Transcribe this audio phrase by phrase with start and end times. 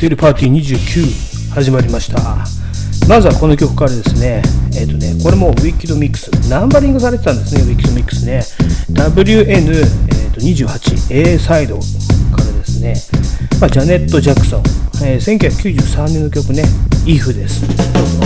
[0.00, 2.18] セールパーティー29始まりました。
[3.06, 4.42] まずはこの曲からですね。
[4.74, 8.40] えっ、ー、とねこれもウィッキドミックスナンバリングされてたんですねウィッキドミックスね。
[8.94, 11.84] WN28A、えー、サイドか
[12.38, 12.94] らですね、
[13.60, 14.62] まあ、ジャネット・ジャクソン、
[15.04, 16.64] えー、1993年の曲ね。
[17.04, 17.68] IF です。
[17.68, 18.20] どうぞ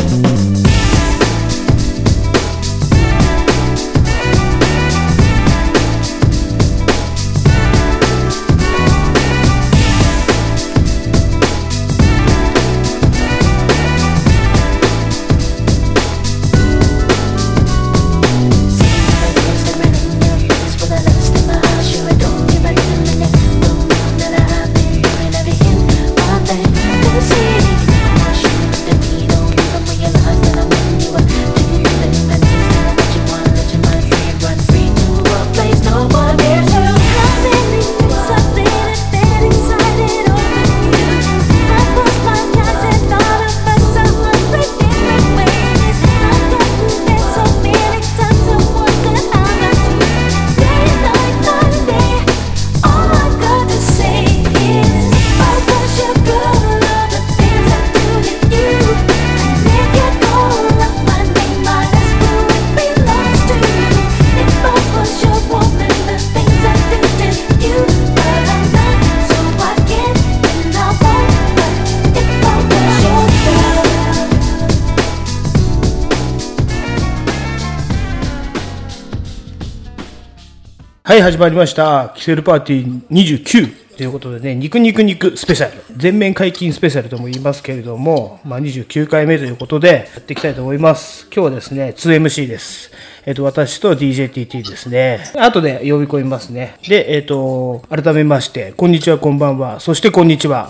[81.15, 82.13] はい、始まりました。
[82.17, 85.81] キセルパーティー29ということでね、肉肉肉スペシャル。
[85.97, 91.29] 全面解禁スペシャルとも言いますけれども、まあ、29回目ということで、やっていきたいと思います。
[91.33, 92.91] 今日はですね、2MC です。
[93.27, 95.21] えっ、ー、と、私と DJTT ですね。
[95.37, 96.79] 後で呼び込みますね。
[96.89, 99.79] で、えっ、ー、と、改めまして、こんにちは、こんばんは。
[99.79, 100.69] そして、こんにちは。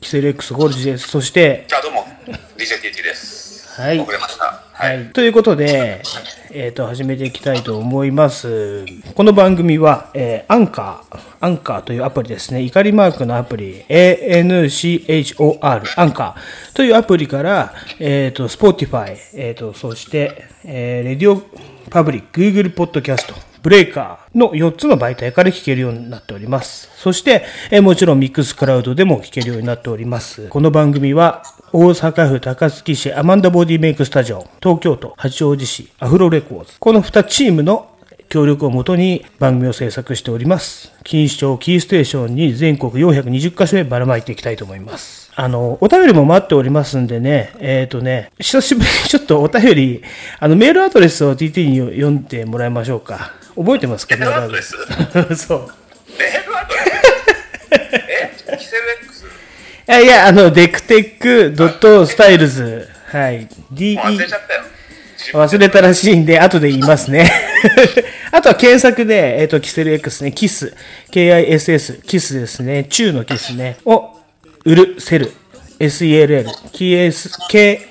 [0.00, 1.08] キセル X ゴルジです。
[1.08, 2.06] そして、じゃあどうも、
[2.56, 3.68] DJTT です。
[3.80, 3.98] はい。
[3.98, 4.61] 遅れました。
[4.82, 5.12] はい。
[5.12, 6.02] ということで、
[6.50, 8.84] えっ、ー、と、始めていきたいと思います。
[9.14, 12.62] この番組は、えー、アンカー、アンカーというアプリですね。
[12.62, 21.40] 怒りマークのアプリ、ANCHOR、アンカーというアプリから、えっ、ー、と、Spotify、えっ、ー、と、そして、えー、レディオ
[21.88, 26.90] パブリック、Google Podcast、ブレイカーの4つの媒体から聞けるようになっております。
[26.96, 30.48] そして、えもちろんミックスクラウドでも聞けるようになっております。
[30.48, 36.72] この番組は、大阪府高槻市アマンダボディメイクスタジオ、東京都八王子市アフロレコーズ。
[36.80, 37.88] この2チームの
[38.28, 40.90] 協力をもとに番組を制作しております。
[41.04, 45.30] 錦糸町キーステーションに全国420カ所へばらまいていきたいと思います。
[45.36, 50.02] あの、お便りも待っておりますんでね、えっ、ー、とね、久しぶりにちょっとお便り、
[50.40, 53.34] あの、メールアドレスを TT に読んでもらいましょうか。
[53.56, 54.16] 覚えてますか？
[54.16, 54.76] メールアドレス？
[55.36, 55.68] そう。
[56.18, 56.88] メールアドレス？
[58.50, 58.56] え？
[58.58, 59.28] キセル X い
[59.86, 62.88] やいや、あの、デクテックドットスタイルズ。
[63.06, 63.48] はい。
[63.72, 63.98] DE。
[64.00, 64.62] 忘れちゃったよ。
[65.34, 67.30] 忘れたらしいんで、後で言いますね。
[68.32, 70.74] あとは検索で、えっ、ー、と、キセル X ね、キス、
[71.10, 74.18] K-I-S-S、キスですね、中のキスね、を、
[74.64, 75.30] 売る、セル、
[75.78, 77.90] S-E-L-L、K-I-S-S-S-E-L-L、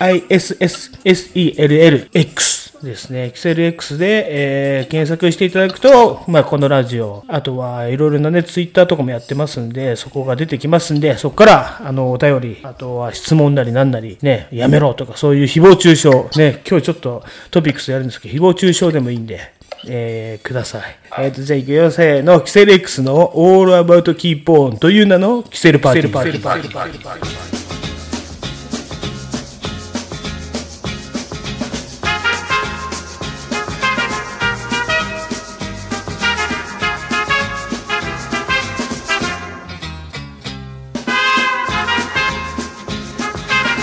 [2.14, 2.71] X。
[2.84, 16.10] ですね、ExcelX で、えー、検索していただくと、まあ、このラジオ、あとはいろいろなね、ツイッターとかもやってますんで、そこが出てきますんで、そこから、あの、お便り、あとは質問なりなんなり、ね、やめろとか、そういう誹謗中傷、
[16.40, 19.40] ね、今日ちょっとトピックスやるんですけど、誹謗中傷でもいいんで、
[19.88, 20.84] えー、ください。
[21.20, 26.24] えっ、ー、と、じゃあ行くよ、せーの、キセル X の All About Keep On という名のキセルパーティー。
[26.24, 27.61] キセルパーティー。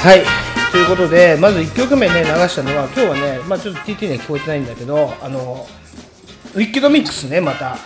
[0.09, 0.23] はい。
[0.73, 5.67] ということで、まず1曲目ね、流したのは、今日はね、まあちょっと TT には聞こえてないんだけど、あの、
[6.55, 7.77] ウィッキドミックスね、また。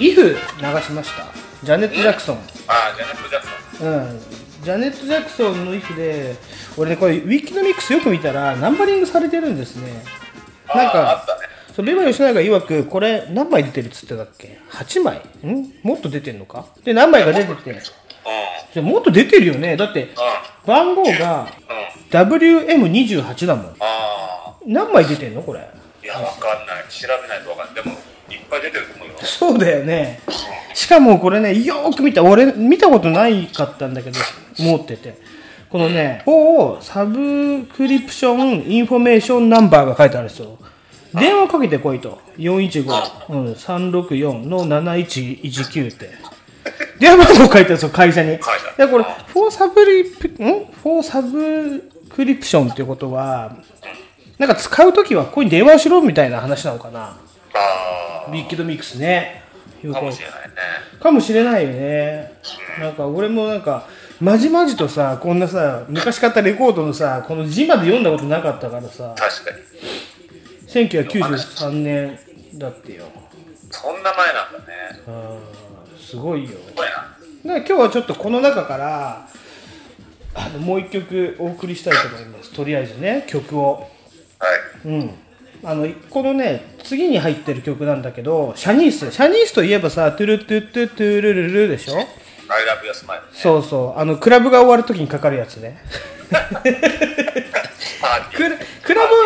[0.00, 1.26] イフ流しました。
[1.62, 2.38] ジャネット・ジャクソン。
[2.66, 3.46] あジャネット・ジャク
[3.78, 3.88] ソン。
[3.88, 4.20] うん。
[4.64, 6.34] ジャネット・ジャクソンのイフで、
[6.76, 10.02] 俺ね、これ、ウィッキドミックスよく見たら、ナンバリングされてるんですね。
[10.74, 11.42] なんか、あったね。
[11.76, 15.18] そう、ベバ吉永曰く、これ何枚出てるっつってたっけ ?8 枚？
[15.46, 15.72] ん？
[15.84, 16.66] もっと出てんのか？
[16.82, 17.80] で、何枚か出てて。
[18.72, 19.76] じゃもっと出てるよね。
[19.76, 20.10] だって、
[20.66, 21.48] 番号が
[22.10, 23.76] WM28 だもん。
[24.66, 25.42] 何枚出てんの？
[25.42, 25.60] これ。
[26.02, 26.84] いや、わかんない。
[26.88, 27.84] 調べないとわかんない。
[27.84, 27.96] でも、
[28.30, 29.14] いっぱい出てると思うよ。
[29.22, 30.20] そうだよね。
[30.74, 32.22] しかもこれね、よーく見た。
[32.22, 34.18] 俺、見たことないかったんだけど、
[34.58, 35.18] 持ってて。
[35.68, 40.58] このね、こう、 subscription information number が書いてあるんですよ。
[41.14, 42.20] 電話かけてこいと。
[42.38, 46.10] 415、うん、364の7119って。
[47.00, 48.32] 電話番号書いてあるんですよ、会社に。
[48.32, 50.66] 書いてあるで、これ、 for subscrip、ん？
[50.66, 53.56] for subscription っていうことは、
[54.38, 57.16] なんか使うときはここに電話しろみたいな話なのかな。
[57.54, 59.42] あ Wicked Mix ね。
[59.82, 60.54] かもしれないね。
[61.00, 62.32] かもしれないよね。
[62.78, 63.86] なんか俺もなんか、
[64.20, 69.58] まじまじとさ、こんなさ、昔買ったレコードのさ、この字まで読んだことなかったからさ、確かに。
[70.88, 72.18] 1993年
[72.54, 73.04] だってよ。
[73.70, 74.66] そんな前なんだね。
[75.06, 75.69] うん、
[76.10, 76.50] すごいよ。
[77.44, 79.28] 今日はちょっとこの中から、
[80.34, 82.50] あのもう一曲お送りしたいと思います。
[82.52, 83.74] とりあえずね、曲を。
[83.74, 84.46] は
[84.84, 84.88] い。
[84.88, 85.10] うん。
[85.62, 89.10] あの、このね、次に入ってる曲なんだけど、シャニース。
[89.12, 91.94] シャニースといえばさ、トゥルトゥトゥトゥルルルでしょ？
[93.32, 94.00] そうそう。
[94.00, 95.78] あの、クラブが終わるときにかかるやつね。
[98.34, 99.16] クラクラブ、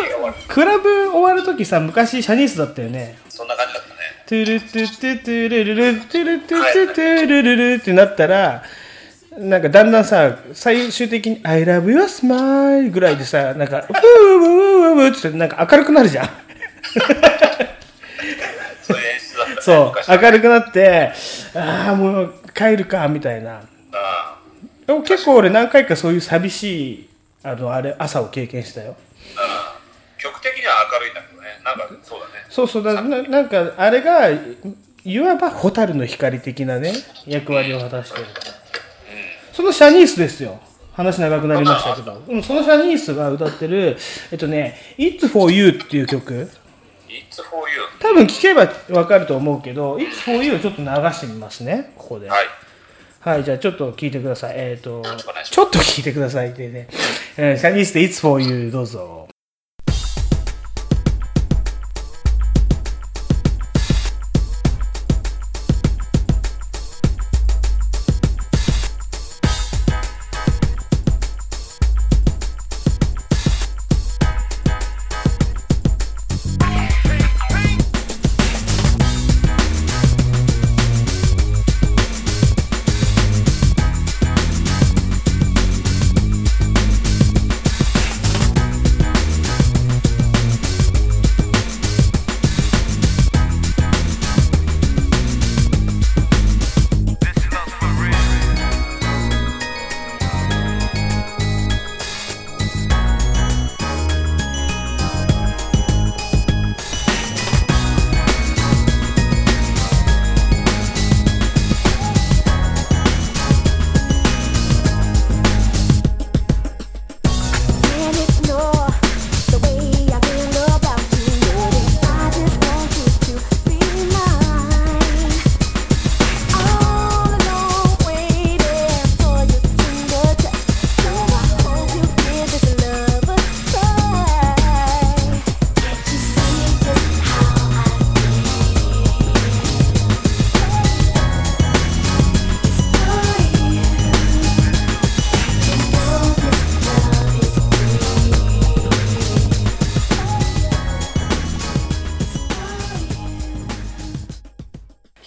[0.47, 3.17] クラブ終わるときさ、昔シャニースだったよね。
[3.29, 3.94] そんな感じだったね。
[4.27, 8.63] トゥルトゥトゥトゥルルル、トゥルトゥトゥトゥルルルってなったら、
[9.37, 16.29] なんかだんだんさ、最終的に I love your smile ぐらいでさ、なんか、ウーウーウーウーってなんか明るくなるじゃん。
[19.61, 21.11] そう明るくなって、
[21.55, 23.61] ああ、もう帰るか、みたいな。
[23.91, 24.39] あ
[24.87, 27.09] でも結構俺何回かそういう寂しい、
[27.43, 28.95] あの、あれ、朝を経験したよ。
[29.37, 29.77] あ
[30.17, 31.47] 曲的には明るいんだけどね。
[31.63, 32.33] なんか、そうだね。
[32.55, 34.29] そうそうだな、なんか、あれが、
[35.03, 36.93] いわば蛍の光的なね、
[37.27, 38.25] 役割を果たしてる。
[39.51, 40.57] そのシャニースですよ。
[40.93, 42.23] 話長くなりましたけど。
[42.29, 43.97] うん、そのシャニースが歌ってる、
[44.31, 46.49] えっとね、It's for You っていう曲。
[47.09, 47.81] It's for you.
[47.99, 52.29] 多分聴けばわかると思うけど、It's for You をちょっと流してみますね、ここで。
[52.29, 52.45] はい。
[53.19, 54.53] はい、じゃあちょっと聞いてください。
[54.55, 56.87] えっ、とお願いしま、すちょっと聞いてくださいってね。
[57.35, 59.27] えーシャニースで It's for You どうぞ。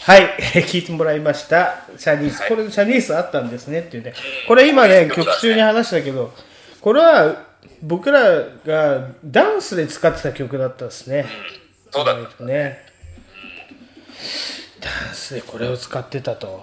[0.09, 0.23] はい、
[0.65, 1.81] 聞いてもらいました。
[1.99, 2.41] シャニース。
[2.41, 4.15] はいこれシャニースあったんですねっていうね。
[4.47, 6.33] これ今ね、曲中に話したけど、
[6.81, 7.45] これは
[7.83, 8.23] 僕ら
[8.67, 11.27] がダンスで使ってた曲だったですね。
[11.91, 12.43] そうだった。
[12.45, 12.87] ね。
[14.81, 16.63] ダンスでこれを使ってたと。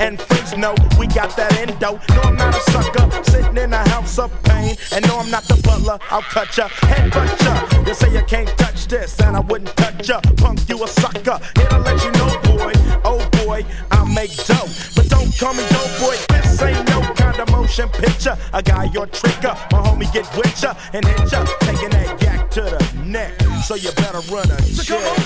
[0.00, 2.00] And freaks know we got that endo.
[2.14, 4.76] No, I'm not a sucker, sitting in a house of pain.
[4.92, 7.84] And no, I'm not the butler, I'll cut ya, head butt ya.
[7.86, 10.20] You say you can't touch this, and I wouldn't touch ya.
[10.38, 11.38] Punk, you a sucker.
[11.56, 12.72] Here to let you know, boy,
[13.04, 14.68] oh boy, I make dough.
[14.96, 18.36] But don't call me dope boy, this ain't no kind of motion picture.
[18.52, 22.50] I got your trigger, my homie get with ya and hit ya, taking that yak
[22.52, 23.32] to the neck.
[23.64, 25.19] So you better run a So check.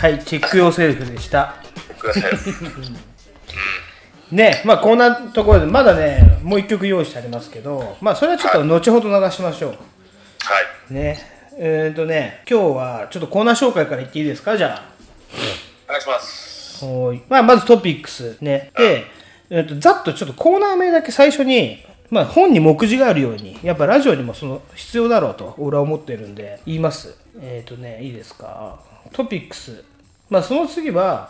[0.00, 1.56] はい、チェック用セルフでした。
[1.98, 2.32] ください。
[4.34, 9.76] ね、まあこんなところで、まだね、もう一曲用意してありますけど、まあそれはちょっと後ほど流しましょはい。
[10.90, 10.94] う。
[10.94, 11.18] ね。
[11.58, 14.56] えーとね、今日はちょっとコーナー紹介から言っていいですか？
[14.56, 14.82] じゃ
[15.86, 16.82] お願いします。
[16.82, 16.88] あ。
[16.88, 17.22] はーい。
[17.28, 18.72] まあまずトピックスね。
[18.78, 19.04] で、
[19.50, 27.16] えーとざっとちょっとコーナー名だけ最初に、まあ本に目次があるように、やっぱラジオにもその必要だろうと俺は思ってるんで、言います。
[27.40, 28.80] えーとね、いいですか？
[29.12, 29.84] トピックス。
[30.28, 31.28] まあその次は、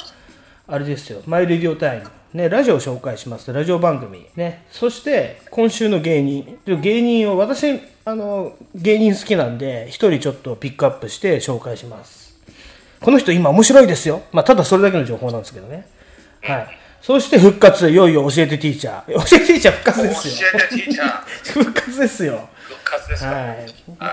[0.66, 2.10] あれですよ、マイレディオタイム。
[2.32, 3.52] ね、ラジオを紹介します。
[3.52, 4.24] ラジオ番組。
[4.36, 4.64] ね。
[4.70, 6.58] そして、今週の芸人。
[6.64, 12.38] 芸人を、私、あの、芸人好きなんで、一人ちょっとピックアップして紹介します。
[13.00, 14.22] この人今面白いですよ。
[14.30, 15.88] まあ、ただそれだけの情報なんですけどね。
[16.42, 16.68] はい。
[17.02, 19.12] そして復活、いよいよ教えてティーチャー。
[19.12, 20.48] 教えてティーチャー復活ですよ。
[20.50, 21.52] 教えて、ティーチャー。
[21.64, 22.48] 復活ですよ。
[22.68, 23.30] 復活ですか。
[23.30, 23.66] はい。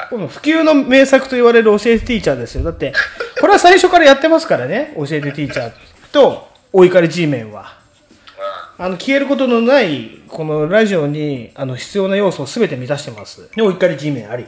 [0.09, 2.63] この普及の名作と言われる教えてティーチャーですよ。
[2.63, 2.93] だって、
[3.41, 4.93] これは最初からやってますからね。
[4.95, 5.71] 教えてティーチャー
[6.11, 7.77] と、お怒り G メンは。
[8.77, 13.49] あの、消えることのない、このラジオに、あの、必要な要素を全て満たしてます。
[13.55, 14.45] で、お怒り G メンあり。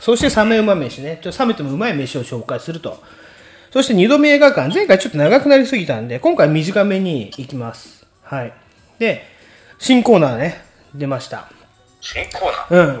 [0.00, 1.18] そして、冷めうま飯ね。
[1.22, 3.02] ちょっと冷めてもうまい飯を紹介すると。
[3.72, 4.72] そして、二度目映画館。
[4.72, 8.06] 前回ちょっと長くなりすぎたんで、今回短めに行きます。
[8.22, 8.52] はい。
[8.98, 9.24] で、
[9.78, 10.62] 新コーナーね、
[10.94, 11.48] 出ました。
[12.00, 12.96] 新コーナー？
[12.96, 13.00] う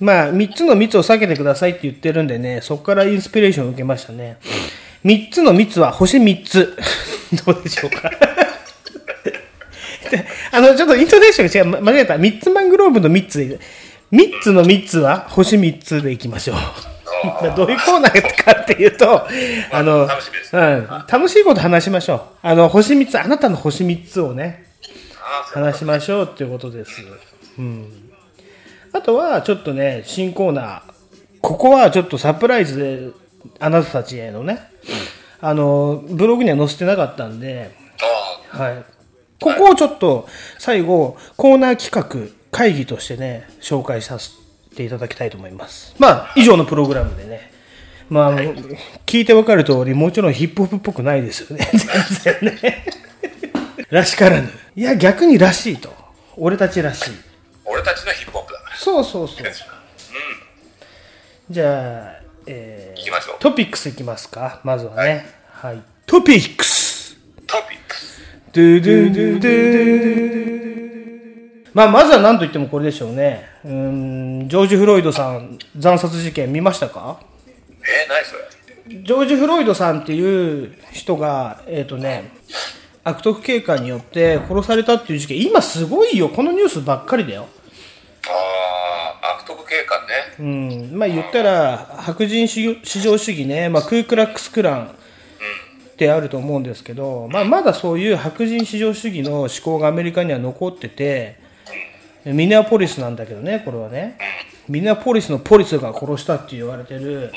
[0.00, 4.38] まあ、3つの密を避けてくださいって言ってるんでね、そこからインスピレーションを受けましたね。
[5.04, 6.76] 3つの密は星3つ。
[7.46, 8.10] どうでしょうか
[10.10, 11.82] で あの、ちょっとイントネーションが違う。
[11.82, 12.14] ま間違えた。
[12.16, 13.58] 3つマングローブの3つで。
[14.12, 16.93] 3つの3つは星3つでいきましょう。
[17.24, 19.26] まあどういうコーナーかっていうと、
[19.72, 22.20] あの、楽しみですうん、楽しいこと話しましょう。
[22.42, 24.64] あの、星3つ、あなたの星3つをね、
[25.52, 27.02] 話しましょうっていうことです。
[27.58, 28.10] うん。
[28.92, 30.82] あとは、ちょっとね、新コーナー。
[31.40, 33.10] ここはちょっとサプライズで、
[33.60, 34.60] あなたたちへのね、
[35.40, 37.70] あの、ブログには載せてなかったんで、
[38.52, 38.84] あはい。
[39.40, 40.26] ここをちょっと、
[40.58, 44.43] 最後、コーナー企画、会議としてね、紹介させて
[44.82, 45.94] いただきたいと思います。
[45.98, 47.52] まあ、以上のプログラムでね。
[48.08, 48.54] まあ、あの、
[49.06, 51.68] 聞いてわかる通り、もちろんヒップホップっぽくないですよね。
[52.22, 52.86] 全然ね。
[53.90, 54.50] らしからぬ。
[54.74, 55.94] いや、逆にらしいと。
[56.36, 57.10] 俺たちらしい。
[57.10, 57.14] あ、
[57.64, 58.76] 俺たちのヒップホップだから。
[58.76, 59.42] そうそうそう。
[59.42, 59.64] です
[61.50, 64.60] じゃあ、えー行きましょうトピックスいきますか。
[64.64, 65.26] まずはね。
[65.50, 65.82] はい。
[66.06, 67.16] トピックス
[67.46, 68.20] トピックス。
[68.52, 70.63] ドゥドゥドゥドゥ
[71.74, 73.48] まあ、まずは何と言ってもこれでしょうね。
[73.64, 73.72] うー
[74.44, 77.18] ん、ジョージ・フロイドさん、惨殺事件見ましたか？
[77.80, 82.30] えー、何それジョージ・フロイドさんっていう人が、えっ、とね、
[83.02, 86.28] 悪徳警官によって殺されたっていう事件、今すごいよ。
[86.28, 87.48] このニュースばっかりだよ。
[88.28, 90.90] ああ、悪徳警官ね。
[90.92, 101.42] うん、まあ言ったら白人至上主義ね、まあ、クークラックスクランってあると思うんですけど、まあ、まだそういう白人至上主義の思考がアメリカには残ってて
[102.24, 104.18] ミネアポリスなんだけどねこれはね。
[104.68, 107.32] ミネアポリスのポリスが殺したって言われてる。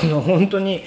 [0.00, 0.82] その本当に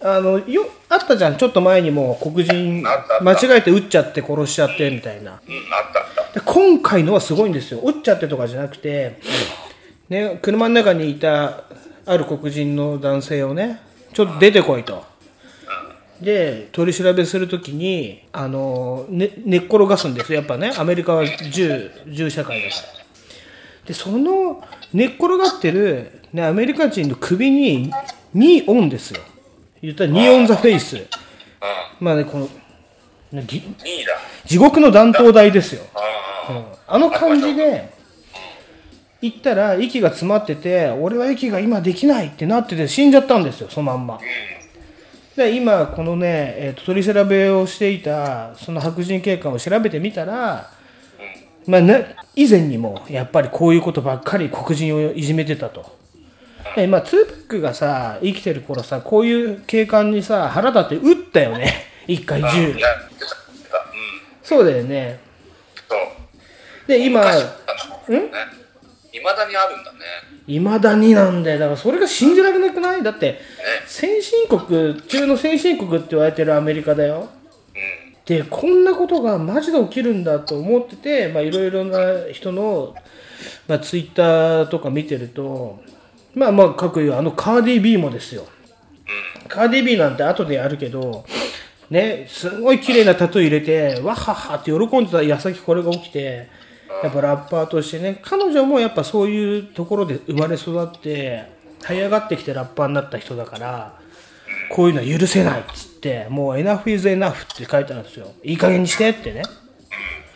[0.00, 1.36] あのよあったじゃん。
[1.36, 5.40] ちょっと前にも黒人間違えて撃っちゃって殺しちゃってみたいな。
[6.32, 7.80] で今回のはすごいんですよ。
[7.80, 9.20] 撃っちゃってとかじゃなくて
[10.08, 11.64] ね、車の中にいた
[12.06, 13.82] ある黒人の男性をね、
[14.14, 15.04] ちょっと出てこいと。
[16.20, 20.38] で、取り調べするときに、あの、ね、寝っ転がすんですよ。
[20.40, 22.82] やっぱね、アメリカは銃、銃社会だから。
[23.86, 27.92] で、その寝っ転がってる、ね、アメリカ人の首に、
[28.34, 29.20] ニーオンですよ。
[29.80, 31.06] 言ったらニーオンザフェイス。
[32.00, 32.48] まあね、この、
[33.32, 33.62] 2。
[34.44, 35.82] 地獄の弾頭台ですよ。
[35.94, 36.00] あ
[36.88, 37.96] あ、あの感じで、
[39.20, 44.18] 行ったら息が詰まってて、俺は息が今できないってなってて死んじゃったんですよ、そのまんま。
[45.38, 50.68] で、今、このね、えーと取り調べをしていた、その白人警官を調べてみたら、
[51.64, 55.96] まあね、以前にもやっぱりこういうことばっかり黒人をいじめてたと。
[56.74, 61.72] でまあ、ツーパックがさ、生きてる頃さ、こういう警官にさ、腹立って撃ったよね。
[62.08, 62.70] 一回銃。
[62.70, 62.78] うん。
[64.42, 65.20] そうだよね。
[66.88, 67.56] で、今、昔だっ
[68.06, 68.30] たのね。
[69.18, 69.98] いまだにあるんだね。
[70.46, 71.58] いまだになんだよ。
[71.58, 73.02] だからそれが信じられなくない？
[73.02, 73.40] だって、
[73.86, 77.28] 先進国、中の先進国って言われてるアメリカだよ。
[78.24, 81.98] で、こんなことがマジで起きるんだと思ってて、まあいろいろな
[82.32, 82.94] 人の、
[83.66, 85.80] まあツイッターとか見てると、
[86.34, 88.46] まあまあ各言うあのカーディ B もですよ。
[89.48, 91.24] カーディ B なんて後でやるけど、
[91.88, 96.50] ね、すごい綺麗なタトゥー入れて、わっはっはって喜んでた矢先これが起きて、
[97.02, 101.44] やっぱラッパーとしてね、彼女もやっぱそういうところで生まれ育って、
[101.80, 103.98] 這い上がってきてラッパーになった人だから、
[104.70, 108.32] こういうのは許せないっつって、もう enough is enough って書いてあるんですよ。
[108.42, 109.42] いい加減にしてってね。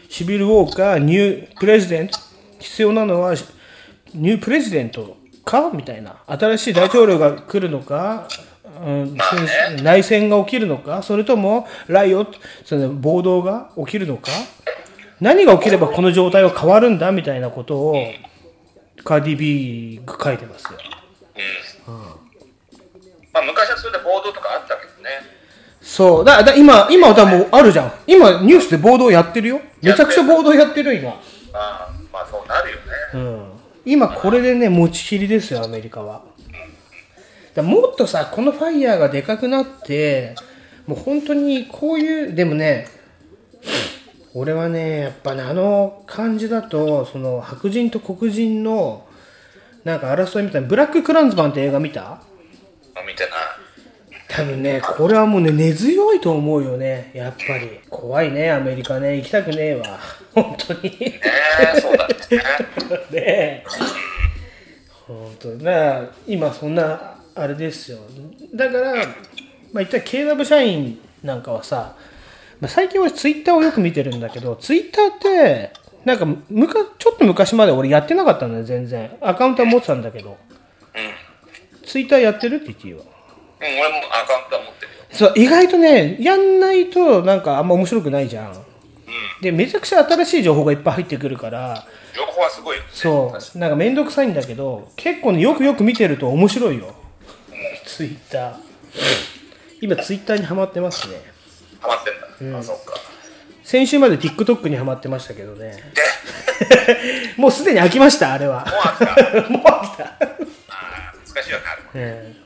[0.08, 2.18] シビル・ウォーカー、ニュープレジデント、
[2.58, 3.34] 必要なのは
[4.14, 6.16] ニュープレジデントかみたいな。
[6.26, 8.28] 新しい大統領が来るのか、
[8.84, 9.16] うん
[9.82, 14.30] 内戦が起きるのかそれともライオット、その暴動が起きるのか
[15.22, 17.94] 何が起きればこの状態は変わるんだみたいなことを
[19.04, 20.70] カーディビーが書いてますよ。
[23.32, 25.10] まあ、昔はそれで暴動とかあったけどね。
[25.80, 26.24] そう。
[26.24, 27.92] だ、だ今、今はもうあるじゃん。
[28.06, 29.60] 今ニュースで暴動やってるよ。
[29.80, 31.10] めちゃくちゃ暴動やってる今。
[31.10, 31.14] あ
[31.52, 32.82] あ、まあそうなるよね。
[33.14, 33.52] うん。
[33.84, 36.24] 今これでね、持ちきりですよ、アメリカは。
[37.54, 40.34] だもっとさ、このファイヤーがでかくなって、
[40.88, 42.88] もう本当にこういう、でもね、
[44.34, 49.06] 俺はね、やっぱね、あの感じだと、その白人と黒人の、
[49.84, 52.12] なんか争いみたいな、ブラック・クランズマンって映画見た？
[52.12, 52.20] あ
[53.06, 53.32] 見てない。
[54.28, 57.80] 多分ね、これはもうね、根強いと思うよね、やっぱり。
[57.90, 59.98] 怖いね、アメリカね、行きたくねえわ。
[60.34, 60.80] 本当に。
[60.82, 61.20] ね
[61.76, 62.14] え、そうだね。
[63.12, 63.64] ねえ。
[65.06, 67.98] 本当だから今そんな、あれですよ。
[68.54, 69.04] だから、まあ
[69.74, 72.11] 言ったら KW 社員なんかはさ、まあ、
[72.68, 75.72] 最近俺ツイッターをよく見てるんだけど、ツイッターって、
[76.04, 79.10] なんかむか、ちょっと昔まで俺やってなかったのよ、全然。
[79.20, 80.36] アカウントは持ってたんだけど。
[81.84, 83.00] ツイッターやってるって言っていいわ。
[83.00, 84.98] うん、俺もアカウントは持ってるよ。
[85.10, 88.64] そう、意外とね、やんないとなんかあんま面白くないじゃん。
[89.42, 92.88] で、めちゃくちゃ新しい情報がいっぱい入ってくるから、情報はすごいよね。
[92.92, 96.94] そう、なんかめんどくさいんだけど、結構ね、よくよく見てると面白いよ。
[97.86, 98.54] ツイッター。
[99.80, 101.31] 今、ツイッターにハマってますね。
[101.82, 102.04] ハマっ
[102.38, 102.58] てんだ。
[102.58, 102.94] あ、そっか。
[103.64, 105.76] 先週まで TikTok にハマってましたけどね。
[106.86, 108.64] で、 もうすでに飽きました、あれは。
[108.64, 109.50] もう飽きた。
[109.50, 110.04] もう飽きた。
[110.04, 111.88] ああ、難しいわね、あれも。
[111.94, 112.42] ええ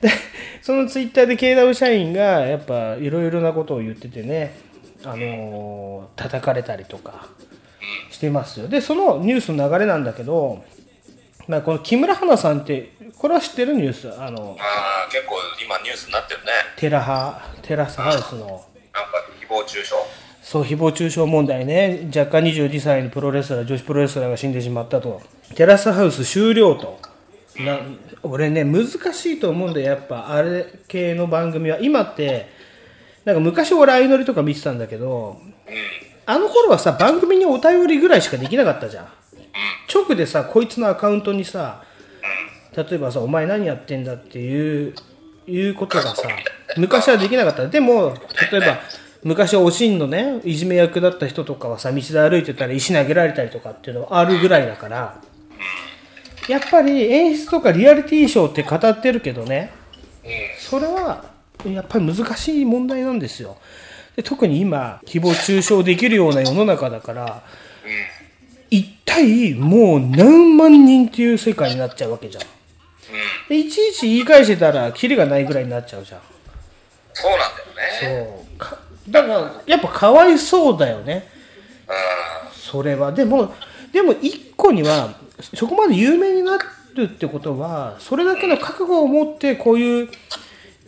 [0.00, 0.10] で
[0.60, 4.58] そのツイッターで KW 社員がやっぱいろいろなことを言っててね、
[5.04, 7.26] あのー叩かれたりとか
[8.10, 10.64] してますよでそのニュースの流れなんだけど、
[11.48, 14.12] まあ、この木村花さんってこれは知ってるニュース？
[14.20, 16.46] あのああ、結構今ニュースになってるね。
[16.76, 18.46] テラハテラスハウスの。
[18.46, 18.64] なんか
[19.40, 19.94] 誹謗中傷。
[20.42, 22.08] そう誹謗中傷問題ね。
[22.14, 25.22] 若干22歳のプロレスラー女子プロレスラーが死んでしまったと。
[25.54, 26.98] テラスハウス終了と。
[27.58, 27.78] な
[28.22, 29.86] 俺ね難しいと思うんだよ。
[29.86, 31.78] やっぱあれ系の番組は。
[31.80, 32.48] 今って
[33.24, 35.40] なんか昔俺相乗りとか見てたんだけど
[36.26, 39.08] あの頃はさ番組にお便りぐらいしかできなかったじゃん
[39.92, 41.82] 直でさこいつのアカウントにさ
[42.76, 44.94] 例えばさ「お前何やってんだ」っていう
[45.46, 46.28] いうことがさ
[46.76, 47.68] 昔はできなかった。
[47.68, 48.14] でも
[48.50, 48.78] 例えば
[49.22, 55.20] 昔はおしんのねいじめ役だった人とかはさ道で歩いてたら石投げられたりとかっていうのがあるぐらいだから
[56.48, 59.72] やっぱり演出とかリアリティショーって語ってるけどね
[60.58, 61.24] それは
[61.64, 63.56] やっぱり難しい問題なんですよ。
[64.14, 67.42] で特に今誹謗中傷できるような世の中だから
[68.70, 72.44] 一体もう何万人っていう世界になっちゃうわけじゃん。
[73.48, 76.20] でいちいち言い返してたらキリがないぐらいになっちゃうじゃん。
[77.12, 78.36] そうなんだよね。
[78.36, 78.58] そう。
[78.58, 81.28] かだからやっぱかわいそうだよね。
[81.88, 81.90] う
[82.54, 83.12] それは。
[83.12, 83.54] でも
[83.92, 85.14] でも一個には
[85.54, 86.58] そこまで有名にな
[86.94, 90.08] るってことはそれだけの覚悟を持ってこういう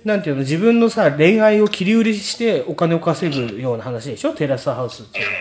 [0.05, 4.33] なんていうの自分のさ恋愛を切り売りしてお金を稼ぐような話でしょ？
[4.33, 5.33] テラスハウスっていうの。
[5.33, 5.39] は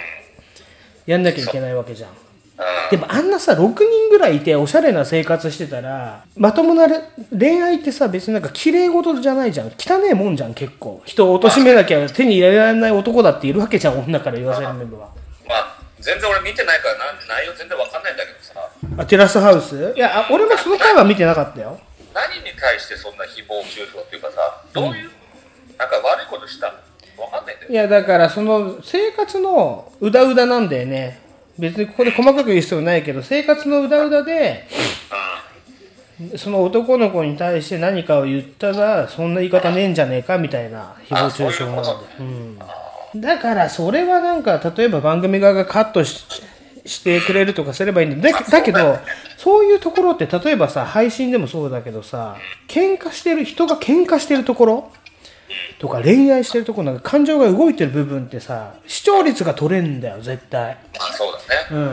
[1.07, 2.09] やんなきゃいけないわけじゃん
[2.89, 7.01] でもあんなさ6人ぐらいいておしゃれな生活してたらまともなれ
[7.37, 9.67] 恋愛ってさ別になんか綺麗事じゃないじゃん。
[9.67, 11.01] 汚えもんじゃん結構。
[11.05, 15.07] 人を貶めなきゃ手に入れられない男だっているわけじゃん女から言わせるメンバーは。
[15.47, 18.53] まあ全然俺見てないからな内容全然わかんないんだけどさ。
[18.97, 19.93] あテラスハウス？
[19.95, 21.79] いやあ俺もその回は見てなかったよ。
[22.13, 25.11] 何に対してそんな誹謗中傷っていうかさどういう、
[25.77, 26.73] なんか悪いことしたわ
[27.29, 27.71] かんないんだよ。
[27.71, 31.26] いやだからその生活のうだうだなんだよね
[31.59, 34.67] 別にここで細かく言う必要ないけど生活のうだうだで
[36.35, 42.59] その男の子に対して何かを言ったらそんな言い方ねえんじゃねえかみたいな誹謗中傷なんだようん、
[43.21, 43.37] だ。
[43.37, 46.25] からそれはなんか例えば番組側がカットし
[46.85, 48.31] してくれるとかすればいいんだ。
[48.31, 48.41] だ。
[48.41, 48.97] だけど
[49.37, 54.91] そういうところって例えばさ配信でもそうだけどさ喧嘩してる人が喧嘩してるところ
[55.79, 60.77] とか恋愛してるところなんか感情が動いてる部分ってさ視聴率が取れんだよ絶対。
[60.97, 61.85] まあそうだね。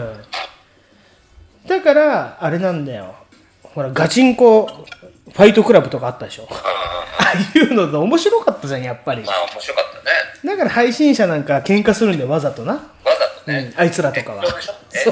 [1.65, 1.69] うん。
[1.69, 3.15] だからあれなんだよ。
[3.63, 6.49] ほらガチンコファイトクラブとかあったでしょ。
[6.51, 9.23] ああいうので面白かったじゃんやっぱり。
[9.23, 10.55] まあ面白かったね。
[10.55, 14.53] だから配信者なんか喧嘩するんだよわざとな、わざとね、うん、あいつらとかは炎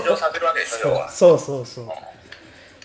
[0.05, 1.89] 上させるわけでしょ要はそうそうそう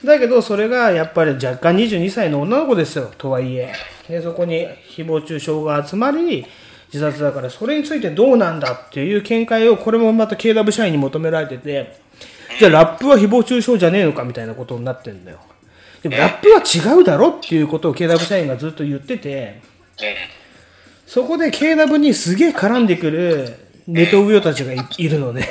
[0.04, 3.12] だけどそれがやっぱり若干22歳の女の子ですよ。
[3.18, 3.74] とはいえ。
[4.08, 6.46] でそこに誹謗中傷が集まり
[6.94, 12.08] 自殺だからそれについてどうなんだっていう見解をこれもまた KW 社員に求められてて。
[12.60, 15.40] じゃあラップは誹謗中傷じゃねえのかみたいなことになってんだよ。
[16.02, 19.62] でもラップは違うだろっていうことを KW 社員がずっと言ってて。
[21.06, 23.56] そこで KW にすげえ絡んでくる
[23.88, 25.48] ネトウヨたちがいいるのね。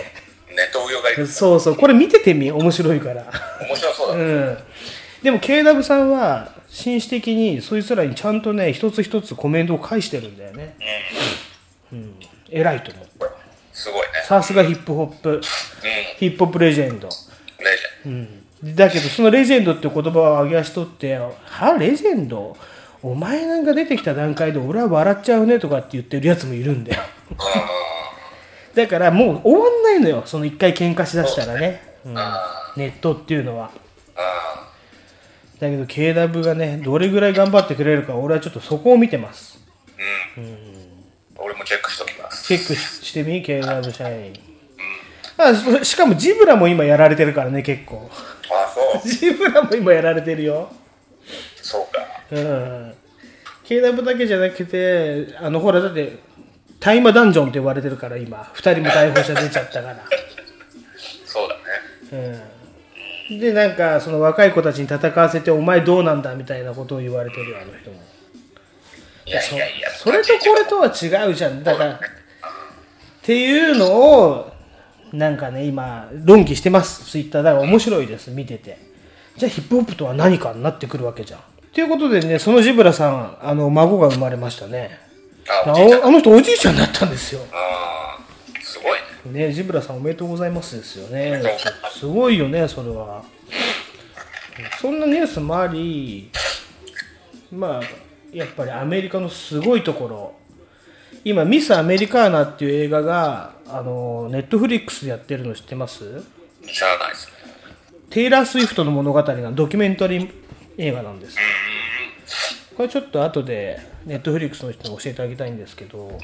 [0.51, 1.27] ネットウヨがいる。
[1.27, 1.77] そうそう。
[1.77, 3.25] これ見ててみ面白いから。
[3.61, 3.86] 面白そ
[4.17, 4.59] うん、
[5.23, 10.77] でも KW さんは紳士的にそいつらにちゃんとね一つ一つコメントを返してるんだよね、
[11.93, 12.15] うん、
[12.51, 13.07] 偉いと思う。
[13.73, 14.07] すごいね。
[14.27, 15.31] さすがヒップホップ。
[15.31, 15.41] うん。
[16.19, 17.09] ヒップホップレジェンド。
[17.09, 17.13] レ
[18.05, 22.57] ジェンだけどそのレジェンドって言葉を上げ足取って「はレジェンド？
[23.03, 27.03] お前なんか出てきた段階で俺は笑っちゃうね」とかって言ってるやつもいるんだよ。
[28.75, 30.23] だからもう終わんないのよ。
[30.25, 32.15] その一回喧嘩しだしたらね、うん、
[32.77, 33.71] ネットっていうのは。
[33.71, 33.86] あ
[35.61, 39.59] だけど KW がねどれぐらい頑張ってくれるか俺はちょっとそこを見てます。
[39.99, 40.41] あ
[41.39, 42.45] 俺もチェックしときます。
[42.47, 44.35] チェックししてみ KW 社員。
[45.39, 48.11] あそしかもジブラも今やられてるからね結構。
[48.51, 49.03] あそう。
[49.09, 50.71] ジブラも今やられてるよ。
[51.63, 52.07] そうか。
[52.31, 52.95] うん。
[53.65, 56.19] KW だけじゃなくてあのほらだって
[56.81, 58.51] 大麻ダンジョンって言われてるから今。
[58.55, 60.05] 2人も逮捕者出ちゃったから。
[61.25, 61.63] そうだね。
[62.13, 62.17] う
[62.53, 62.56] ん
[63.29, 67.97] でなんかその若い子たちに戦わせてお前どうなんだみたいなことを言われてるよあの人も。
[69.27, 69.91] いやいやいや。
[69.91, 71.65] それとこれとは違うじゃん。
[71.65, 71.99] だからっ
[73.23, 74.53] ていうのを
[75.13, 77.05] なんかね今論議してます。
[77.05, 77.43] ツイッター。
[77.43, 78.31] だから面白いです。
[78.31, 78.79] 見てて。
[79.37, 81.41] じゃあヒップホップとは何かになってくるわけじゃん。
[81.73, 84.99] ということでねそのジブラさんあの孫が生まれましたね。
[85.65, 85.73] あ
[86.11, 87.41] の人おじいちゃんになったんですよ。
[87.53, 87.96] あ
[89.27, 91.43] ねねジブラさんおめでとうございますですよね。
[91.93, 93.25] すごいよねそれは。
[94.81, 96.31] そんなニュースもあり
[97.53, 97.83] まあ
[98.33, 100.35] やっぱりアメリカのすごいところ。
[101.25, 106.23] 今ミス・アメリカーナっていう映画があのネットフリックスでやってるの知ってます？
[106.65, 107.33] 知らないですね。
[108.11, 110.31] テイラー・スウィフトの物語のドキュメンタリー
[110.79, 111.37] 映画なんです。
[112.77, 116.19] これちょっと後でネットフリックスの人に教えてあげたいんですけど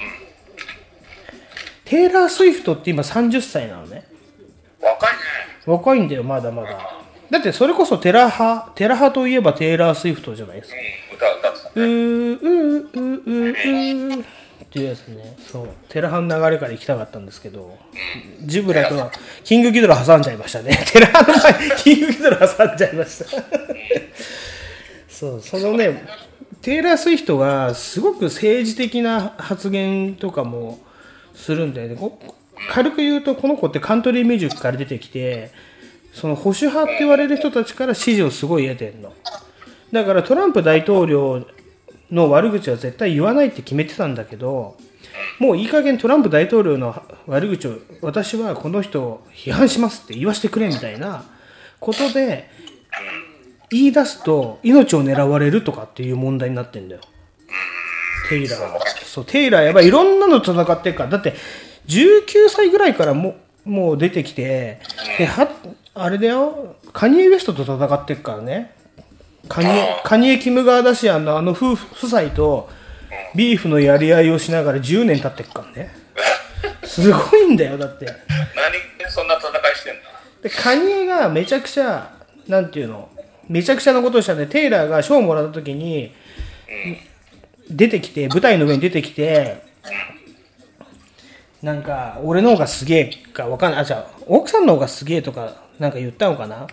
[1.85, 4.05] テイラー・スウィフトって今30歳なのね。
[4.81, 5.19] 若いね。
[5.67, 7.03] 若いんだよまだまだ。
[7.31, 10.77] だってそれこそテラハテラハといえばテイラー・スウィフトじゃないですか。
[10.77, 15.37] うん歌歌ってたうーうーうーうーうーっていうやつね。
[15.39, 15.69] そう。
[15.89, 17.79] テラハの流れから行きたかったんですけど。
[18.43, 19.11] ジブラと
[19.45, 20.79] キングギドラ挟んじゃいましたね。
[20.91, 23.43] テラハの前にキングギドラ挟んじゃいました。
[25.09, 26.05] そうそのね
[26.63, 30.79] テイラー・スウィフトがすごく政治的な発言とかも
[31.43, 31.97] するんだよね。
[32.71, 35.51] 軽く言うとこの子ってカントリーミュージックから出てきて
[36.13, 39.13] その保守派って言われる人たちから支持をすごい得てんの。
[39.91, 41.47] だからトランプ大統領
[42.11, 44.77] の悪口は絶対言わないって決めてたんだけど
[45.39, 51.25] もういい加減トランプ大統領の悪口を私はこの人を批判しますって言わせてくれみたいな
[51.81, 52.49] ことで
[53.71, 57.01] 言い出すと命を狙われるとかっていう問題になってんだよ。
[58.29, 58.81] テイラーは。
[59.13, 61.35] そうテイラーやばいいろんなのと戦ってるからだって
[61.87, 64.81] 19歳ぐらいからももう出てきて
[65.19, 65.47] では
[65.95, 68.73] あれだよ、カニエ・ウエストと戦ってっからね。
[69.47, 72.71] カニエ、カニエ・キム・ガーダシアンのあの夫婦夫妻と
[73.35, 75.95] ビーフのやり合いをしながら10年経ってっからね。
[76.85, 78.07] すごいんだよ、だって。
[78.07, 78.15] 何
[78.99, 80.01] でそんな戦いしてんだ
[80.43, 82.11] で、カニエがめちゃくちゃ、
[82.49, 83.11] なんていうの、
[83.49, 86.15] めちゃくちゃなことをしたんで、テイラーが賞をもらった時に、
[87.71, 89.63] 出てきて、舞台の上に出てきて、
[91.63, 93.81] なんか、俺の方がすげえかわかんない。
[93.83, 96.67] あ、じゃあ、奥さんの方がすげえとか、なんか言ったのかな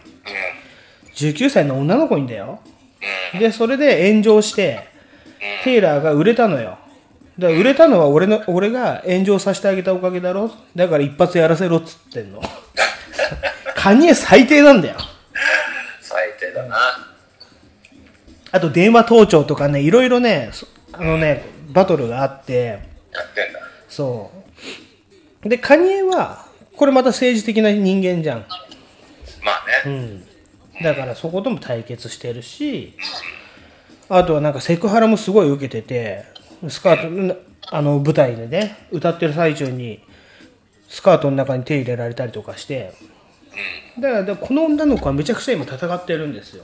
[1.15, 2.59] ?19 歳の女の子にだよ。
[3.37, 4.87] で、それで炎上して、
[5.63, 6.79] テイラーが売れたのよ。
[7.37, 12.41] だから売れたのは俺の、俺が炎上させてあげたおかげだろだから一発やらせろっつってんの。
[13.75, 14.97] カニエ最低なんだよ。
[16.01, 16.77] 最低だな。
[18.51, 22.79] あと電話盗聴とかね、いろいろね、そあのね、バトルがあって、やっ
[23.33, 23.59] てんだ。
[23.87, 24.31] そ
[25.45, 25.49] う。
[25.49, 28.39] で、カニエは、これまた政治的な人間じゃん。
[29.43, 29.51] ま
[29.83, 30.23] あね。
[30.81, 32.93] だからそことも対決してるし、
[34.07, 36.25] あとはなんかセクハラもすごい受けてて、
[36.69, 39.99] スカート、あの舞台でね、歌ってる最中に、
[40.87, 42.93] スカートの中に手入れられたりとかして、
[43.99, 46.63] だからだからこの女の子はめちゃくちゃ今戦ってるんですよ。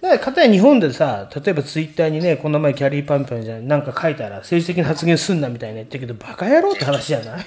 [0.00, 7.26] だから、かたや日本でさ、例えばツイッターにね、この前キャリーパンパンじゃないなんか書いたら政治的な発言すんなみたいな言ってるけど、バカ野郎って話じゃない？
[7.26, 7.44] まあね。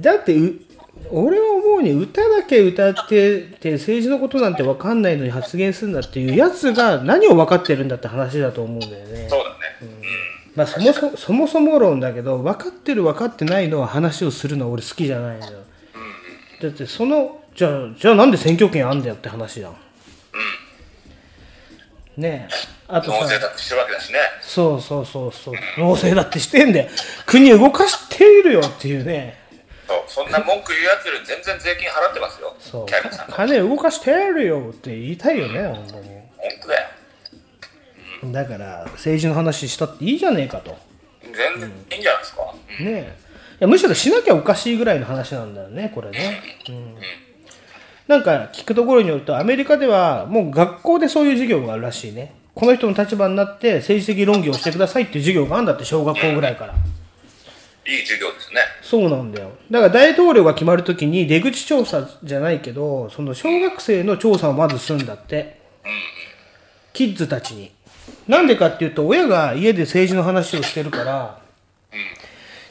[0.00, 0.60] だってう
[1.10, 9.28] 俺は思うに歌だけ歌ってて政治のことなんて分かんないのに発言するんだっていうやつが何を分かってるんだって話だと思うんだよね。
[9.28, 9.56] そうだね。
[10.56, 15.58] まあそもそそもそも論だけど分かってる分かってないのは話をするのは俺好きじゃないのよ。
[16.62, 19.76] だってそのじゃあじゃあなんで選挙権あんだよって話じゃん。
[22.16, 22.54] ねえ
[22.86, 24.18] あとさ納税だってしてるわけだしね。
[24.42, 26.88] そうそうそうそう納税だってしてんで
[27.26, 29.38] 国動かしているよっていうね。
[29.86, 30.24] そう。
[30.24, 32.54] そんな文句言うやつより全然税金払ってますよ。
[32.58, 33.28] そうキャリーさん。
[33.28, 36.88] 金動かしてるよって言いたいよね本当に本当だよ。
[38.26, 40.76] だから政治の話したっていいじゃねえかと
[41.22, 42.54] 全然いいんじゃないですか。
[42.80, 43.24] うんねえ
[43.54, 46.96] いやむしろしなきゃおかしいぐらいの話なんだよねこれね、うん、
[48.06, 52.34] なんか聞くところによるとアメリカではもう学校でそういう授業があるらしいね。
[52.54, 56.74] この人の立場になって政治的論議をしてくださいっていう授業があるんだって小学校ぐらいから。
[57.86, 58.60] いい授業ですね。
[58.82, 59.50] そうなんだよ。
[59.70, 65.60] だから大統領が決まるときに出口調査じゃないけどその小学生の調査をまずするんだって。
[66.92, 67.72] キッズたちに。
[68.28, 71.38] なんでかっていうと親が家で政治の話をしてるから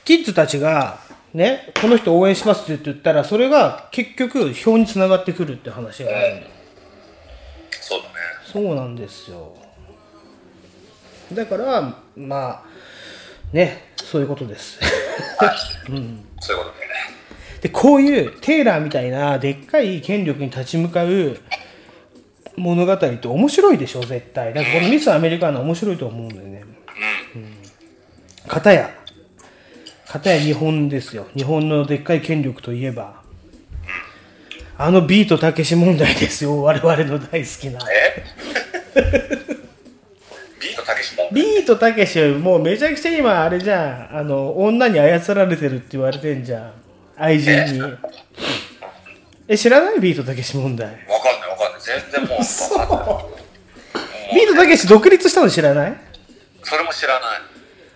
[0.05, 0.99] キッズたちが
[1.33, 6.47] ねこの人応援しますって言ったらそれが結局票につながってくるって話があるんだよ。
[7.79, 8.13] そうだね。
[8.45, 9.55] そうなんですよ。
[11.33, 12.63] だからまあ
[13.51, 14.79] ねそういうことです。
[14.79, 16.93] そういうことでね。
[17.61, 21.37] でこういうテイラーみたいなでっかい権力に立ち向かう
[22.55, 24.53] 物語って面白いでしょ絶対。
[24.53, 26.63] だからこのミスアメリカの面白いと思うんだよね。
[27.35, 27.55] うん。
[28.47, 28.91] 片や
[30.13, 31.25] 片や日本ですよ。
[31.35, 33.23] 日本のでっかい権力といえば。
[34.77, 36.61] あのビートたけし問題ですよ。
[36.61, 37.79] 我々の大好きな。
[37.91, 38.23] え？
[40.61, 41.29] ビートたけしも。
[41.31, 44.17] ビートたけしはもうめちゃくちゃ今あれじゃん。
[44.19, 46.73] あの女に操られてるって言われてんじゃん。
[47.17, 47.81] 愛人に。
[49.47, 49.57] え？
[49.57, 49.99] 知らない？
[49.99, 50.89] ビートたけし問題。
[50.89, 51.81] わかんないわかんない。
[51.81, 52.39] 全然もう
[52.79, 54.35] わかんない。
[54.35, 55.97] ビートたけし独立したの知らない？
[56.61, 57.21] それも知らない。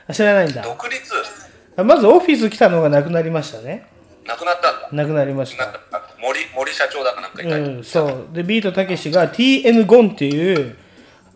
[0.07, 0.63] あ知らないんだ。
[0.63, 1.13] 独立？
[1.13, 1.36] あ
[1.83, 3.85] まずオフィス来たのがなくなりましたね。
[4.25, 4.89] なくなったんだ。
[4.91, 5.79] なくなりました。
[6.19, 8.27] 森森社長だかなんかいたり、うんそう。
[8.33, 10.75] でビートたけしが TN ゴンっていう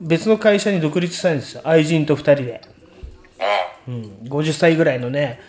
[0.01, 1.61] 別の会社に独立したんですよ。
[1.63, 2.61] 愛人と2人で、
[3.87, 5.39] うん、50歳ぐらいのね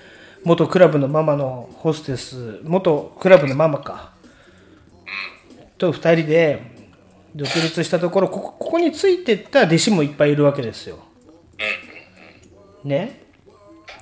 [0.44, 4.12] 元クラブのママのホステス元クラブのママか。
[5.78, 6.62] と2人で
[7.34, 10.98] 独立したところここここについてった弟子もいっぱいいるわけですよ。
[12.84, 13.21] ね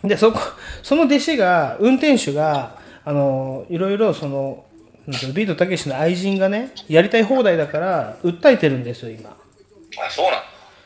[0.03, 0.39] でそこ
[0.83, 4.65] その弟子が運転手があのいろいろその
[5.07, 9.31] ビートたけしの愛人がねやりたい放題だから訴えてるんですよ今。
[9.31, 9.35] あ
[10.11, 10.45] そうなんだ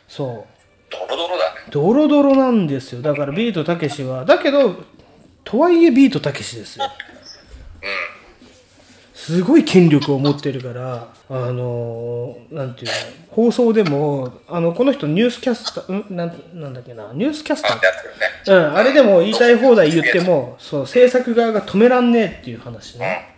[0.08, 0.44] そう。
[0.90, 1.60] ドロドロだね。
[1.70, 3.02] ドロドロなんですよ。
[3.02, 4.82] だからビートたけしはだけど
[5.44, 6.86] とはいえビートたけしですよ
[9.26, 12.92] すごい権力を持ってるからあのなんていうの
[13.30, 16.16] 放送でもあのこの人ニュースキャスターん？
[16.16, 17.80] なんなんだっけなニュースキャスター？
[18.46, 23.34] うん、あれでも言いたい放題言っても、そう、制作側が止めらんねえっていう話ね。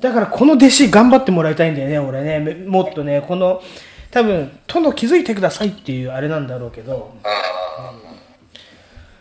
[0.00, 2.38] だからこの弟子頑張ってもらいたいんだよね、俺ね。
[2.38, 3.62] めもっとね、この、
[4.10, 7.14] 多分、殿気づいてくださいっていうあれなんだろうけど。
[7.22, 7.92] あ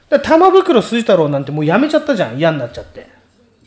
[0.10, 3.19] だから玉袋筋太郎なんてもうやめちゃったじゃん、嫌になっちゃって。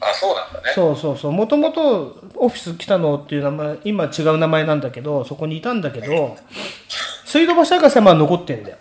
[0.02, 0.72] ああ、そうなんだね。
[0.74, 1.32] そうそうそう。
[1.32, 6.36] もともとオフィス来たのっていう名前、今違う名前なんだけど、そこにいたんだけど、
[7.24, 8.78] 水道橋博士はまあ残ってんだよ。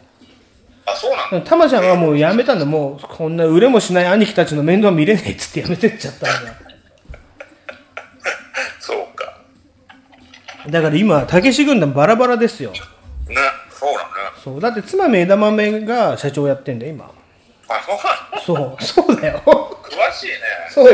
[0.86, 1.50] あ、そうなんだ。
[1.50, 2.66] たまちゃんはもうやめたんだ。
[2.66, 6.54] もうこんな売れもしない兄貴たちの面倒見れねえっつってやめてっちゃったんだ。
[8.80, 9.38] そうか。
[10.68, 12.72] だから今、たけし軍団バラバラですよ。
[12.72, 12.80] ね、
[13.70, 14.08] そうだね。
[14.44, 14.60] そう。
[14.60, 17.12] だって妻め枝豆が社長やってんだよ、今。
[17.70, 17.80] あ、
[18.44, 18.82] そうなんだ。
[18.82, 19.78] そう、そうだよ。
[19.92, 20.36] 詳しいね。
[20.70, 20.92] そうよ。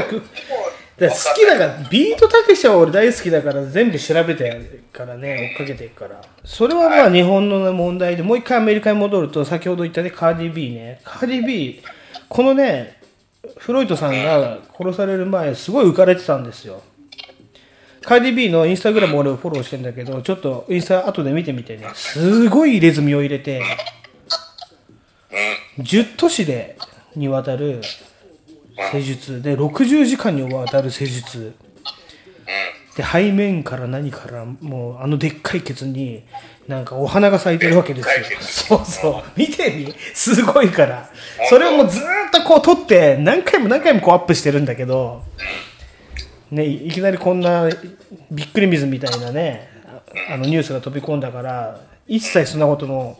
[0.98, 6.20] だから好きだから、ビートたけしは俺大好きだから全部調べてるからね、追っかけてるから。
[6.44, 11.00] それはまあ日本の問題で、もう一回アメリカに戻ると、先ほど言ったね、カーディビーね。
[11.04, 11.82] カーディビー、
[12.28, 12.98] このね、
[13.58, 16.82] フロイトさんが殺される前、すごい浮かれてたんですよ。
[18.02, 23.62] カーディビーのインスタグラム俺フォローしてんだけど、ちょっとインスタ後で見てみてね、すごい入れ墨を入れて、
[25.78, 26.78] 10都市で
[27.16, 27.82] にわたる
[28.92, 29.42] 施術。
[29.42, 31.54] で60時間にわたる施術。
[32.96, 36.24] で背面から何からもうあのでっかいケツに
[36.68, 38.80] なんかお花が咲いてるわけですよ。
[38.80, 39.24] そうそう。
[39.36, 39.94] 見てみ。
[40.14, 41.10] すごいから。
[41.50, 45.24] それをもうずーっとこう撮って何回も何回もこうアップしてるんだけど。
[46.52, 47.70] ねいいきなりこんな
[48.32, 49.70] びっくり水みたいなね
[50.30, 53.20] ああのニュースが飛び込んだから一切そんなことも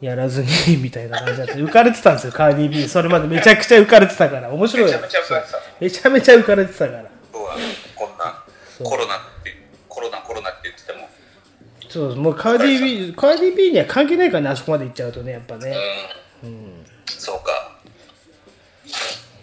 [0.00, 2.88] やらずにみたいな感じだって浮かれてたんですよカーディビー。
[2.88, 4.50] それまでめちゃくちゃ浮かれてたから。
[4.50, 5.00] 面白いよ。
[5.00, 5.58] めちゃめちゃ浮かれてた。
[5.80, 7.04] めちゃめちゃ浮かれてたから。
[7.32, 7.62] そうだね。
[7.94, 8.44] こんな、
[8.78, 9.56] コロナって、
[9.88, 11.08] コロナコロナって言ってても。
[11.88, 15.74] そうもうカーディビーカーディビーには関係ないからねあそこまで行っちゃうとねやっぱね。
[17.06, 17.78] そうか。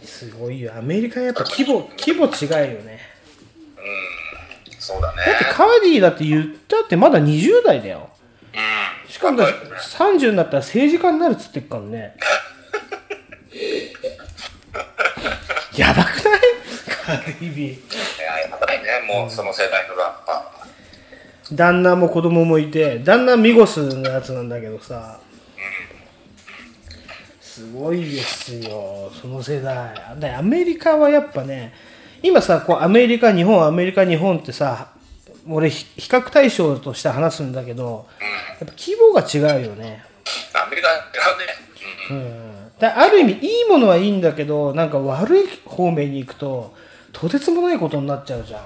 [0.04, 0.74] すごいよ。
[0.78, 3.00] アメリカやっぱ規模規模違うよね。
[4.78, 5.24] そうだね。
[5.26, 8.10] だってカーディだって言ったってまだ20代だよ。
[8.54, 8.60] うん。
[9.13, 9.60] しかもだ若い。
[9.63, 12.15] よね30になったら政治家になるっつってっからね。
[15.78, 16.17] やばくない？
[17.06, 17.80] カーディビーい
[18.19, 18.86] や、やばいね。
[19.08, 20.52] もうその世代のラッパ
[21.52, 25.19] 旦那も子供もいて旦那ミゴスのやつなんだけどさ。
[27.41, 29.93] すごいですよその世代。
[30.19, 31.71] でアメリカはやっぱね
[32.23, 34.88] 今さこうアメリカ日本アメリカ日本ってさ
[35.47, 38.06] 俺ひ比較対象として話すんだけど
[38.60, 40.03] やっぱ規模が違うよね。
[40.53, 40.65] ー。
[40.65, 41.03] アメリカがね。
[42.10, 42.71] うん。
[42.79, 46.73] だある意味いいものはいいんだけどなんか悪い方面に行くと
[47.12, 48.62] とてつもないことになっちゃうじゃん。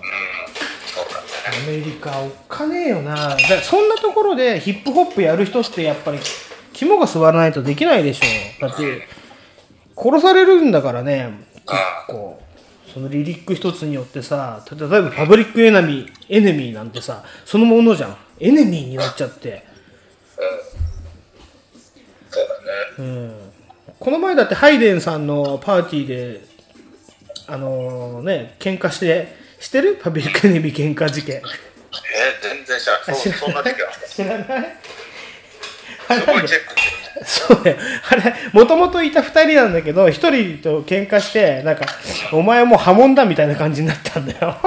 [0.86, 1.68] そうだね。
[1.68, 3.36] アメリカおっかねえよな。
[3.36, 6.20] だそんなところでヒップホップやる人ってやっぱり
[6.74, 9.08] 肝が据わらないとできないでしょだって
[9.96, 11.32] 殺されるんだからね
[11.66, 11.76] 結
[12.08, 12.40] 構
[12.98, 19.64] そのリリック一つによってさ例えばパブリックエナミーエネミーなんてさそのものじゃんエネミーになっちゃって
[22.32, 22.48] そう
[22.98, 23.34] だね。
[24.00, 26.42] この前だってハイデンさんのパーティーで
[27.46, 29.28] あのね喧嘩して
[29.60, 30.00] 知ってる？
[30.02, 31.44] パブリックエネミー喧嘩事件えー、
[32.42, 33.16] 全然知らない？
[33.16, 33.92] そんな時は。
[34.10, 34.76] 知らない？
[36.20, 36.97] すごいチェックしてる。
[37.24, 37.78] そうだよ。
[38.10, 41.86] あれ、もともといた二人なんだけど、一人と喧嘩して、なんか、
[42.32, 44.58] お前はもう破門だみたいな感じになったんだよ。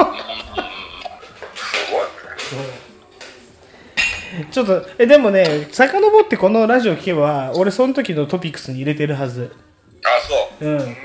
[4.51, 9.53] ちょっと、え、でもね、遡ってこのラジオ聞けば、俺その時のトピックスに入れてるはず。
[10.05, 10.09] あ、
[10.61, 10.69] そう。
[10.69, 10.97] うん。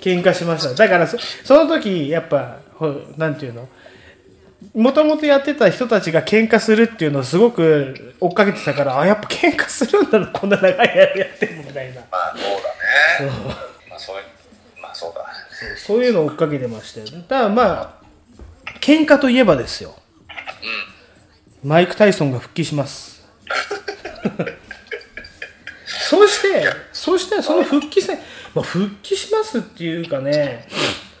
[0.00, 0.74] 喧嘩しました。
[0.74, 3.68] だからそ、その時、やっぱ、ほなんていうの？
[4.74, 12.00] もともとやってた人たちが喧嘩するっていうのをすごく追っかけてたから、あ、やっぱ喧嘩するんだな、こんな長い間やってんのみたいな。
[12.10, 12.46] まあ、そう
[13.20, 13.32] だね。
[13.90, 14.22] まあ、そういう、
[14.80, 15.26] まあ、そうだ。
[15.76, 17.06] そういうのを追っかけてましたよ。
[17.06, 18.02] だからまあ、
[18.80, 19.94] 喧嘩といえばですよ。
[21.62, 23.26] マイク・タイソンが復帰します。
[25.84, 28.18] そして、そしてその復帰戦、
[28.54, 30.68] まあ、復帰しますっていうかね、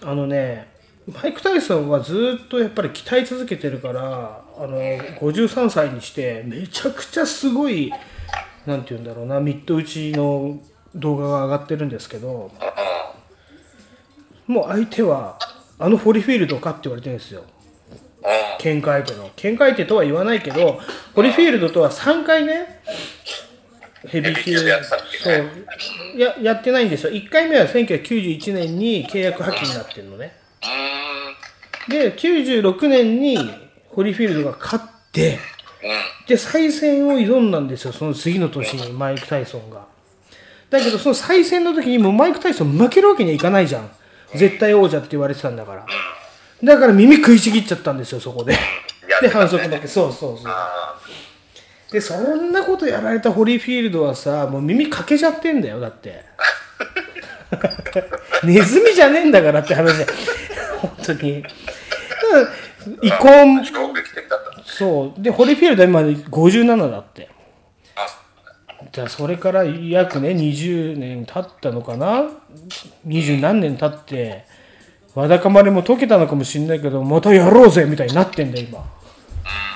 [0.02, 0.68] あのね、
[1.12, 7.92] マイク・タイソンはずっとやっぱり鍛え続けてるから、あの、53歳にして、めちゃくちゃすごい、
[8.66, 10.60] なんて言うんだろうな、ミッド打ちの
[10.96, 12.50] 動画が上がってるんですけど、
[14.48, 15.38] もう相手は、
[15.78, 17.44] あのホリフィールドかって言われてるんですよ。
[18.58, 19.28] 喧嘩相手の。
[19.36, 20.80] 喧嘩相手とは言わないけど、
[21.14, 22.82] ホリフィールドとは3回ね、
[24.08, 24.68] ヘビー級そう
[26.18, 27.12] や、やってないんですよ。
[27.12, 30.32] 1回目は1991年に契約破棄になってるのね。
[31.88, 33.38] で、96年に
[33.88, 35.38] ホリフィールドが勝って、
[35.82, 35.86] う
[36.24, 36.26] ん。
[36.26, 37.92] で、再戦を挑んだんですよ。
[37.92, 39.86] その次の年にマイク・タイソンが。
[40.70, 43.90] だけど、その再戦の時にもうマイク・タイソン負けるわけにはいかないじゃん。
[44.34, 45.86] 絶対王者って言われてたんだから。
[46.64, 48.56] だから耳食いちぎっちゃったんですよ、そこで。
[49.22, 49.86] で、反則負け。
[49.86, 50.46] そうそうそう。
[50.46, 50.98] あ
[51.92, 56.24] で、そんなことやられたホリフィールドはさ、もう耳かけちゃってんだよ、だって。
[58.42, 60.08] ネズミじゃねえんだからって話だよ。
[60.80, 61.44] 本当に。
[62.32, 64.62] た だ遺恨、衝撃的だった。
[64.64, 65.22] そう。
[65.22, 67.28] で、ホリフィールドは今57だって。
[67.96, 68.06] あ、
[68.92, 72.24] じゃあそれから約ね20年経ったのかな？
[73.04, 74.44] 二十何年経って
[75.14, 78.84] わだかまりも解けたのかもしんないけどまたやろうぜみたいになってんだよ今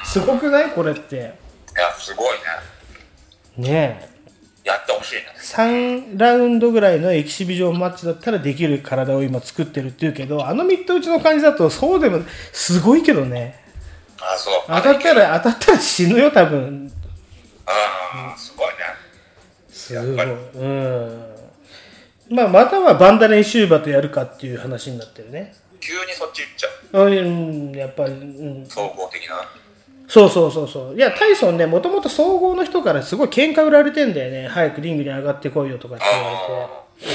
[0.04, 0.70] すごくない？
[0.70, 1.30] これっていや、
[1.98, 2.28] すごい
[3.58, 3.68] ね。
[3.70, 4.09] ねえ
[4.64, 5.26] やってほしいね。
[5.36, 13.58] 3ラウンドぐらいのエキシビジョンマッチだったらできる体を今作ってるっていうけどあのミット打ちの感じだとそうでもすごいけどね
[14.20, 14.54] あ、そう。
[14.66, 16.92] 当たったら当たったら死ぬよ多分
[17.66, 18.74] ああ、すごいね。
[19.68, 20.26] すごい。
[20.26, 21.30] うん。
[22.30, 25.54] まあ、またはバンダレンシューバとやるかっていう話になってるね。
[25.80, 26.68] 急にそっち行っちゃ
[27.00, 27.06] う。
[27.06, 28.66] うん、やっぱり、うん。
[28.66, 29.48] 総合的な。
[30.10, 30.96] そうそうそうそう。
[30.96, 34.48] いや、タイソンね、もともと総合の人からすごい喧嘩売られてんだよね。
[34.48, 37.12] 早くリングに上がってこいよとかって言われて。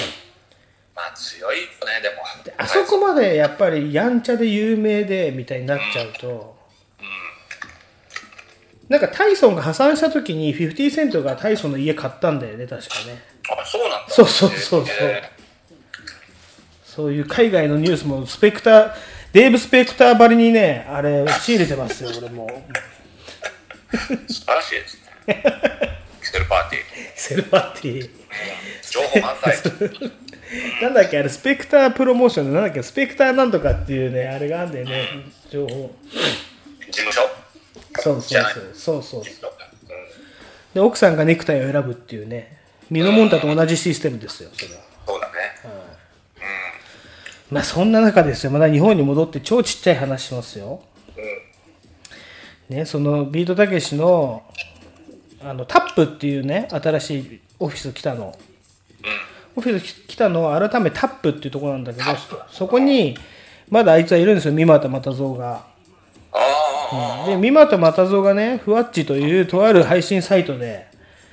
[0.95, 2.15] まあ強いよね、でも。
[2.57, 6.55] あそこまでやっぱりやんちゃで有名でみたいになっちゃうと、
[8.87, 13.21] なんかタイソンが破産した時に50セントがタイソンの家買ったんだよね、確かね。
[13.61, 14.05] あ、そうなんだ。
[14.07, 15.31] そうそうそうそうえ
[16.85, 18.93] そういう海外のニュースもスペクター、
[19.35, 22.47] デーブ・スペクターばりにね、あれ、仕入れてますよ、 俺も。
[23.91, 25.43] ー素晴らしいですね。
[26.21, 26.83] キセルパーティー。
[27.15, 28.09] セルバッティ。
[28.89, 29.57] 情報満載。
[30.81, 35.09] なんだっけ、あれ、スペクタープロモーションで、なんだっけ、スペクターなんとかっていうね、あれがあるんだよね、
[35.49, 35.93] 情報。
[36.89, 37.29] 事務所？
[38.01, 38.73] そうそうそう。
[38.73, 39.25] そうそううん
[40.73, 42.57] で、奥さんがネクタイを選ぶっていうね、
[42.89, 44.81] ミノモンタと同じシステムですよ、それは。
[45.05, 45.33] そうだね。
[47.51, 50.81] まあ、そんな中ですよ、まだ日本に戻って超ちっちゃい話しますよ。
[52.69, 54.43] ね、そのビートたけしの
[55.43, 58.35] あのタップっていうね新しいオフィス来たの、
[59.55, 62.05] オフィス来たの改めタップっていうところなんだけど
[62.51, 63.15] そこに
[63.69, 64.53] まだあいつはいるんですよ。
[64.53, 65.65] 三股又蔵が。
[66.31, 70.87] ああ、で三股又蔵がねふわっちというとある配信サイトで。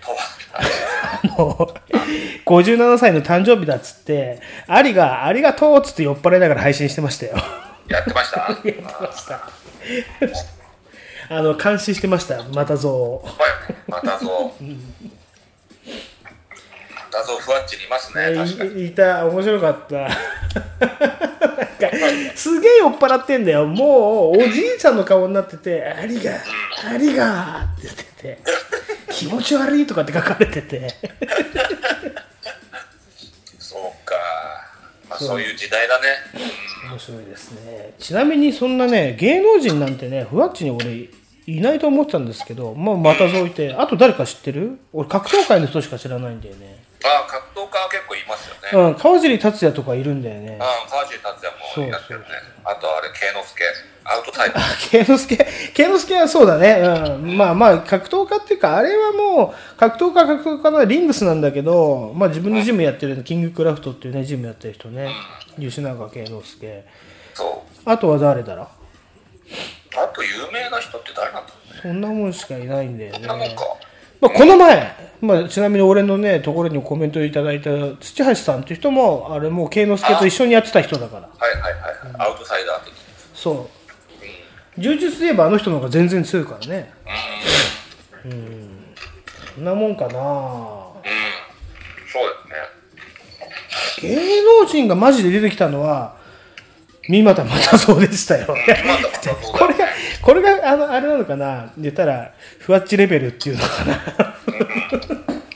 [0.04, 0.14] と
[0.52, 1.74] あ の
[2.46, 7.36] 57歳の誕生日だっつってアリがありがとうっつって酔っ払いながら配信してましたよ。
[7.88, 8.40] やってました？
[8.48, 9.40] やってました。
[11.28, 13.22] あの監視してましたまたぞ。
[13.86, 14.00] ま
[17.10, 18.82] たぞふわっちにいますね、確かに。
[18.84, 19.26] いいた。
[19.26, 20.08] 面白かった。
[22.34, 23.66] すげえ酔っ払ってんだよ。
[23.66, 26.32] もうおじいちゃんの顔になってて「ありが
[26.90, 28.38] ありが」って言ってて
[29.12, 30.88] 「気持ち悪い」とかって書かれてて
[34.16, 34.22] か。
[35.10, 36.08] まあそういう時代だね。
[36.90, 41.08] 面白いですねちなみにそんなね芸能人なんてねふわっちに俺
[41.46, 44.78] いないと思ってたんですけどまあまたぞいてあと誰か知ってる？
[44.92, 48.88] 俺格闘界の人しか知らないんだよねああ、格闘家は結構いますよね。
[48.90, 52.26] うん川尻達也とかいるんだよねああ、川尻達也もやってるね。
[52.64, 53.64] あとあれ、慶之助。
[54.04, 54.90] アウトサイダー。
[54.90, 55.36] 慶之助、
[55.74, 56.80] 慶之助はそうだね。
[56.80, 57.36] うん。
[57.36, 65.10] まあまあ、格闘家っていうか、あれはもう、格闘家、格闘家のリングスなんだけど、まあ自分のジムやってるキングクラフトっていうね、ジムやってる人ね。
[65.58, 66.84] 吉永慶之助。
[67.34, 67.90] そう。
[67.90, 73.18] あとは誰だろあと有名な人って誰なんだそんなもんしかいないんだよね。
[73.18, 73.64] そんなもんか。
[74.20, 81.22] まあ、この前、まあ、ちなみに俺のね、ところにコメントいただいた土橋さんっていう人も、あれもう慶之助と一緒にやってた人だから。
[81.22, 82.30] はいはいはいはい。
[82.30, 82.94] アウトサイダー的。
[83.34, 83.81] そう。
[84.78, 86.92] 柔術で言えばあの人の方が全然強いからね。
[88.24, 88.68] うん。
[89.54, 90.14] そんなもんかなうん。
[90.14, 90.94] そ
[92.20, 92.22] う
[93.98, 94.16] ですね。
[94.16, 96.16] 芸能人がマジで出てきたのは、
[97.08, 98.46] 三股又蔵でしたよ。
[98.48, 98.60] まだ
[99.02, 99.86] またそうこれが
[100.22, 103.92] これが、あの、あれなのかな言ったら、ふわっちレベルっていうのかな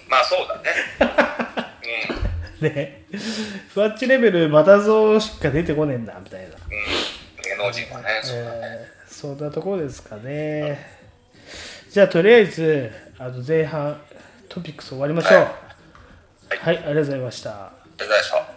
[0.08, 0.56] まあそうだ
[2.60, 2.70] ね。
[2.74, 3.04] ね。
[3.72, 6.48] ふわっちレベル、又蔵しか出てこねえんだ、みたいな。
[6.48, 6.54] うん。
[7.42, 8.95] 芸能人はね、そうだね。
[9.16, 10.78] えーそんなところですかね。
[11.90, 13.98] じゃあ、とりあえず、あの、前半、
[14.48, 15.38] トピックス終わりましょう。
[15.38, 15.52] はい
[16.58, 17.50] はい、ありがとうございました。
[17.50, 18.55] ありがとうございました。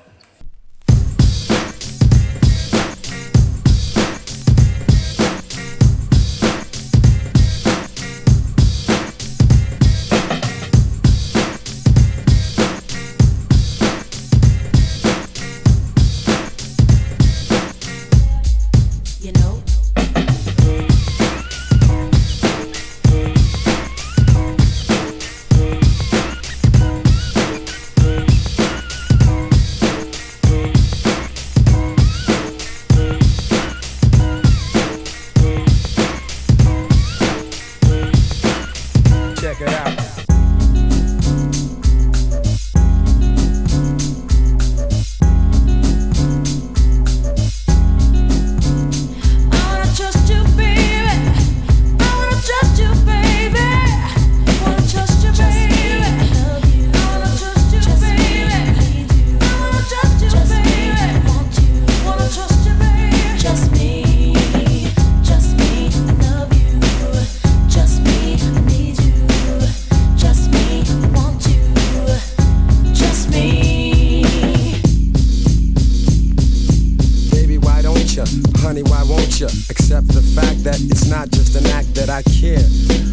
[79.90, 82.62] Fact that it's not just an act that I care.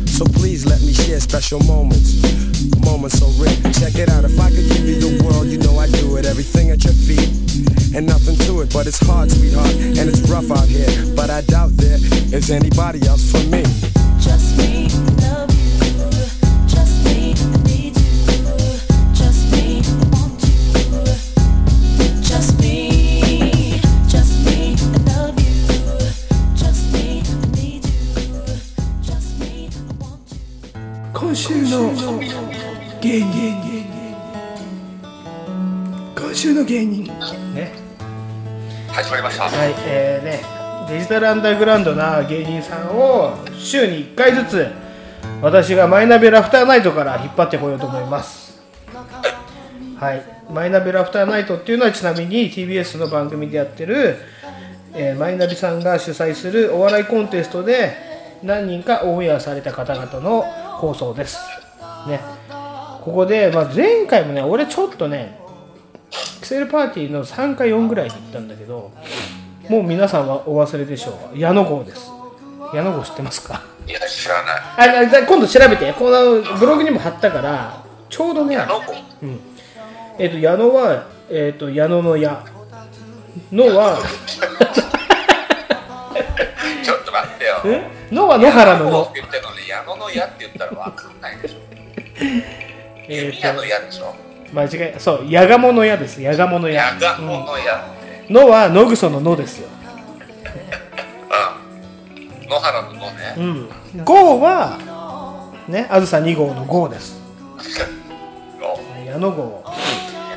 [0.06, 2.20] So please let me share special moments,
[2.84, 3.56] moments so rare.
[3.72, 6.26] Check it out, if I could give you the world, you know I do it.
[6.26, 7.28] Everything at your feet,
[7.94, 8.72] and nothing to it.
[8.72, 10.88] But it's hard, sweetheart, and it's rough out here.
[11.14, 11.98] But I doubt there
[12.36, 13.64] is anybody else for me.
[31.76, 32.18] の
[33.00, 33.86] 芸人。
[36.18, 37.04] 今週の芸人。
[37.54, 37.72] ね。
[38.88, 39.44] 始まりました。
[39.44, 40.56] はいえーね
[40.88, 44.68] デジタルアンダーグラウンドな芸人さんを週に1回ずつ
[45.42, 48.58] 私がマイナビラフターナイトから引っ張ってこようと思います。
[49.98, 54.16] はいマイナビラフターナイトっていうのはちなみに TBS の番組でやってる、
[54.94, 57.92] えーマイナビさんが主催するお笑いコンテストで
[58.42, 61.65] 何人かオンエアされた方々の放送です
[62.06, 62.20] ね。
[63.02, 65.38] ここで、まあ、前回もね俺ちょっとね
[66.10, 68.92] キセルパーティーの3か4ぐらいで行ったんだけど
[69.68, 72.10] もう皆さんはお忘れでしょう矢野号です。
[72.74, 73.62] 矢野号知ってますか？
[73.86, 75.14] いや、知らない。
[75.18, 75.92] あ今度調べて。
[75.92, 78.92] このブログにも貼ったからちょうどね矢野子。
[80.18, 82.44] えっ、と矢野は、えっと矢野の矢。
[83.52, 83.98] 野は
[86.82, 87.56] ちょっと待ってよ。
[87.66, 87.88] え？
[88.10, 88.90] 野は野原の野。
[88.90, 91.65] 野って言ってるのに、矢野の矢って言ったらわかんないでしょ。
[93.08, 94.14] え弓矢の矢でしょ？
[94.52, 96.20] ー、間違えそう矢鴨の矢です。
[96.22, 96.94] 矢鴨の矢。
[96.94, 98.32] 矢がもの矢って。
[98.32, 99.68] 野は野草の野ですよ。
[102.42, 102.48] うん。
[102.48, 103.34] 野原の野ね。
[103.36, 103.68] うん。
[104.04, 104.78] 号は
[105.68, 107.20] ねあずさ2号の号です。
[108.60, 109.64] お矢野号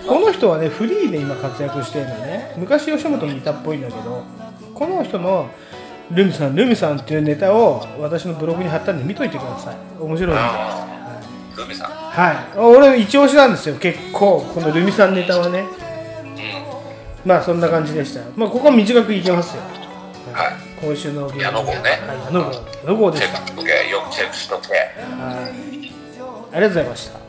[0.07, 2.53] この人はねフリーで今活躍してるのね。
[2.57, 4.23] 昔吉本にいたっぽいんだけど
[4.73, 5.47] この人の
[6.11, 9.75] 「ルミさんルミさん」っていうネタを私のブログに貼ったんで見といてください。
[9.99, 10.41] 面白いんで
[11.63, 11.91] ルミさん。
[11.91, 12.57] はい。
[12.57, 13.75] 俺一押しなんですよ。
[13.75, 14.41] 結構。
[14.53, 15.65] このルミさんネタはね。
[17.25, 18.21] まあそんな感じでした。
[18.35, 19.61] まあここは短くいきますよ。
[20.33, 20.53] はい。
[20.81, 21.79] 今週のゲ矢野号ね。
[21.79, 22.51] はい矢野号。
[22.51, 23.89] 矢野号でチェしたックしとけ。
[23.89, 24.69] よくチェックしとけ。
[24.69, 26.55] はい。
[26.55, 27.19] ありがとうございました。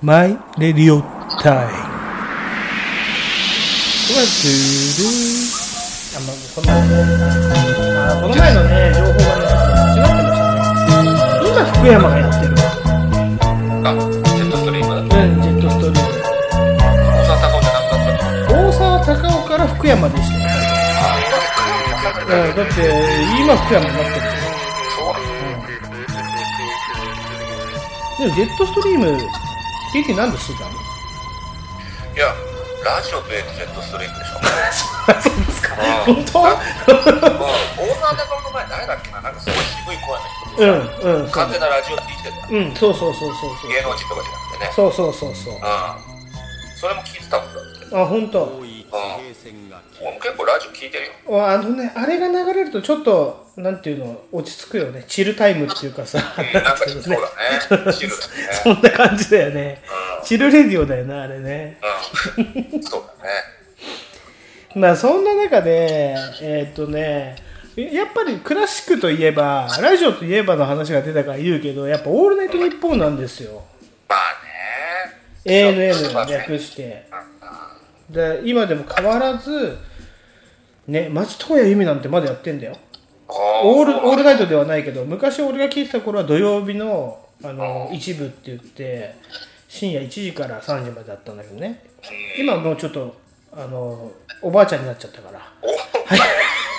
[0.00, 1.02] マイレディオ
[1.42, 1.88] タイム。
[6.18, 6.20] あ、
[6.54, 9.27] この、あ、この前のね、情報
[11.78, 12.54] 福山がやってる。
[12.54, 12.60] わ。
[13.84, 16.08] あ、ジェットストリームうん、ジェットストリーム。
[17.08, 18.66] 大沢たかおじゃなくなったの。
[18.68, 20.40] 大沢たかおから福山でしたよ。
[22.26, 22.72] うん、だって、
[23.40, 24.16] 今福山になってる
[24.96, 25.06] そ
[28.20, 29.16] うでも、ジェットストリーム、
[29.92, 30.70] ケイティなんでしてたの？
[30.70, 30.74] い
[32.18, 32.34] や、
[32.84, 34.40] ラジオとジェットストリームでしょ。
[35.22, 35.76] そうですか。
[36.08, 36.14] うん。
[36.16, 36.42] 本当？
[36.42, 36.50] もう
[37.78, 39.20] 大沢たかおの前誰だっけな？
[39.22, 41.30] なんかすごい渋い声の人うん、うん。
[41.30, 42.48] 完全なラジオっててた。
[42.48, 43.70] うん、そうそうそうそうそう。
[43.70, 44.72] 芸能人とかじゃなくてね。
[44.74, 45.54] そうそうそうそう。
[45.54, 45.60] うん。
[46.76, 47.96] それも聞いてたもんだって。
[47.96, 48.44] あ、本当。
[48.44, 48.68] うん。
[50.00, 51.46] 俺も結構ラジオ聞いてるよ。
[51.46, 55.04] あのね、あれが流れるとちょっと、なんていうの、落ち着くよね。
[55.08, 58.22] チルタイムっていうかさ、うんなんかそうだね チルだね
[58.62, 59.82] そんな感じだよね。
[60.20, 61.78] うんチルレディオだよな、あれね。
[62.36, 62.82] うん。
[62.82, 63.30] そうだね。
[64.74, 67.36] まあ、そんな中で、えーっとね、
[67.82, 73.62] やっぱりクラシックといえば、ラジオといえばの話が出たから言うけど、やっぱオールナイトニッポンなんですよ。
[74.08, 74.18] まあ
[75.44, 75.92] ね。
[75.92, 77.06] ANN 略して。
[78.10, 79.76] で今でも変わらず、
[80.86, 82.76] ね、松任谷由実なんてまだやってんだよ。
[83.28, 89.14] オールオールナイトではないけど昔俺が聞いてた頃は土曜日のあの一部って言って
[89.68, 91.84] 深夜1時から3時までだったんだけどね
[92.38, 93.14] 今もうちょっと
[93.52, 94.10] あの
[94.42, 95.40] おばあちゃんになっちゃったから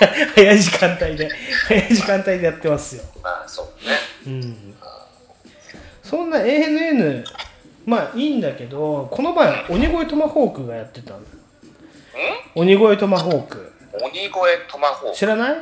[0.34, 1.28] 早い時間帯で
[1.68, 3.02] 早い時間帯でやってますよ。
[3.22, 3.98] まあそうだね。
[4.26, 4.74] うん。
[6.02, 7.24] そんな ANN
[7.86, 11.20] まあいいんだけどこの前鬼越トマホークがやってたの。
[12.54, 13.72] 鬼越トマホーク。
[14.02, 14.32] 鬼越
[14.70, 15.56] トマホー知らない？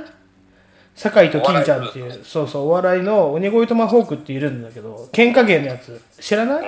[0.98, 6.02] 酒井と金ちゃんっていうそうそうお笑いの鬼越トマホークっているんだけど喧嘩芸のやつ。
[6.20, 6.64] 知らない？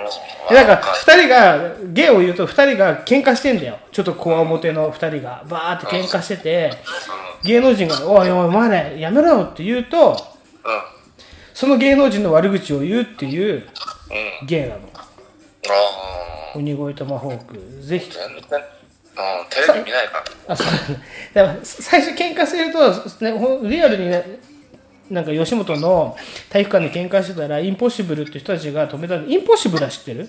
[0.52, 3.78] えなんか2人が芸を言うと2人が喧嘩してんだよ。
[3.90, 5.42] ちょっとこわもての2人が。
[5.48, 6.72] バーって喧嘩してて
[7.42, 10.16] 芸能人が「おいおいお前らやめろよ」って言うと
[11.52, 13.66] その芸能人の悪口を言うっていう
[14.46, 14.80] 芸なの。
[14.94, 15.06] あ
[16.54, 17.58] 鬼越トマホーク。
[17.82, 18.10] ぜひ
[19.50, 20.24] テレビ見ないから。
[20.54, 20.66] あそう
[21.34, 22.90] だから最初喧嘩すると、
[23.24, 24.40] ね、リアルにね
[25.10, 26.16] なんか吉本の
[26.48, 30.28] 体育館で喧嘩してたらインポッシブルって人たちが止めたのインポッシブルは知ってる？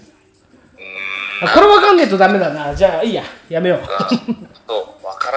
[1.43, 5.31] あこれわかんねえとダメだなじゃあいいややめよううんそう、わか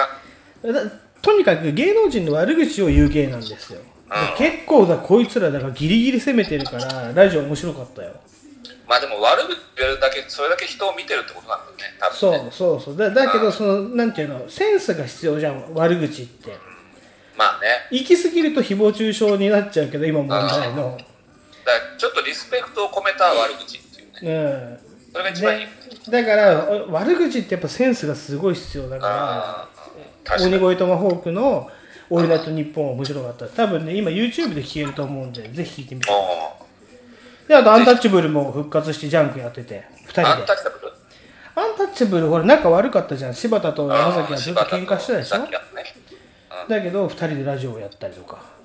[0.63, 0.73] らん。
[0.73, 0.91] だ
[1.21, 3.79] とにかく芸能人の悪口を言う芸なんですよ。
[4.37, 8.11] で結構だ、こいつらだからギリギリ攻めてるから、ラジオ面白かったよ。
[8.87, 12.51] まあでも悪口言えるだけ、それだけ人を見てるってことなんだよね、多分ね。
[12.51, 12.97] そうそうそう。
[12.97, 16.57] だだけど、その、なんていうの、センスが必要じゃん、悪口って。
[17.37, 17.87] まあね。
[17.91, 20.39] 行き過ぎると誹謗中傷になっちゃうけど、今問題
[20.73, 20.97] の。
[20.97, 21.07] だか
[21.65, 24.33] らちょっとリスペクトを込めた悪口っていうね。
[24.33, 25.11] うん。
[25.11, 25.67] それが一番いい。
[26.09, 26.55] でだから、
[26.89, 29.75] 悪口ってやっぱセンスがすごい必要だから。
[30.39, 31.69] 鬼越トマホークの
[32.09, 36.64] 「オールナイトニッポン」面白かった多分ね今 YouTube で聴けると思うんでぜひ聴いてみてお
[37.47, 40.27] であとアンタッチャブルも復活してジャンクやってて2人で。
[40.27, 40.93] アンタッチャブル。
[41.55, 43.33] アンタッチャブルほら仲悪かったじゃん。
[43.33, 45.37] 柴田と山崎はずっと喧嘩してたでしょ？
[45.39, 45.51] ね。
[46.67, 48.55] だけど2人でラジオをやったりとか。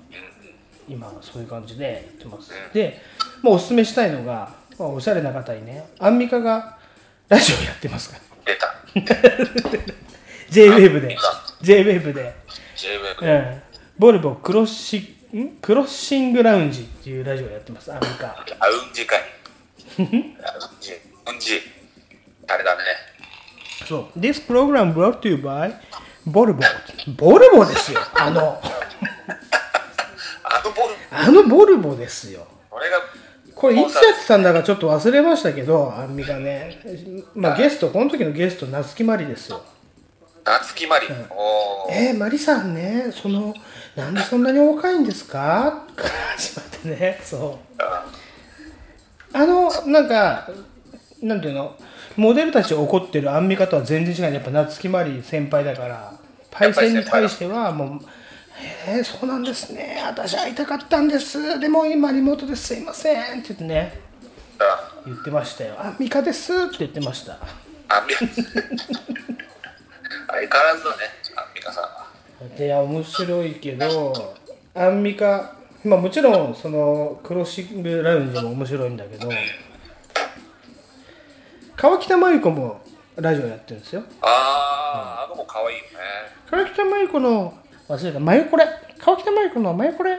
[0.89, 2.51] 今そういう感じでやってます。
[2.73, 2.99] で
[3.41, 5.85] もうおすすめしたいのが、まあ、おしゃれな方にね。
[5.99, 6.77] アンミカが
[7.29, 8.21] ラジオやってますから。
[8.53, 8.75] 出た。
[10.51, 10.99] JWAVE で。
[10.99, 11.21] アンミカ
[11.61, 12.35] JWAVE で。
[13.21, 13.61] うん。
[13.97, 15.20] ボルボクロッシん
[15.61, 18.27] クロッシングラウンジっていうラジオやってますアメリカ。
[18.27, 19.19] あうんじかい。
[19.19, 19.23] あ
[19.97, 20.07] うん
[20.81, 20.91] じ。
[21.31, 21.61] うんじ。
[22.47, 22.81] あれだね。
[23.87, 24.19] そう。
[24.19, 25.73] This program brought to you by
[26.25, 26.61] ボルボ
[27.17, 27.99] ボルボですよ。
[28.13, 28.61] あの。
[30.43, 32.45] あのボール、あのボルボですよ。
[32.69, 32.97] 俺が、
[33.55, 36.81] これいつやってたんだかちょっと忘れましたけどアンミカね。
[37.35, 39.63] まあゲストこの時のゲスト夏木マリですよ。
[40.43, 41.07] 夏木マリ。
[41.29, 41.93] おー。
[41.93, 43.53] えー、マリさんねその
[43.95, 45.85] なんでそんなにお若いんですか？
[45.95, 48.05] から始まってねそうあ
[49.33, 50.49] あの、なんか、
[51.21, 51.77] なんていうの、
[52.17, 54.33] モデルたち怒ってるアンミカとは全然違う。
[54.33, 56.11] やっぱ夏木マリ先輩だから、
[56.51, 58.05] パイセンに対してはもう、
[58.85, 60.01] えー、そうなんですね。
[60.05, 61.57] 私会いたかったんです。
[61.59, 63.39] でも今リモートですいません。
[63.39, 64.01] って言ってね、
[64.59, 65.75] あ言ってましたよ。
[65.79, 67.37] アンミカですって言ってました。
[67.87, 68.19] アンミカ。
[68.19, 68.43] 相変
[70.49, 70.97] わらずだね、
[71.37, 71.83] アンミカさん
[72.57, 74.13] いや、面白いけど、
[74.73, 79.29] アンミカ、まあもちろん、その、クロッシングラウンジも面白いんだけど、
[81.75, 82.81] 川北真由子も
[83.15, 84.03] ラジオやってるんですよ。
[84.21, 85.87] あー、あの子可愛いよね。
[86.49, 87.53] 川北真由子の
[87.89, 88.65] 忘れた真由これ
[88.99, 90.17] 川北真由子の真由これ、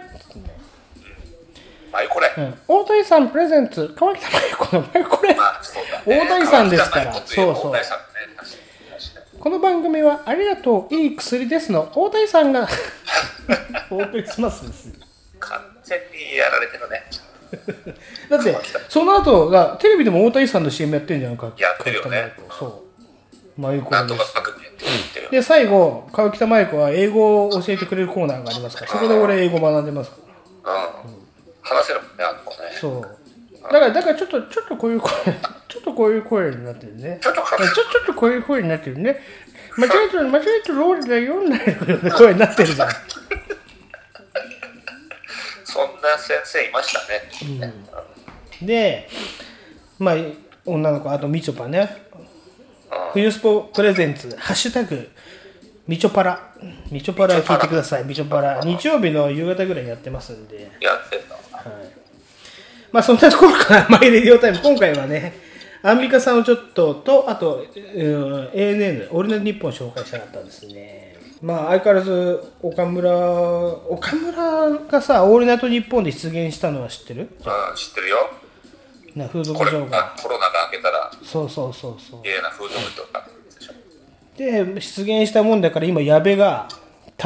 [1.92, 2.34] まあ、これ。
[2.36, 5.36] うん、大谷さんプレゼンツ川北真由子の真由これ。
[6.06, 7.80] 大谷さんですからそうそうね。
[9.42, 12.68] この番組はありがとういい薬ですの大谷さんが
[13.90, 14.88] お送りしますです
[15.40, 17.02] 完全にやられてるね。
[18.30, 18.56] だって
[18.88, 22.84] その後がテレビでも大谷さんの CM やってんじゃんかやってるよねそ
[23.56, 25.30] う真由子なんとかですパクって言ってるよ。
[25.32, 30.16] で最後川北真由子は英語を教えてくれるコーナーがありますからそこで俺英語学んでますか
[30.66, 31.22] らうん。
[31.62, 32.70] 話せるもんね、あの子ね。
[32.80, 33.21] そう。
[33.62, 35.10] だから、だからちょっと、ちょっとこういう声、
[35.68, 37.18] ちょっとこういう声になってるね。
[37.22, 39.20] ちょっとちょ、ちょっとこういう声になってるね。
[39.76, 42.88] 間違えた、間違えたロールだよ、なるような声になってるじゃん。
[45.64, 47.00] そんな先生いました
[47.60, 47.72] ね。
[48.60, 49.08] で、
[49.98, 50.16] まあ、
[50.66, 52.02] 女の子、あとみちょぱね。
[53.14, 55.10] 冬スポプレゼンツ、ハッシュタグ、
[55.88, 56.52] みちょぱら。
[56.90, 58.60] みちょぱら聞いてください、みちょぱら。
[58.62, 60.70] 日曜日の夕方ぐらいにやってますんで。
[60.80, 61.36] やってんだ。
[62.92, 65.32] まあそんなところから、マイレディオタイム、今回はね、
[65.82, 71.16] アンミカさんをちょっと、と、あと、うん ANN、オールナイトニッポンを紹介したかったですね。
[71.40, 77.22] まあ相変わらず、岡村、岡村がさ、オールナイトニッポンで出現したのは知ってる？
[77.22, 77.28] うん、
[77.76, 78.30] 知ってるよ。
[79.16, 80.22] な風俗これ嬢があ。
[80.22, 82.42] コロナが明けたら、そうそうそうそう。
[82.42, 83.26] な風俗とか。
[84.36, 86.68] で、出現したもんだから今、矢部が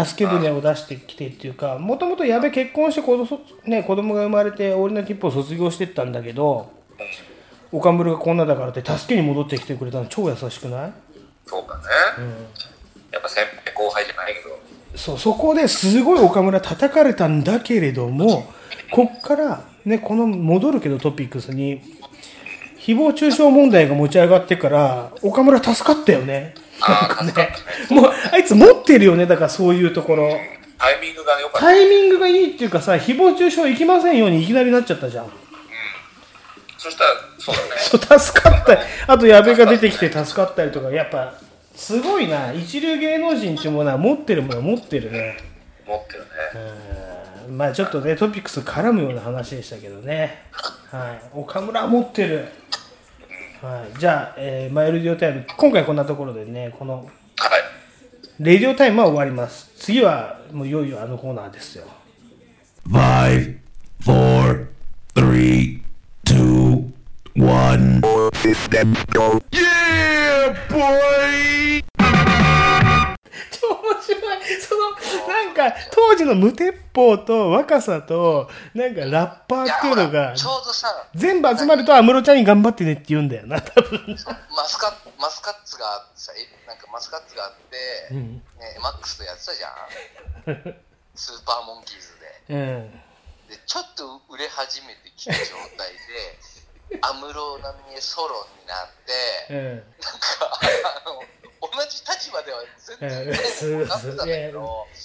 [0.05, 6.71] 助け舟を出してきてっていうか、もともと矢部結婚して子供,、ね、子供が生まれて、オールナイトニッポンを卒業してったんだけど、
[7.73, 10.93] 岡村がこんなだからって助けに戻ってきてくれたの超優しくない？
[11.47, 11.83] そうだね。
[13.13, 14.59] やっぱ先輩後輩じゃないけど、
[14.97, 18.53] そうそこですごい岡村叩かれたんだけれども
[18.91, 21.81] こっから、ね、この戻るけどトピックスに
[22.79, 27.55] 誹謗中傷問題が持ち上がってから岡村助かったよねなんかね。
[27.91, 30.37] もうあいつ持ってるよねだからそういうところ。
[30.79, 31.61] タイミングが良かった。
[31.61, 35.31] タイミングがいいっていうかさ誹謗中傷いきませんようにいきなりなっちゃったじゃん。
[36.79, 37.69] そしたら、そうだね。
[37.79, 38.79] そう助かった。
[39.13, 41.35] あと矢部が出てきて助かったりとかやっぱ
[41.75, 42.53] すごいな。
[42.53, 45.37] 一流芸能人っていうものは持ってるものは持ってるね。
[45.87, 46.27] 持ってるね。
[47.49, 47.59] うん。
[47.59, 50.43] まあちょっとねトピックス絡むような話でしたけどね。
[50.91, 51.23] はい。
[51.33, 52.47] 岡村は持ってる
[53.67, 57.11] はいじゃあ、えーマイルディオタイム今回こんなところでねこのはい。
[58.39, 61.85] レディオタイムは終わります次はもういよいよあのコーナーですよ
[62.89, 63.59] Five,
[64.05, 64.69] four,
[65.17, 65.81] three,
[66.25, 66.93] two,
[67.35, 68.01] one.
[69.51, 71.83] Yeah, boy!
[74.07, 74.91] 白いその、
[75.29, 84.17] なんか、当時の無鉄砲と若さと、なんかラッパーっていうのが、ちょうどさ、全部集まると安室ちゃんに頑張ってねって言うんだよな、多分。
[84.57, 88.43] マスカマスカッツがあってさ、えなんかマスカッツがあって、うんね、
[88.83, 90.75] マックスとやってたじゃん。
[91.17, 92.55] スーパーモンキーズで。
[92.55, 92.91] うん。
[93.49, 99.77] で、ちょっと売れ始めてきた状態で、安室奈美恵ソロになって、うん。
[99.77, 100.61] なんか、
[101.05, 101.46] あの、同
[101.89, 102.59] じ立場では
[102.99, 104.53] 全然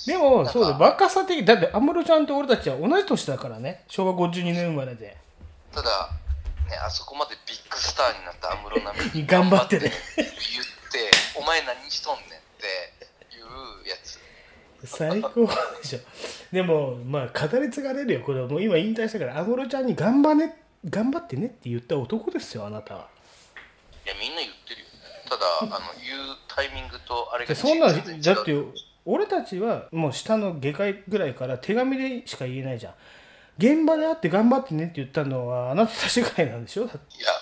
[0.07, 3.83] でも、そうだ、若さ的、だって安室ちゃんと俺たちは同じ年だからね。
[3.87, 5.17] 昭和52年生まれで。
[5.73, 6.09] ただ、
[6.69, 10.27] ね、あそこまでビッグスターになった安室奈美恵に頑張ってね言っ
[10.91, 14.19] て、お前何しとんねんっていうやつ。
[14.83, 15.47] 最高
[15.81, 15.99] でしょ。
[16.51, 18.21] でも、まあ、語り継がれるよ。
[18.21, 20.57] これはもう今引退したから、安室ちゃんに頑張ね、
[20.89, 23.07] 頑張ってねって言った男ですよ、あなたは。
[24.05, 24.60] いや、みんな言って。
[25.31, 28.53] ただ、あの、言うタイミングとあれがでそんな、だって、
[29.05, 32.93] 俺たちはもう下の下界ぐらいから手紙でしか言えないじゃん。
[33.57, 36.83] 現場で会って頑張ってねって言ったのはあなたたちぐらいなんでしょ？
[36.83, 36.91] いや、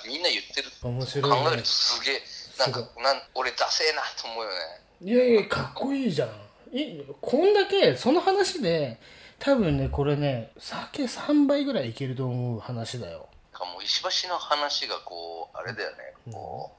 [0.05, 0.69] みんな言ってる。
[0.83, 2.21] 面白いね考えるとすげえ、
[2.59, 4.55] なんか、なん俺、ダセえなと思うよね。
[5.01, 6.29] いやいや、かっこいいじゃん。
[6.77, 8.99] いこんだけ、その話で、
[9.39, 13.27] 多分ね、これね、酒3杯ぐらいいけると思う話だよ。
[13.59, 15.97] もう石橋の話がこう、あれだよね、
[16.31, 16.71] こ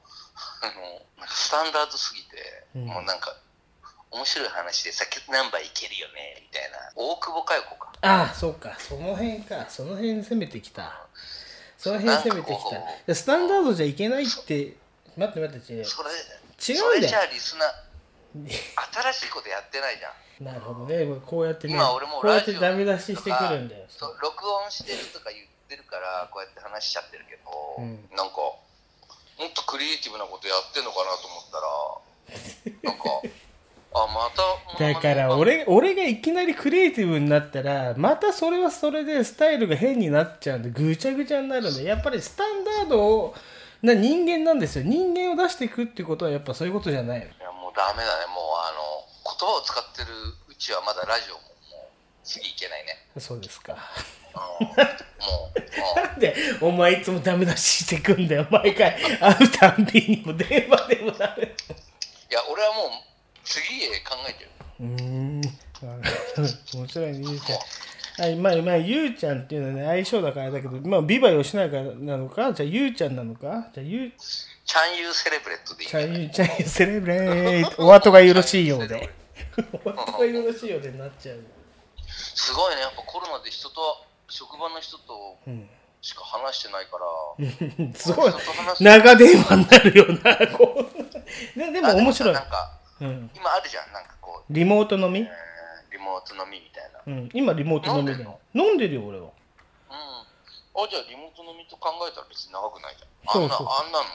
[0.61, 3.35] あの、なんかスタンダードすぎて、うんもうなんか、
[4.11, 6.77] 面白い話で酒何杯いけるよね、みたいな。
[6.95, 7.93] 大久保佳代子か。
[8.01, 11.07] ああ、そうか、その辺か、その辺攻めてきた。
[11.77, 12.81] その辺攻めてきなんかこた。
[13.07, 14.75] でスタンダードじゃいけないって、
[15.17, 17.21] 待って待って、違うそれ、違それじゃ。
[17.21, 17.69] あリスナー、
[19.01, 20.45] 新しいことやってないじゃん。
[20.45, 23.85] なるほどね、こうやってね、今俺もこうやってラジオダメ出ししてくるんだよ。
[23.89, 28.35] そう録音してるとか言ってるからこうやって話しちゃってるけど、うんなんか
[29.41, 33.03] もっとクリエイティブなことやってんのかなと思ったら なんか
[33.93, 34.29] あま
[34.77, 43.35] ただから俺俺がいきなりクリエイティブになったらまたそれはそれでスタイルが変になっちゃうんでぐちゃぐちゃになるんでやっぱりスタンダードを
[43.81, 44.83] な人間なんですよ。
[44.85, 47.19] 人間を出していくってことはやっぱそういうことじゃない。
[47.19, 48.27] のいやもうダメだね。
[48.27, 50.07] もうあの言葉を使ってる
[50.47, 51.89] うちはまだラジオももう
[52.23, 53.07] 次いけないね。
[53.17, 53.75] そうですか
[54.33, 58.47] なんでお前いつもダメ出ししてくんだよ。
[58.49, 61.43] 毎回会うたんびにも電話でもダメ。
[61.43, 61.47] い
[62.33, 62.89] や俺はもう
[63.43, 64.49] 次へ考えてる。
[64.79, 64.87] うー
[65.37, 65.41] ん。
[66.73, 67.59] 面白いねゆうちゃん。
[68.21, 72.53] はいまあまあゆうちゃんっていうのはね相性だからだけどまあビバヨしないからなのか？
[72.53, 73.69] じゃあゆうちゃんなのか？
[73.73, 79.09] じゃあゆうチャンユーセレブレットでいいチャイチャイセレブレート お後がよろしいようで。
[79.83, 81.39] お後がよろしいようでなっちゃう。
[82.07, 82.81] すごいね。
[82.81, 85.69] やっぱコロナで人と職場の人とうん。
[86.01, 88.33] しか話してないから、すごい
[88.79, 91.59] 長電話になるよなこう。
[91.59, 92.33] ででもあ面白い。
[92.33, 92.71] さなんか
[93.01, 93.29] うん。
[93.35, 93.93] 今あるじゃん。
[93.93, 95.27] なんかこうリモート飲み、リ
[95.99, 97.05] モート飲みみたいな。
[97.05, 99.29] うん、今リモート飲みだよ飲んでるよ俺は。
[99.93, 103.43] あじゃあリモート飲みと考えたら別に長くないじゃん。
[103.43, 104.05] あんなそうそうあんなの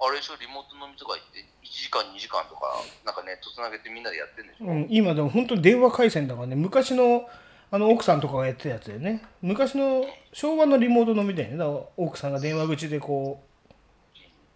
[0.00, 2.72] あれでしょリモート飲みとか行って1時間2時間とか
[3.04, 6.56] なんかネットつなげてみんなでやってんでしょ、うん、今でも本当に電話回線だからね。
[6.56, 7.28] 昔の
[7.70, 9.22] あの奥さんとかがやってたやつだよね。
[9.42, 11.56] 昔の昭和のリモート飲みだよね。
[11.56, 13.42] だから奥さんが電話口でこ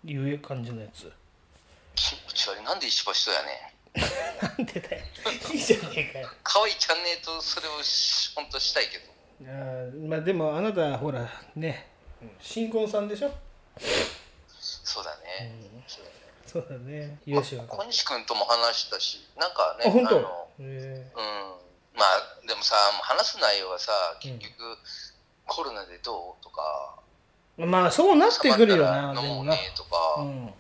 [0.04, 1.12] ういう感じのやつ。
[1.94, 2.64] 気持ち悪い。
[2.64, 4.56] なんで石橋とやねん。
[4.58, 5.02] なんでだよ。
[5.52, 6.28] いいじゃねえかよ。
[6.42, 9.04] 可愛いチャンネルとそれをし本当したいけど。
[9.44, 11.88] あーまあでもあなたほらね。
[12.22, 13.30] うん新婚さんでしょ？
[13.78, 15.52] そうだね、
[15.86, 16.12] そうだね。
[16.46, 17.18] そうだね。
[17.26, 19.26] よし小西君とも話したし。
[19.38, 20.20] なんかねあ本当？
[20.20, 21.52] のへうん
[21.95, 24.78] まあでもさ話す内容はさ結局、
[25.47, 26.97] コロナでどうとか。
[27.59, 29.53] えまあそうなってくるよな飲もうでもな。
[29.53, 30.47] ねとか、うん。
[30.47, 30.53] だ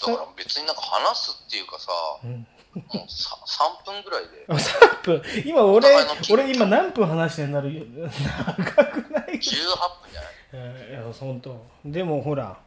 [0.00, 1.90] から別になんか話すっていうかさ、
[2.26, 2.46] ん。
[2.74, 3.36] もうさ
[3.84, 4.44] 3分ぐらいで。
[4.46, 5.22] あ3分。
[5.46, 5.88] 今俺
[6.30, 10.20] 俺今何分話してんなるよ長くない18分じゃ
[10.60, 10.90] ない？
[10.90, 11.66] いや本当。
[11.84, 12.58] でもほら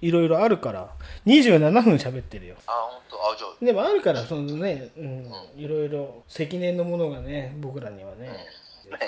[0.00, 0.90] いろいろあるから
[1.26, 2.56] 27分喋ってるよ。
[2.66, 3.16] あ本当？
[3.16, 3.64] あじゃあ。
[3.64, 8.38] でもあるからそのね、うん、いろいろ積年のものがね僕らにはね、ね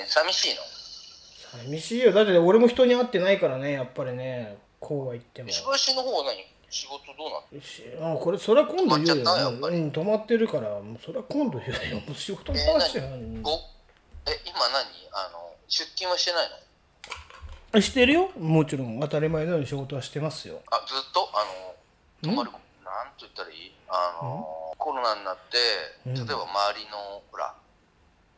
[0.07, 0.63] 寂しいの？
[1.65, 2.13] 寂しいよ。
[2.13, 4.59] だって俺も人に会ってないからねやっぱりね。
[4.81, 5.49] こうは言っても。
[5.49, 5.63] 石
[5.93, 6.37] 橋の方は何？
[6.71, 9.25] 仕事どうなっあこれそれは今度言うよ。
[9.25, 11.97] うん止まってるからもうそれは今度言うよ。
[12.01, 13.43] もう仕事のえ話は何？
[13.43, 13.57] ごえ
[14.45, 14.85] 今何？
[15.13, 16.57] あの出勤はしてないの？
[17.81, 18.31] してるよ。
[18.39, 18.99] もちろん。
[19.01, 20.61] 当たり前のように仕事はしてますよ。
[20.71, 21.29] あずっと？
[21.35, 21.45] あ
[22.27, 22.61] の泊まるなん
[23.19, 23.73] と言ったらいい？
[23.89, 25.59] あのコロナになって
[26.07, 26.15] うん。
[26.15, 27.55] 例えば周りのほら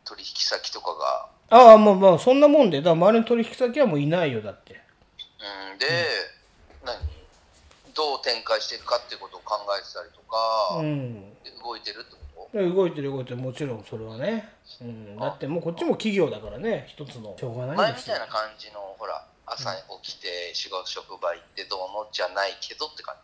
[0.05, 1.29] 取引先とかが。
[1.51, 2.79] ああまあまあそんなもんで。
[2.79, 4.81] だから周りの取引先はもういないよだって。
[5.73, 5.79] うん。
[5.79, 5.87] で、
[6.85, 6.99] 何？
[7.95, 11.35] どう展開していくかっていうことを考えてたりとか、うん。
[11.43, 12.19] で動いてるってこ
[12.53, 14.49] 動いてる動いてるもちろんそれはね、
[14.81, 17.37] うん、だってもうこっちも企業だからね一つの。
[17.39, 19.71] しょうがない前みたいな感じのほら朝
[20.03, 23.15] 起きて仕事職場行ってどうのじゃないけどって感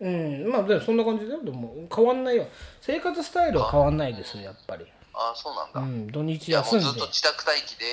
[0.00, 0.06] じ。
[0.06, 1.42] うんまあでもそんな感じだよ。
[1.42, 2.46] でも変わんないよ。
[2.80, 4.84] 生活スタイルは変わんないですよやっぱり。
[5.14, 6.86] ああそうなんだ、うん土日休んで。
[6.86, 7.84] うずっと自宅待機で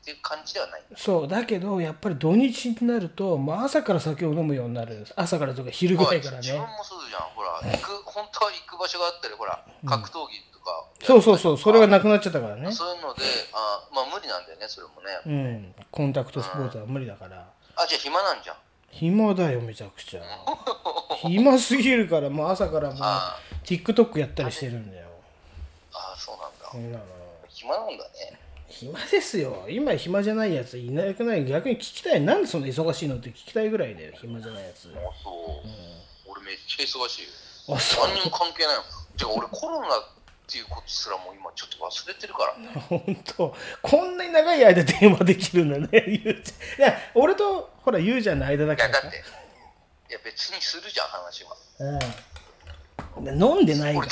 [0.00, 0.82] っていう感じではない。
[0.96, 5.06] そうだけどやっぱり土日になるともう朝から酒を飲むようになる。
[5.14, 7.20] 朝からとか昼ぐらいから自分ねもそうじゃん。
[7.34, 12.72] ほら行く本当は行く場所があったりほら格闘技とか、そうそうそうそれがなくなっちゃったからね。
[12.72, 13.22] そういうので
[13.52, 15.74] あまあ無理なんだよねそれもね、うん。
[15.90, 17.46] コンタクトスポーツは無理だから。
[17.76, 18.56] あじゃあ暇なんじゃん。
[18.90, 20.22] 暇だよめちゃくちゃ。
[21.18, 25.06] 暇すぎるからもう朝からもうあ TikTok やったりしてるんだよ。
[25.92, 27.04] ああそうなんだ、そんなの。
[27.48, 28.39] 暇なんだね
[28.80, 29.66] 暇ですよ。
[29.68, 31.44] 今暇じゃないやついなくない？
[31.44, 32.20] 逆に聞きたい。
[32.20, 34.88] なんでそんな忙しいのって聞きたいぐらいだよ暇じゃないやつ。
[34.88, 37.76] あそう、俺めっちゃ忙しいよ。
[37.76, 38.08] あそう。
[38.08, 38.86] 何にも関係ないもん。
[39.16, 40.02] てか俺コロナっ
[40.50, 42.80] ていうことすらもう今ちょっと忘れてるから。
[42.88, 43.54] 本当。
[43.82, 45.88] こんなに長い間電話できるんだね。
[46.24, 49.18] ゆうちゃんいや俺とほらゆうちゃんの間だからさいやだって
[50.10, 51.56] いや別にするじゃん話は。
[51.80, 51.98] うん
[53.26, 53.94] 飲んでない。
[53.94, 54.02] 飲も。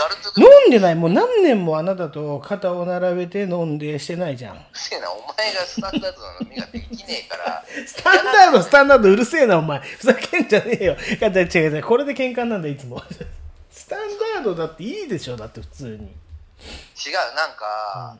[0.68, 4.56] んでないもう何年もあなたと肩を並べて飲んでしてないじゃん。
[4.56, 7.64] うるせえなお前がスタンダードな飲みができねえから。
[7.86, 9.10] スタンダードスタンダード。
[9.10, 9.80] うるせえなお前。
[9.80, 10.92] ふざけんじゃねえよ。
[10.94, 13.02] いや違う違うこれで喧嘩なんだいつも。
[13.70, 14.00] スタン
[14.34, 15.94] ダードだっていいでしょだって普通に。
[15.96, 18.18] 違うなんか、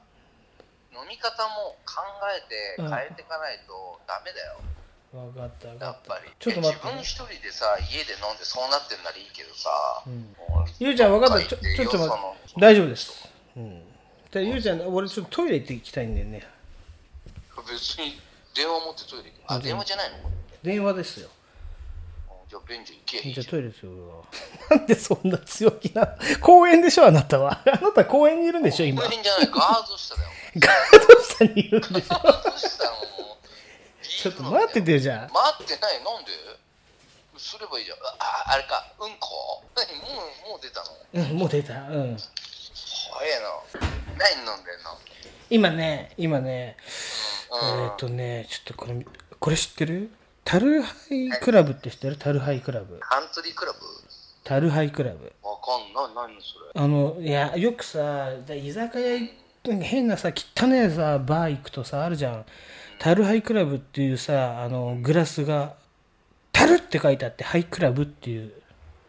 [0.94, 4.60] 飲み方も考えて変えていかないとダメだよ、
[5.12, 6.30] 分かった分かっやっぱり。
[6.30, 6.86] たちょっと待って。
[6.86, 9.70] 自分一人でさ家で飲んでそうなってんならいいけどさ、
[10.06, 10.12] も
[10.64, 11.46] うゆうちゃん分かった？
[11.48, 12.60] ちょちょっと待って。
[12.60, 13.28] 大丈夫です。
[13.56, 13.82] うん。
[14.30, 16.46] じゃあゆうちゃん俺ちょっとトイレ行って行きたいんだよね。
[17.68, 18.18] 別に
[18.54, 19.52] 電話持ってトイレ行く。
[19.52, 20.16] あ電話じゃないの？
[20.62, 21.28] 電話ですよ。
[22.48, 23.32] じゃあ便所行け。
[23.32, 23.92] じゃあトイレですよ。
[24.70, 27.62] なんでそんな強気な公園でしょあなたは。
[27.66, 29.02] あなた公園にいるんでしょ今。
[29.02, 29.46] 公園じゃない。
[29.46, 30.30] ガード下だよ。
[30.56, 32.08] ガード下にいるんでしょ。
[32.08, 32.90] ガード下の
[34.08, 36.02] ちょっと待っててよじゃあ待ってない。
[36.02, 36.30] なんで？
[37.36, 37.98] すればいいじゃん。
[37.98, 38.84] ああれか。
[39.00, 39.62] うんこ？
[39.76, 39.86] 何？
[40.00, 40.08] も
[40.46, 41.30] うもう出たの？
[41.30, 41.74] うんもう出た。
[41.74, 42.16] うん。
[42.16, 43.48] 早いな。
[44.18, 44.98] 何飲んでんの？
[45.50, 46.76] 今ね今ね
[47.50, 47.84] うん。
[47.84, 49.06] えっとねちょっとこれ
[49.38, 50.10] これ知ってる？
[50.44, 52.16] タルハイクラブって知ってる？
[52.16, 52.98] タルハイクラブ。
[53.00, 53.78] カントリークラブ？
[54.44, 55.32] タルハイクラブ。
[55.42, 56.28] わかんない。
[56.28, 56.82] 何それ？
[56.82, 59.18] あのいやよくさ居酒屋
[59.82, 62.46] 変なさ汚ねさバー行くとさあるじゃん
[62.98, 65.74] タルハイクラブっていうさあのグラスが
[66.52, 68.52] タルって書いてあってハイクラブっていう。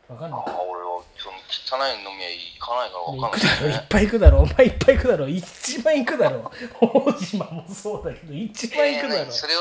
[0.08, 0.40] わかんない。
[0.40, 1.38] あ俺はその
[1.82, 6.52] 汚い飲み屋行かないから行わかんない、くだろいっね、ぱい行くだろお前いっぱい行くだろ一番行くだろ。
[6.82, 9.16] 大島もそうだけど一番行くだろ。
[9.16, 9.32] えー何？
[9.32, 9.60] それを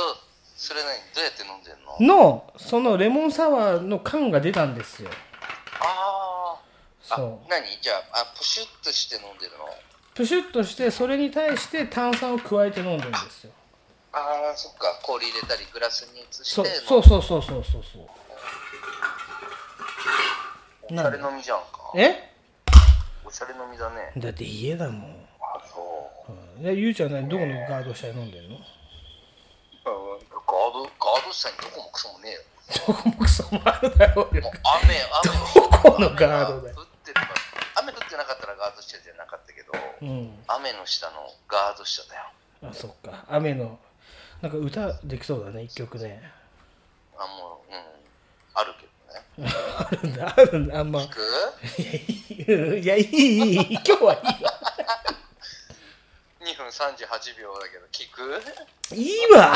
[0.57, 0.89] それ何？
[1.15, 2.15] どうやって飲んでんの？
[2.15, 5.11] のそのレモンサワーの缶が出たんですよ。
[5.81, 7.15] あー。
[7.15, 7.51] あそう。
[7.51, 7.65] 何？
[7.81, 9.65] じゃああプシュッとして飲んでるの？
[10.15, 13.53] プシュッとしてそれに対して炭酸を加えて飲んでるんですよ
[14.19, 14.99] ああそっか。
[15.03, 18.03] 氷入れたりグラスに移してそうそうそうそうそうそうそう。
[20.91, 21.93] おしゃれ飲みじゃんか。
[21.95, 22.33] え？
[23.25, 24.13] おしゃれ飲みだね。
[24.17, 25.27] だって家だもん。
[25.41, 26.33] あそう。
[26.33, 26.63] うん。
[26.63, 28.57] でゆうちゃんは何どこのガード下で飲んでるの？
[29.85, 32.41] ガードガード下にどこもクソもねえよ。
[32.87, 34.43] どこもクソもあるだろうよ。
[34.83, 34.95] 雨
[35.25, 35.61] 雨。
[35.61, 36.77] どこのガードだよ。
[36.77, 37.29] 降ってるから
[37.77, 40.39] 雨降ってなかったらガード下じゃなかったけど、うん。
[40.49, 42.25] 雨の下のガード下だよ。
[42.65, 43.25] あそっか。
[43.29, 43.79] 雨の
[44.43, 46.23] なんか歌できそうだね一曲ね。
[47.17, 47.83] あもううん。
[48.55, 48.87] あるけ
[49.43, 49.53] どね。
[49.79, 51.01] あるんだあるんだあんま。
[51.01, 51.09] 聞
[52.47, 52.79] く？
[52.79, 54.53] いやいいいいいい今日はいいわ。
[56.41, 58.95] 2分38秒だけど聞く？
[58.95, 59.55] いいわ。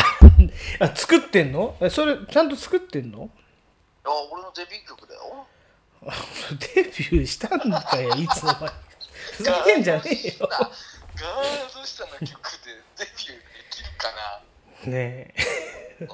[0.80, 1.76] あ作ってんの？
[1.80, 3.30] えそれちゃんと作ってんの？
[4.04, 5.46] あ俺のデビュー曲だよ。
[6.74, 8.72] デビューしたんかよいつの間に
[9.36, 10.48] ふざけんじゃねえよ。
[10.50, 10.68] ガー
[11.72, 14.42] ド下の曲でデビューできるかな？
[14.86, 15.34] ねえ。
[16.00, 16.08] うん。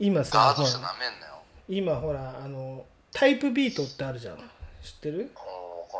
[0.00, 1.34] 今ガさほードなめんなよ。
[1.68, 4.36] 今ほらあのタイプビートってあるじゃん。
[4.36, 5.18] 知ってる？
[5.18, 5.30] うんわ
[5.90, 5.98] か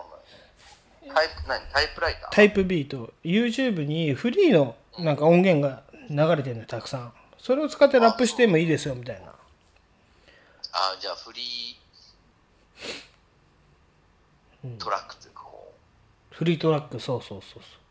[1.09, 1.15] んない。
[1.15, 1.61] タイプ何？
[1.73, 2.31] タイプライター？
[2.31, 3.13] タイプビート。
[3.25, 7.13] YouTube にフリーのなんか音源が流れてるのよたくさん。
[7.39, 9.33] それを使ってラップしてもいいですよみたいな。
[10.73, 15.73] あじゃあフリートラックっていうかこ
[16.33, 16.35] う。
[16.35, 17.63] フリートラックそうそうそうそう。
[17.63, 17.84] うん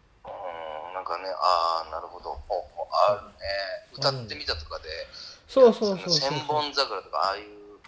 [1.03, 2.39] なんかねああなるほど。
[2.47, 3.43] ほほあるね。
[3.91, 4.87] 歌ってみたとかで、
[5.49, 7.45] そうそうそうそう千本桜とかああいう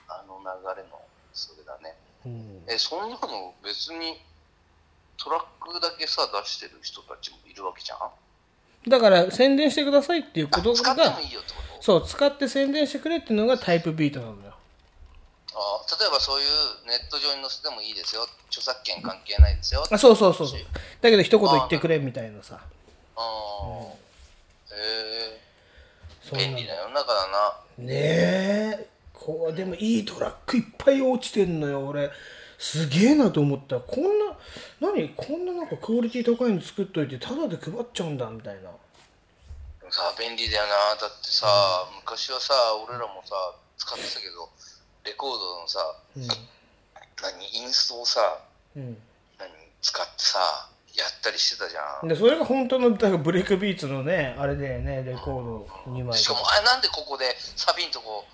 [0.10, 1.00] あの流れの
[1.32, 1.96] それだね。
[2.26, 2.64] うん。
[2.68, 4.20] えそんなの別に
[5.16, 8.90] トラックだけさ出してる人たちもいるわけじゃん？
[8.90, 11.82] だから宣伝してくださいっていうこと使ってがもいいよってこと？
[11.82, 14.54] そう使って宣伝してくれっていうのがタイプビートなのよ。
[15.58, 16.48] あ例えばそういう
[16.86, 18.28] ネット上に載せてもいいですよ。
[18.50, 19.86] 著作権関係ないですよ。
[19.90, 20.60] あそうそうそうそう。
[21.00, 22.60] だけど一言言ってくれみたいなさ
[23.16, 24.78] あーへ
[25.36, 25.42] え。
[26.22, 27.58] そんな便利な世の中だな。
[27.78, 28.90] ねえ。
[29.14, 32.12] こうでもいいトラックいっぱい落ちてんのよ俺。
[32.58, 33.80] すげえなと思った。
[33.80, 34.38] こんな
[34.80, 35.10] 何？
[35.10, 38.62] こんななんかクオリティ高いの作っといてタダで配っちゃうんだみたいな。
[38.62, 38.72] でも
[39.92, 40.74] さ便利だよな。
[41.00, 41.46] だってさ、
[42.02, 42.54] 昔はさ
[42.88, 43.36] 俺らもさ
[43.78, 44.50] 使ってたけど
[45.04, 45.80] レコードのさ、
[46.16, 47.62] 何？
[47.62, 48.40] インストをさ
[48.76, 48.98] うん。
[49.38, 49.50] 何？
[49.82, 52.08] 使ってさやったりしてたじゃん。
[52.08, 58.26] でそれが本当のだからブレイクビーツのねあれだよねレコード2枚しかもあれなんでここでサビんとこ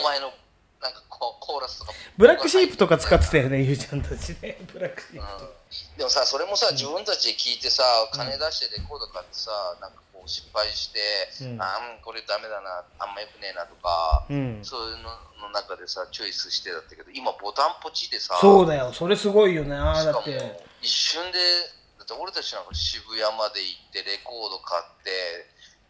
[0.00, 0.32] お前の
[0.82, 1.92] なんかこうコーラスとか。
[2.16, 4.58] ブラックシープとか使ってたよねゆうちゃんたちね。
[4.72, 5.52] ブラックシープとか。
[5.96, 9.50] でもさそれもさ自分たちで聞いてさ金出してレコード買ってさ
[9.80, 11.00] なんかこう失敗して、
[11.42, 11.62] うん。
[11.62, 14.60] あんこれダメだなあんまよくねえなとか、うん。
[14.62, 15.10] そういうの
[15.40, 21.75] の中でさチョイスしてだったけど今ボタンポチでさそうだよそれすごいよねだしかもって一瞬でだ
[22.06, 25.10] って俺たちなんか渋谷まで行ってレコード買って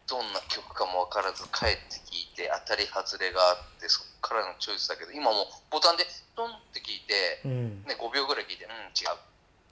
[0.09, 7.85] どんな曲かも分からず帰って聞いて当たり外れがあってそっからのチョイスだけど今もうボタンでトンって聞いて、うん。
[7.85, 9.19] ね、5秒ぐらい聞いてうん違う。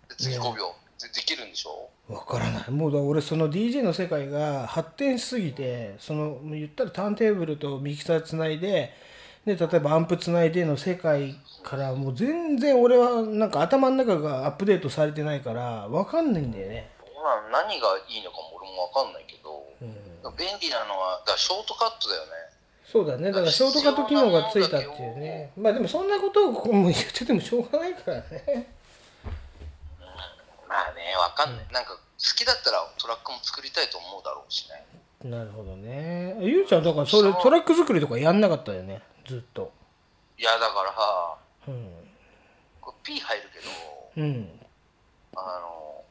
[0.08, 0.74] で次5秒。
[1.00, 1.90] でできるんでしょ？
[2.08, 2.70] わからない。
[2.70, 8.92] もうだ俺その DJ の世界が発展しすぎてその言ったらターンテーブルとミキサーつないで
[9.44, 16.90] で例えばアンプつないでの世界からもう全然俺はなんか頭の中がアップデートされてないからわかんないんだよね。
[17.22, 19.64] まあ何がいいのかも俺も分かんないけど、
[20.36, 22.28] 便利なのはだショートカットだよね。
[22.84, 23.32] そうだね。
[23.32, 25.50] だからショートカット機能がついたっていうね。
[25.56, 28.68] まあでもそんなことをこうもう言っててもしょうがないからね。
[30.68, 31.98] まあね分かんない、なんか好
[32.36, 34.84] きだったらトラックも作りたいと思うだろうしね。
[35.24, 36.36] なるほどね。
[36.40, 39.00] ゆうちゃんだからそれトラック作りとかやんなかったよね。
[39.26, 39.72] ずっと。
[40.36, 41.88] いやだからうん。
[42.80, 44.48] これ P 入るけどうん。
[45.36, 46.04] あの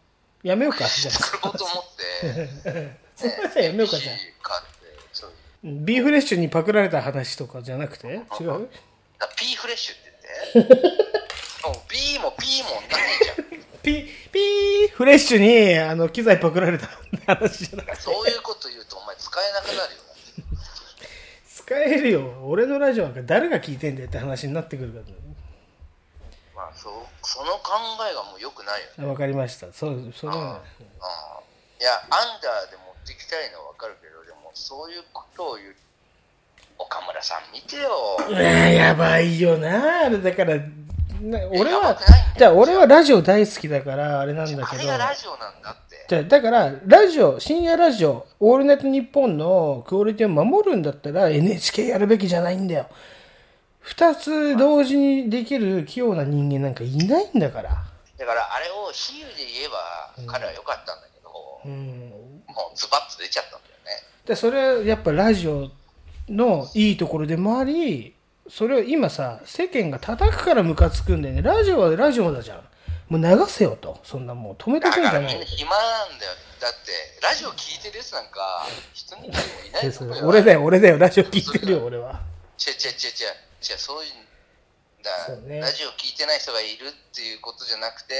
[0.43, 1.13] やめようかじゃあ。
[1.13, 4.15] 作ろうと思って それじゃあやめようかじゃあ。
[4.41, 5.31] 買ってそう
[5.63, 8.07] ビーフレッシュにパクられた話とかじゃなくて？
[8.07, 8.69] 違う？
[9.19, 10.11] だ P フレッシュって
[10.55, 10.73] 言って。
[11.63, 13.63] もう B も P もないじゃん。
[13.83, 16.87] ピピーフレッシュにあの機材パクられた
[17.25, 18.01] 話じゃなくて。
[18.01, 20.01] そういうこと言うとお前使えなくなるよ。
[21.55, 22.41] 使えるよ。
[22.45, 25.32] 俺のラジオなんか誰が聞いてんだよって話になってくるかまあ
[26.75, 26.93] そう
[27.23, 27.73] その考
[28.09, 28.93] えがもう良くないよね。
[28.99, 29.71] らわかりました。
[29.73, 30.49] そうそれはうん。
[31.81, 35.75] いやアンダーで持ってきたいのは分かるけどでもそういうことを言う
[36.77, 37.89] 岡村さん見てよ。
[38.29, 40.05] うわやばいよな。
[40.05, 40.55] あれだから
[41.21, 41.97] な俺は
[42.37, 46.05] じゃあ俺はラジオ大好きだからあれなんだあけどれがラジオなんだって。
[46.09, 52.87] じゃあだからラジオ深夜ラジオ「オールナイトニッポン」のクオリティを守るんだったら NHK やるべきじゃないんだよ
[53.83, 57.83] 二つ同時にできる器用な人間なんかいないんだから。
[58.17, 61.29] だからあれを比喩で言えば彼は良かったんだけど、
[61.65, 62.09] うん。
[62.47, 63.91] もうズバッと出ちゃったんだよね。
[64.25, 65.69] でそれはやっぱラジオ
[66.29, 68.15] のいいところでもあり
[68.49, 71.41] それを今さ世間が叩くからムカつくんだよね。
[71.41, 72.61] ラジオはラジオだじゃん。
[73.09, 73.99] もう流せよと。
[74.03, 75.33] そんなもう止めてくんじだからゃない。
[75.33, 76.31] みんな暇なんだよ
[76.61, 79.29] だってラジオ聞いてるやつなんか一人もい
[80.09, 80.97] ない 俺だよ俺だよ。
[80.97, 82.21] ラジオ聞いてるよ俺は。
[82.57, 85.59] 違う違う違う違う違うそういうんだ、そうね。
[85.59, 88.13] ラジオ聞いてない人がいるっていうことじゃなくて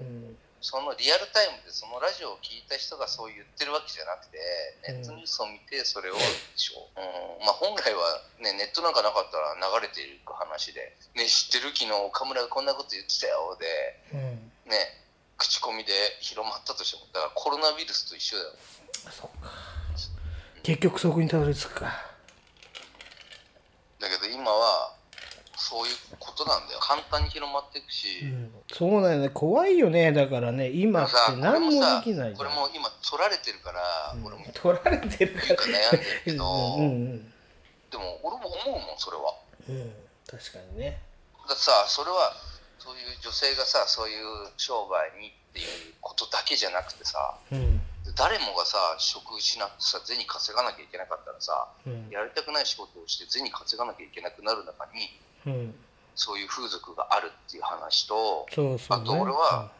[0.00, 0.36] うん。
[0.60, 4.40] そのリアルタイムでそのラジオを聞いた人がそう言ってるわけじゃなくて
[4.88, 6.20] ネットニュースを見てそれをで
[6.56, 7.46] しょ、うん。
[7.46, 14.72] まあ、本来は、ね、ネットなんかなかったら流れていく話で、ね、知ってる昨日岡村がこんなこと言ってたよで、うん。
[14.72, 15.06] ね、
[15.38, 18.50] 口コミで広まったとしてもだからコロナウイルスと一緒だよ。
[20.64, 22.15] 結局そこにたどり着くか
[24.00, 24.94] だけど今は
[25.56, 26.80] そういうことなんだよ。
[26.80, 28.52] 簡単に広まっていくし、うん。
[28.72, 29.28] そうなんよね。
[29.30, 30.12] 怖いよね。
[30.12, 30.68] だからね。
[30.68, 33.80] 今っさて何もでさきないこれも今取られてるから、
[34.22, 34.44] 俺も。
[34.52, 35.56] 取られてるから。
[35.56, 37.32] 悩んでるけど、うんうん。
[37.90, 39.34] でも俺も思うもんそれは。
[39.68, 39.92] うん。
[40.26, 41.00] 確かにね。
[41.48, 42.34] だってさそれは
[42.78, 44.26] そういう女性がさそういう
[44.56, 47.80] 商売にっていうことだけじゃなくてさうん
[48.16, 52.08] 誰もがさ職失ってさ銭稼がなきゃいけなかったらさ、うん。
[52.10, 55.12] やりたくない仕事をして銭稼がなきゃいけなくなる中に
[55.46, 55.74] うん。
[56.14, 59.04] そういう風俗があるっていう話とそうそうね。
[59.04, 59.70] あと俺は、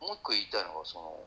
[0.00, 1.20] もう一個言いたいのはその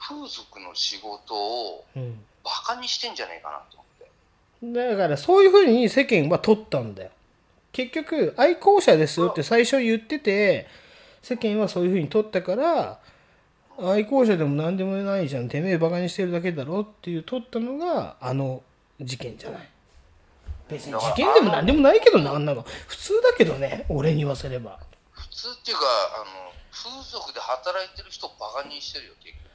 [0.00, 2.24] 風俗の仕事をうん。
[2.42, 4.90] バカにしてんじゃねえかなと思って。
[4.90, 7.10] だからそういうふうに世間は取ったんだよ。
[7.72, 10.66] 結局愛好者ですよって最初言ってて
[11.22, 12.98] 世間はそういうふうに取ったから
[13.78, 18.62] 愛好者でも何でもないじゃんてめえバカにしてるだけだろっていう取ったのがあの
[19.00, 19.68] 事件じゃない。
[20.68, 24.78] 別に事件でも何でもないけどなあんなの普通だけどね俺に言わせれば。
[25.12, 25.82] 普通っていうか
[26.16, 29.46] あの風俗で働いてる人をバカにしてるよ結局。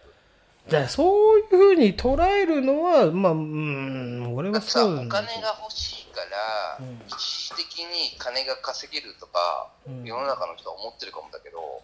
[0.70, 10.04] じゃあそういうふうに捉えるのはまあうん俺はそうなんだ金が欲しいから、一時的に金が稼げるとか、うん。
[10.04, 11.82] 世の中の人は思ってるかもだけど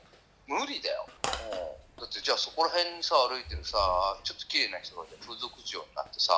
[0.48, 1.56] 無理だよ、う。
[1.56, 3.78] ん、だってじゃあそこら辺にさ歩いてるさ
[4.24, 6.34] ちょっと綺麗な人がいて風俗嬢になってさ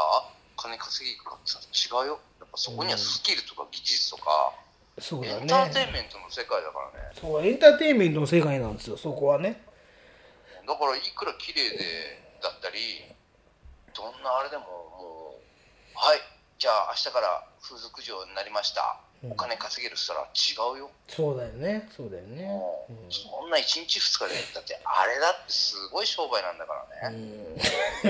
[0.56, 2.20] 金稼ぎかってさ違うよ。
[2.40, 4.52] やっぱそこにはスキルとか技術とか、
[5.00, 7.16] そうだエンターテイねンメントの世界だからね。
[7.16, 9.64] そうエンターテインメントの世界なんですよそこはね。
[10.68, 13.04] だからいくら綺麗でだったり
[13.96, 15.42] どんなあれでももう
[15.96, 16.20] はい
[16.58, 20.26] じゃあ明日から風俗嬢になりましたお金稼げるっつったら違
[20.76, 21.90] うよ、そうだよね。
[21.96, 22.48] そうだよね。
[22.48, 27.18] もうそんな1日2日でだってあれだってすごい商売なんだからね、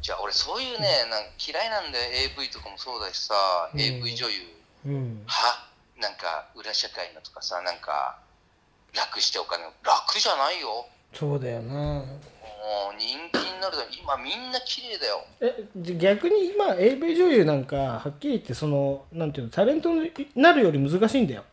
[0.00, 2.04] じゃあ俺そういうねなんか嫌いなんだよ。
[2.36, 3.80] AV とかもそうだしさ、うん。
[3.80, 4.42] AV 女優。
[4.86, 5.24] うん。
[5.26, 5.68] は？
[6.02, 8.18] なんか裏社会のとかさなんか
[8.92, 11.74] 楽してお金楽じゃないよそうだよな。
[11.74, 12.04] もう
[12.96, 15.24] 人気になるだ今みんな綺麗だよ。
[15.40, 21.44] えじゃ逆に今 AV 女優なんかはっきり言ってそのなんていうのタレントになるより難しいんだよ。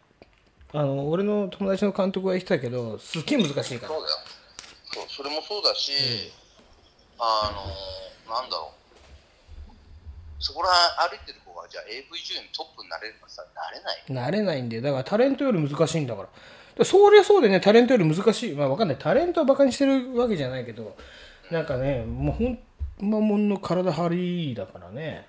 [0.71, 3.93] あの俺の友達の監督が言ってたけどすっげえ難しいから。
[3.93, 4.17] そうだよ。
[4.93, 5.91] そうそれもそうだし、
[7.17, 7.51] あ
[8.27, 8.79] のなんだろう。
[10.41, 10.69] そこら
[11.09, 16.27] 歩いてる子がじゃあ AV 女優のトップになれるかさなれないなれないんでだからタレントより難しいんだから。
[16.27, 16.33] で
[16.83, 18.55] そりゃそうでねタレントより難しい。
[18.55, 18.97] まあわかんない。
[18.97, 20.95] タレントはバカにしてるわけじゃないけど
[21.51, 22.59] なんかねもうほん
[22.99, 24.09] まもんの体張
[24.49, 25.27] りだからね。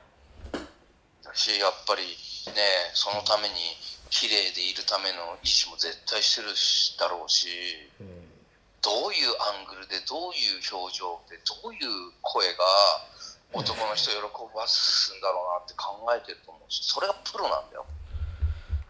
[1.25, 2.11] だしやっぱりね
[2.95, 3.55] そのために
[4.11, 7.47] 綺麗でいるための意思も絶対してるしだろうし、
[8.83, 12.65] どういうアングルでどういう表情でどういう声が
[13.53, 17.87] 男の人を喜ばすんだろうなって考えてると思うしそれがプロなんだよ。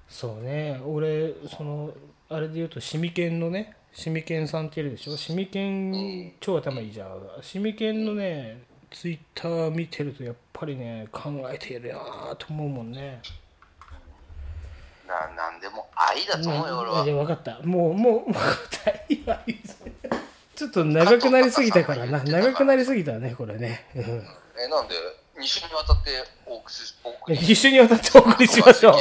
[0.09, 0.80] そうね。
[0.86, 1.92] 俺その
[2.32, 5.16] あれで言うとシミケンのねシミケンさんっているでしょ？
[5.16, 7.20] シミケン超頭いいじゃん。
[7.42, 8.62] シミケンのね
[8.92, 13.20] ツイッター見てるとやっぱりね考えてるなと思うもんね。
[15.08, 17.04] ななんでも愛だと思うよ俺は。
[17.04, 17.58] で分かった。
[17.64, 18.44] もうもう分かっ
[18.84, 19.36] た今
[20.54, 22.22] ちょっと長くなりすぎたからな。
[22.22, 24.02] 長くなりすぎたねこれね、うん。
[24.02, 24.94] えなんで？
[25.41, 26.11] 2週にわたって
[26.47, 28.95] お送りしお送り一緒に渡ってお送りしましょう。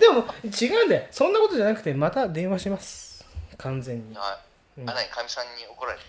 [0.00, 1.06] でも違うんだよ。
[1.10, 3.26] そんなことじゃなくてまた電話します。
[3.58, 4.14] 完全に。
[4.14, 4.40] は
[4.78, 5.08] い、あ何？
[5.10, 6.04] かみさんに怒られて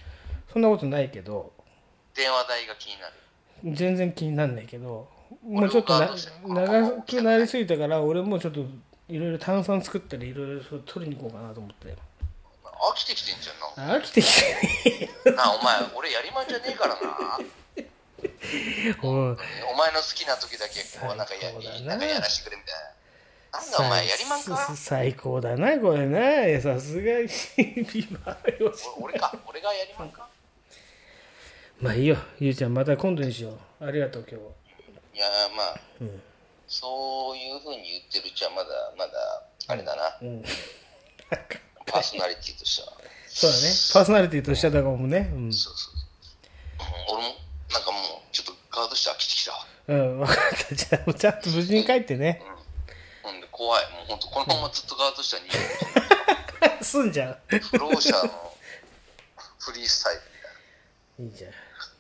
[0.52, 1.52] そんなことないけど。
[2.16, 3.14] 電話代が気になる。
[3.76, 5.08] 全然気になんないけど。
[5.44, 6.10] もうちょっとな
[6.66, 8.66] 長くなりすぎたから俺もちょっと
[9.08, 11.88] いろいろ炭酸作ったりいろいろ取りに行こうかなと思って。
[11.90, 13.96] 飽きてきてんじゃんな。
[13.98, 14.42] 飽きてき
[14.84, 15.10] てね。
[15.36, 17.02] なあお前俺やりまんじゃねえからな
[19.04, 19.06] お
[19.76, 21.52] 前の好きな時だけこうなんかや
[21.84, 23.60] なんかやらしてくれみたいな。
[23.60, 24.56] なんだお前やりまんか？
[24.58, 26.62] さ最高だなこれな。
[26.62, 27.28] さすがに。
[27.86, 29.34] ビバよし俺か？
[29.48, 30.28] 俺がやりまんか？
[31.82, 32.18] まあいいよ。
[32.40, 33.86] ゆうちゃんまた今度にしよう。
[33.88, 34.52] ありがとう今日は。
[35.14, 36.24] いやまあうん。
[36.68, 40.44] そういうふうに言ってるうちはまだまだあれだな、うん。
[41.86, 42.94] パーソナリティとしては、
[43.28, 43.64] そうだね。
[43.94, 45.30] パーソナリティとしてはだからもうね。
[45.34, 45.54] うん。
[45.54, 45.94] そうそう。
[47.14, 47.36] うん俺も
[47.74, 49.52] なんかもうちょっとガードして飽きてきた。
[49.54, 50.38] わうん分かっ
[50.68, 50.76] た。
[50.76, 52.42] じゃあもうちゃんと無事に帰ってね。
[53.24, 53.42] ほん。
[53.42, 53.84] で怖い。
[53.92, 57.38] もう本当このままずっとガードしたら逃げるすんじゃん。
[57.48, 58.54] 不老者の
[59.60, 60.22] フリースタイル
[61.20, 61.32] みたいな。
[61.32, 61.52] いいじゃん。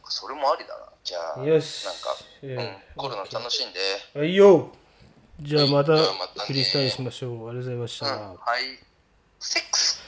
[0.09, 0.85] それもありだな。
[1.03, 1.85] じゃあよし。
[1.85, 2.49] なんか、うん。
[2.51, 3.79] うん、コロナ楽しんで。
[4.19, 4.71] はいよ
[5.39, 6.45] じゃあまたじゃあまたね。
[6.47, 7.49] フリースタイルしましょう。
[7.49, 8.11] ありがとうございました、うん。
[8.11, 8.77] はい。
[9.39, 10.01] セックス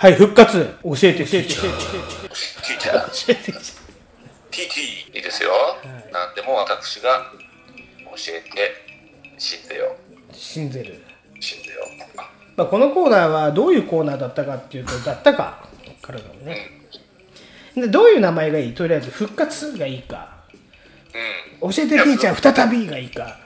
[0.00, 0.76] はい復活。
[0.82, 1.44] 教えて教えて教えて。
[1.44, 3.52] ティーチャー教えて
[4.50, 5.50] TT いいですよ、
[6.10, 7.30] 何でも私が
[8.06, 8.72] 教えて
[9.36, 9.94] 信ぜよ。
[10.32, 11.02] 信ぜる、
[11.38, 11.80] 信ぜよ。
[12.56, 15.68] まあ、このコーナーはどういうコーナーだったかっていうとだったか。
[16.00, 16.80] からだね、
[17.74, 18.74] でどういう名前がいい？
[18.74, 20.30] とりあえず復活がいいか。
[21.60, 21.70] うん。
[21.72, 23.36] 教えてティーチャー再びがいいか。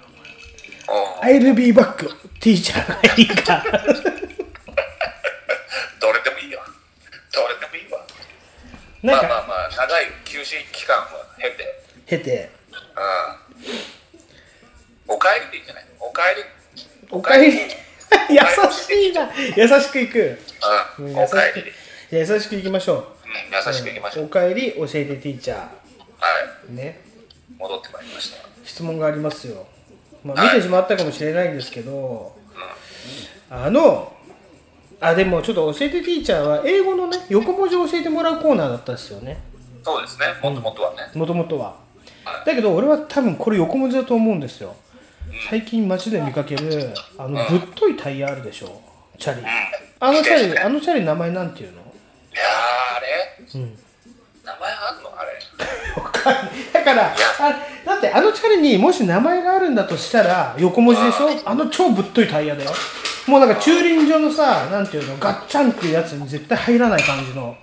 [0.86, 1.96] お I'll be back
[2.38, 3.64] ティーチャーがいいか
[6.04, 6.60] どれでもいいよ
[7.32, 8.04] どれでもいいわ。
[9.02, 11.08] まあまあまあ長い休止期間は
[11.38, 11.64] 経て。
[12.04, 12.50] 経て。
[15.08, 15.14] うん。
[15.14, 15.86] お帰りでいいんじゃない？
[15.98, 16.44] お帰り。
[17.10, 17.58] おかえり優
[18.70, 19.30] しいな。
[19.56, 20.38] 優しくいく。
[20.98, 21.08] うん。
[21.08, 21.72] 優しお帰りで。
[22.26, 22.98] く優しくいきましょう。
[22.98, 23.04] うん
[23.66, 25.68] 優しくいきましょう、おかえり教えてティーチャはい。
[26.70, 27.00] ーね。
[27.58, 28.46] 戻ってまいりました。
[28.62, 29.66] 質問がありますよ、
[30.22, 32.36] まあ、見てしまったかもしれないんですけど、
[33.50, 34.13] あの
[35.06, 39.42] あでもちょっと教えてティーチャーは英語のね横文字を教えてもらうコーナーだったんですよね。
[39.82, 40.96] そうですね、もともとはね。
[41.14, 41.76] もともとは。
[42.46, 44.74] だけど俺は多分これ横文字だと思うんですよ。
[45.50, 48.80] 最近街で見かけるあのぶっといタイヤあるでしょ。
[49.18, 49.42] チャリ。
[50.00, 51.80] あのチャリあのチャリ名前なんていうの？
[51.80, 53.60] いやー、あれ？
[53.60, 53.78] うん
[54.44, 55.10] 名前あんの？
[55.16, 55.40] あれ。
[56.72, 57.14] だからあ
[57.84, 61.28] だってあのチャリにもし名前があるんだとしたら横文字でしょ？
[61.48, 62.70] あの超ぶっといタイヤだよ
[63.26, 67.56] もうなんか駐輪場のさなんていうのガッチャンっていうやつに絶対入らない感じのうんうんうん、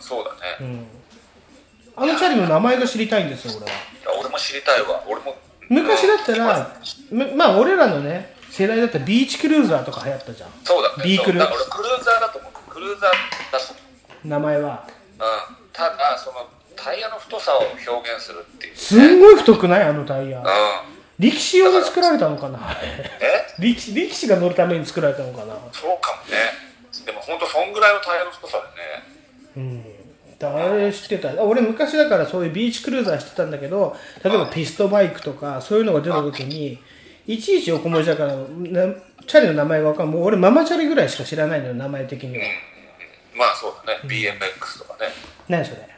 [0.00, 0.84] そうだね。
[1.96, 3.72] あのチャリの名前が知りたいんですよ俺はい
[4.04, 5.02] や俺も知りたいわ。
[5.06, 5.36] 俺も。
[5.68, 6.46] 昔だったら
[7.10, 11.04] ままあ俺らのね世代だったらビーチクルーザーとか流行ったじゃんそうだね。
[11.04, 12.52] ビークルだから俺クルーザーだと思う。
[12.70, 13.10] クルーザー
[13.52, 13.80] だと思
[14.24, 14.28] う。
[14.28, 14.88] 名前は
[15.18, 15.57] うん。
[15.78, 18.76] ただ、その、タイヤの太さを表現するっていう。
[18.76, 19.82] すんごい太くない？
[19.84, 20.44] あのタイヤうん。
[21.20, 22.58] 力士用に作られたのかな？
[23.22, 23.62] え？
[23.62, 25.54] 力士力士が乗るために作られたのかな？
[25.70, 26.36] そうかもね。
[27.06, 28.58] でも本当そんぐらいのタイヤの太さ
[29.56, 29.84] でね。
[30.38, 36.78] 誰知ってた俺昔だからそういうビーチクルーザーしてたんだけど例えばピストバイクとかそういうのが出た時に
[37.26, 38.44] いちいち横文字だからな
[39.26, 42.44] チャリの名前が分かんもう俺ママチャリぐらいしか知らないのよ名前的には
[43.36, 44.00] まあそうだね。
[44.04, 45.10] BMX とかね。
[45.48, 45.88] 何それ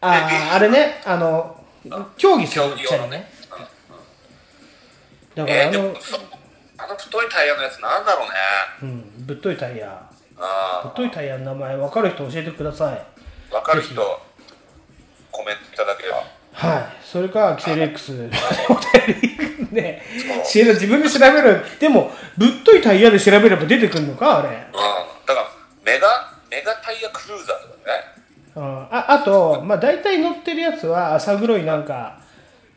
[0.00, 1.64] あああれねあの
[2.16, 3.30] 競技するチャリね
[5.34, 6.16] だからあえー、でのも、そ
[6.78, 8.34] あの太いタイヤのやつなんだろうね。
[8.82, 13.06] うんぶっといタイヤぶあっといタイヤの名前分かる人教えてください
[13.52, 13.94] あ、わかる人、
[15.30, 16.24] コメントいただければ。
[16.52, 16.84] はい。
[17.04, 18.30] それか、キセル X お便
[19.22, 20.02] りね。
[20.44, 21.62] 自分で調べる。
[21.78, 24.48] でも、ぶっといタイヤで調べれば出てくるのかあれ。
[24.48, 24.72] うん。
[24.72, 25.48] だから、
[25.84, 27.71] メガ、メガタイヤクルーザー
[28.54, 32.20] ああと、まあ、大体乗ってるやつは、浅黒いなんか、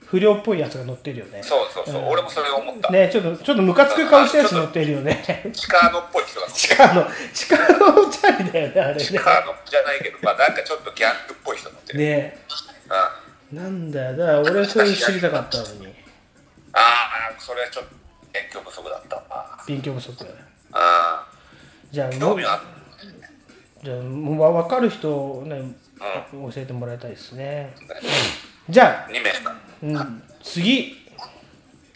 [0.06, 1.42] 不良っぽいやつが乗ってるよね。
[1.44, 2.92] そうそうそう、俺もそれ思った。
[2.92, 5.52] ねちょっと、ちょっとムカつく顔したやつ乗ってるよね。
[5.52, 6.48] チカーノっぽい人が。
[6.48, 9.00] 地下の、地下のチャリだよね、あれね。
[9.00, 12.00] チカーノじゃないけど、まあなんかちょっとギャングっぽい人乗ってる。
[12.00, 12.38] ね
[13.52, 13.58] うん。
[13.58, 15.88] なんだよ、だから俺それ知りたかったのに。
[16.74, 17.96] ああ、それはちょっと
[18.32, 19.60] 勉強不足だったわ。
[19.68, 20.14] 勉強不足。
[20.72, 21.28] あ
[21.92, 22.75] じゃあ、あ、興味はあっ
[23.86, 25.62] じゃあ、もう分かる人をね、
[26.32, 27.72] 教えてもらいたいですね。
[28.68, 29.56] じゃあ、2名か。
[29.84, 30.96] うん、次、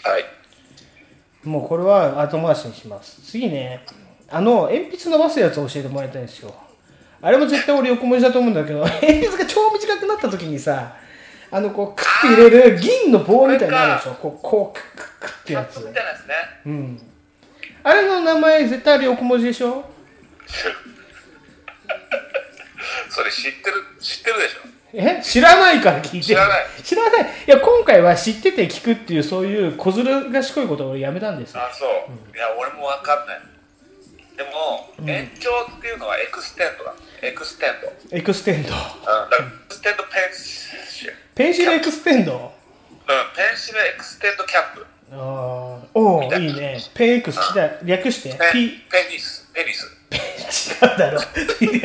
[0.03, 1.47] はい。
[1.47, 3.19] もうこれは後回しにします。
[3.23, 3.83] 次ね、
[4.29, 6.53] あの、鉛筆伸ばすやつを教えてもらいたいんですよ。
[7.23, 10.95] あれも絶対俺横文字だと思うんだけど、 鉛筆が超短くなった時にさ、
[11.49, 14.11] あの、こう、クッて入れる銀の棒みたいになるでしょ。
[14.13, 15.93] こう、こう、クックッってやつね。
[16.67, 17.01] うん。
[17.81, 19.83] あれの名前絶対あれ横文字でしょ？
[23.19, 24.59] それ知ってる、知ってるでしょ？
[24.93, 25.21] え？
[25.21, 31.89] 知らないから聞いて知らない知らないいや今回は知ってて聞くっていうそういう小ずる賢いことを俺やめたんですよあ、そう。
[32.35, 33.41] いや、俺もわかんない。
[34.37, 36.95] でも、延長っていうのはエクステンドだ。
[37.21, 37.73] エクステン
[38.09, 38.17] ド。
[38.17, 41.13] エクステンドうん、だからエクステンドペンシル。
[41.35, 42.31] ペンシルエクステンド？
[42.33, 42.39] うん、
[43.35, 44.85] ペンシルエクステンドキャップ。
[45.11, 47.39] あーおおいいねペンエクス
[47.83, 48.29] 略して？
[48.29, 49.51] ペ P ンペニス。
[49.53, 49.98] ペニス。
[50.11, 50.17] 違
[50.95, 51.21] うだろ。
[51.61, 51.77] 違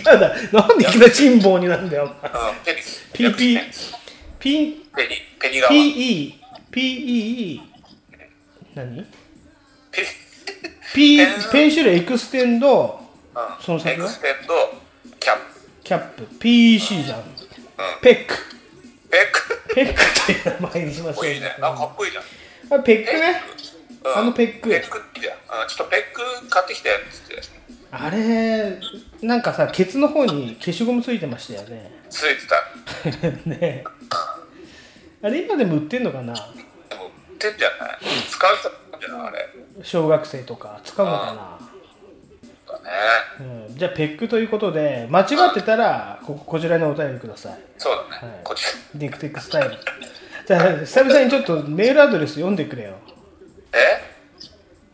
[0.00, 0.68] うだろ。
[0.68, 2.14] なんでいきなり辛抱になるんだよお前。
[2.50, 3.08] うん、ペニス。
[3.12, 3.94] P 略して P ペニス
[4.38, 5.08] P ペニ、
[5.40, 5.72] ペニ側。
[5.72, 6.34] PE
[6.70, 7.60] PEE
[8.74, 9.06] 何？
[9.90, 10.06] ペ
[10.94, 11.18] P
[11.50, 13.00] pencil extend
[13.34, 14.06] うん、その先は？
[14.06, 14.54] extend
[15.18, 15.42] cap。
[15.82, 16.24] キャップ。
[16.38, 17.22] PEC じゃん。
[18.02, 18.34] ペック。
[19.10, 19.74] ペック？
[19.74, 20.04] ペックっ
[20.42, 21.26] て名前にしましょう。
[21.26, 21.56] いいね。
[21.60, 22.24] あ、かっこいいじゃん。
[22.78, 23.42] あペックね。
[24.04, 24.16] うん。
[24.18, 25.34] あのペックペックってじゃん。
[25.62, 27.61] うん、ちょっとペック買ってきてっつって。
[27.94, 28.78] あれ
[29.20, 31.92] なんかさケツの方に消しゴムついてましたよね。
[32.08, 33.28] ついてた。
[33.50, 33.84] ね。
[35.22, 36.32] あれ今でも売ってんのかな？
[36.32, 36.46] でも、
[37.04, 37.98] 売ってんじゃない？
[38.30, 39.48] 使う人じゃないあれ。
[39.82, 41.58] 小学生とか使うのか
[42.70, 42.90] な、だね。
[43.68, 47.58] うん、じゃあペックということで間違ってたらここちらにお便りください。
[47.76, 48.32] そうだね。
[48.32, 48.40] はい。
[48.42, 48.62] こっち。
[48.94, 49.76] ディクテックスタイル。
[50.46, 52.94] じゃあ久々にちょっとメールアドレス読んでくれよ。
[53.74, 54.02] え？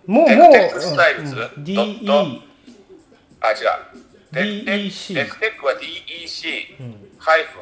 [0.05, 1.37] もうもう、テクテックスタイルズ？
[1.37, 2.43] うん、DE
[3.41, 4.09] あ、違う。
[4.33, 6.77] テクテッ DEC クテクテックは DEC、
[7.19, 7.61] ハイフ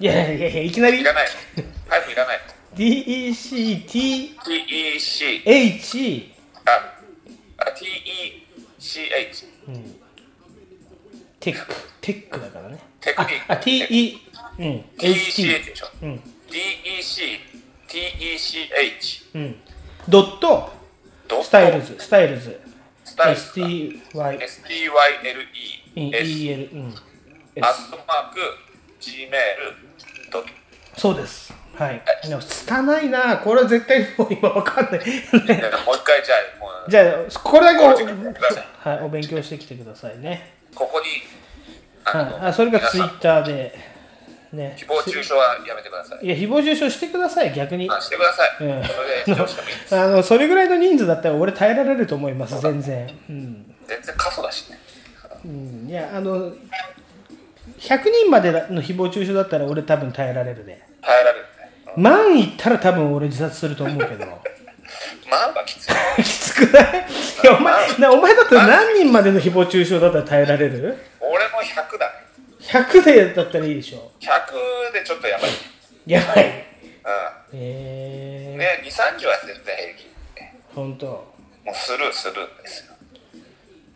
[0.00, 0.98] いやいやいやいきなり。
[0.98, 1.00] ン。
[1.00, 1.26] いらない。
[1.88, 2.40] ハイフンいらない。
[2.74, 6.32] DECTH TEC、
[6.64, 6.70] あ、
[7.58, 7.64] あ
[8.80, 9.46] TECH。
[11.40, 11.74] テック。
[12.00, 12.78] テックだからね。
[13.00, 13.52] テクニック。
[13.52, 14.18] あ TE
[14.58, 14.84] うん。
[14.98, 15.86] TECH でしょ。
[16.02, 16.20] うん。
[16.50, 17.40] DEC、
[17.88, 19.24] TECH。
[19.34, 19.56] うん。
[20.08, 20.72] ドット。
[21.28, 21.44] ドット。
[21.44, 21.96] スタイルズ。
[21.98, 22.60] スタイルズ
[23.14, 24.74] スタイルズ STY STYLE。
[25.94, 26.94] EL うん
[27.62, 28.40] アットマーク、
[29.00, 29.30] Gmail、
[30.32, 30.48] ドット。
[30.96, 31.54] そうです。
[31.76, 32.02] はい。
[32.28, 33.38] でも拙いな。
[33.38, 34.92] これは絶対もう今わかんない。
[34.94, 40.56] もう一回じゃあ、もう、じゃあこれだけはい、お勉強してきてくださいね。
[40.74, 41.06] ここに、
[42.04, 43.78] あの、はい、あそれがツイッターで
[44.54, 44.76] ね。
[44.78, 46.24] 誹謗中傷はやめてください。
[46.24, 47.90] いや、誹謗中傷してください、逆に。
[47.90, 48.50] あしてください。
[48.60, 49.96] うんそれで視聴してもいいです。
[49.96, 53.08] あの、それぐらいの人数だったら俺耐えられると思います、全然。
[53.28, 53.74] うん。
[53.86, 54.78] 全然過疎だしね。
[55.44, 56.52] うん、いや、あの、
[57.78, 60.82] 100人までの誹謗中傷だったら俺多分耐えられるね。
[61.02, 61.92] 耐えられるね。
[61.96, 64.26] 万いったら多分俺自殺すると思うけど。
[64.26, 65.92] まあまあきつい。
[66.22, 66.84] きつくない？
[67.42, 70.96] いやお前なお前だったら何人までの誹謗中傷だったら耐えられる？
[71.20, 72.23] 俺も100だね。
[72.68, 74.10] ?100 でだったらいいでしょ。
[74.20, 75.50] 100でちょっとやばい。
[76.06, 76.46] やばい。
[76.46, 78.58] うえん。
[78.58, 80.04] ね、2、30は全然平気。
[80.72, 81.06] ー、ほんと。
[81.64, 82.94] もうスルーするんですよ。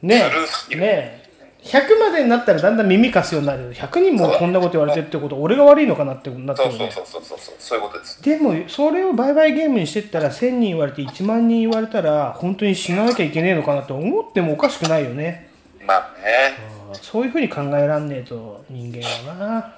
[0.03, 0.87] ねスルーね
[1.25, 1.29] え。
[1.63, 3.75] 100までになったらだんだん耳かすようになる。
[3.75, 6.91] 100人もこんなこと言われてるってこと、俺が悪いのかなってなってるね。
[6.91, 8.23] そうそうそうそうそうそう、そういうことです。
[8.23, 15.51] でも、それを売買ゲームにしてったら、1000人言われて1万人言われたら、本当に死ななきゃいけねえのかなって思ってもおかしくないよね。
[15.85, 19.75] まあね、そういうふうに考えらんねえと、人間はな。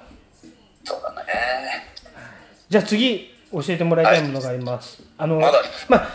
[0.83, 1.29] そうだね。
[2.69, 5.03] じゃあ次、教えてもらいたいものがあります。
[5.17, 6.07] あの、まだありまあ、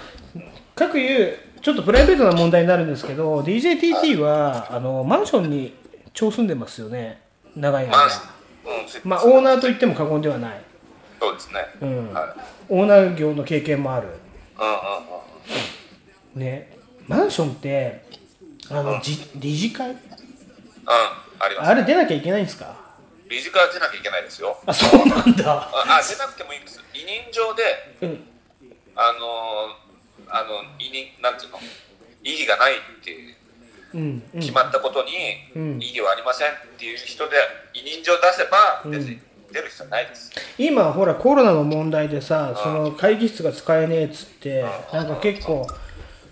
[0.74, 5.74] 各言う、ちょっとプライベートな問題になるんですけど、DJTT は、あの、マンションに
[6.12, 7.20] 超住んでますよね。
[7.54, 7.96] 長い間。
[9.04, 10.60] まあ、オーナーと言っても過言ではない。
[11.20, 11.66] そうですね。
[11.80, 12.26] うんはい。
[12.68, 14.08] オーナー業の経験もある。
[14.58, 14.74] うんうん
[16.34, 16.40] うん。
[16.40, 18.04] ね、マンションって、
[18.70, 19.98] あの、じ理事会うん、
[20.86, 21.70] あります。
[21.70, 22.74] あれ出なきゃいけないんですか？
[23.28, 24.56] 理事会は出なきゃいけないですよ。
[24.66, 25.52] あ、そうなんだ。
[25.52, 26.80] あ、あ出なくてもいいんです。
[26.94, 27.62] 委任状で、
[28.02, 28.24] うん。
[28.94, 31.58] あのー、あの、委任、なんていうの、
[32.22, 33.36] 異議がないっていう
[33.94, 34.22] うん。
[34.34, 35.10] うん決まったことに
[35.54, 37.36] うん異議はありませんっていう人で
[37.74, 39.18] 委任状出せばうん別に
[39.52, 40.32] 出る必要ないです。
[40.58, 45.66] 今ほらコロナの問題でさその会議室が使えねえっつってなんか結構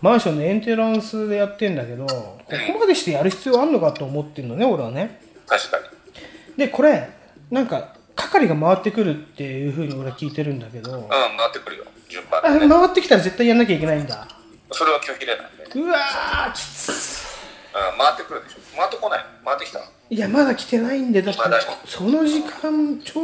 [0.05, 2.39] マンションのエンテランスでやってんだけどこ
[2.74, 5.85] こまでしてやる必要あんのかと思ってんのね俺はね確かに。
[6.59, 7.09] でこれ
[7.51, 12.68] なんか係が回ってくるっていうふうに俺は聞いてるんだけどうん、回ってくるよ、順番ね。
[12.68, 14.28] 回ってきたら絶対やんなきゃいけないんだ
[14.72, 15.51] それは拒否れないね。
[15.74, 18.76] うわーきつうん、回ってくるでしょ。
[18.76, 19.24] 回ってこない。
[19.43, 19.81] 回ってきた。
[20.10, 21.40] いやまだ来てないんでだって
[21.86, 23.20] その時間超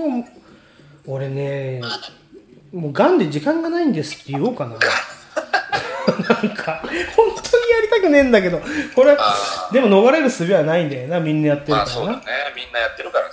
[1.07, 1.83] 俺ね
[2.73, 4.77] もうがんで時間がないんですって言おうかな
[6.07, 6.83] なんか
[7.17, 8.61] 本当にやりたくねえんだけど
[8.95, 9.17] これ
[9.73, 12.25] でも逃れる術はないんだよなみんなやってるまあからな、そうだね。
[12.57, 13.33] みんなやってるからね。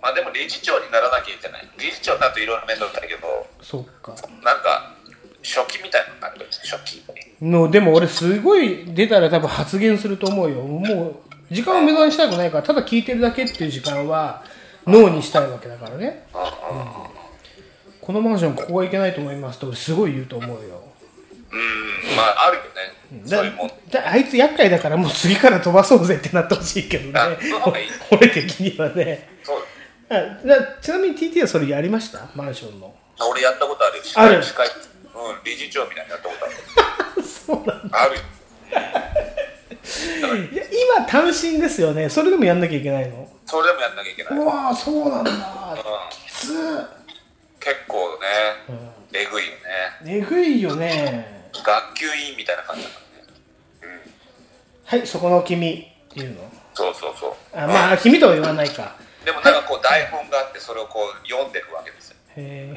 [0.00, 1.68] まあでも理事長にならなきゃいけない。
[1.78, 4.94] 理事長になるといろいろ面倒くさいけど、そっかなんか、
[5.42, 7.02] 初期みたいなのになるといいです初期。
[7.40, 11.08] のでも俺すごい出たら多分発言すると思うよも
[11.50, 14.42] う時間を無駄にしたくないからただ聞いてるだけっていう時間は
[14.86, 16.26] 脳にしたいわけだからね、
[18.00, 20.82] このマンションここはいけないと思いますって俺すごい言うと思うよ
[21.52, 22.68] うん、まああるよね。
[23.28, 23.68] だそういうもん。
[23.90, 27.38] だあいつ厄介だからもう次から飛ばそうぜってなってほしいけどね。
[28.10, 29.28] 俺的にはね。
[29.44, 29.62] そう。
[30.80, 32.28] ちなみに TT はそれやりました？
[32.34, 32.94] マンションの。
[33.30, 34.36] 俺やったことあるある。
[34.36, 34.42] うん、
[35.44, 36.48] 理事長みたいにやったことあ
[37.16, 37.22] る。
[37.24, 38.02] そうなんだ。
[38.02, 38.20] あるよ。
[40.52, 40.62] いや
[40.98, 42.08] 今単身ですよね。
[42.10, 43.28] それでもやんなきゃいけないの？
[43.46, 44.34] それでもやんなきゃいけない。
[44.34, 44.36] う。
[44.40, 45.30] うんわーそうなんだ。
[46.10, 46.48] きつ
[47.60, 48.76] 結構ね、
[49.12, 49.58] えぐいよね。
[50.06, 52.96] えぐいよね学級委員みたいな感じだか
[53.82, 54.00] らね。
[54.84, 56.50] はいそこの君っていうの？
[56.74, 57.34] そうそうそう。
[57.58, 62.16] あまあ君とは言わないかでもなんかこう台本があってそれをこう読んでいくわけですよ。
[62.36, 62.76] へえうん。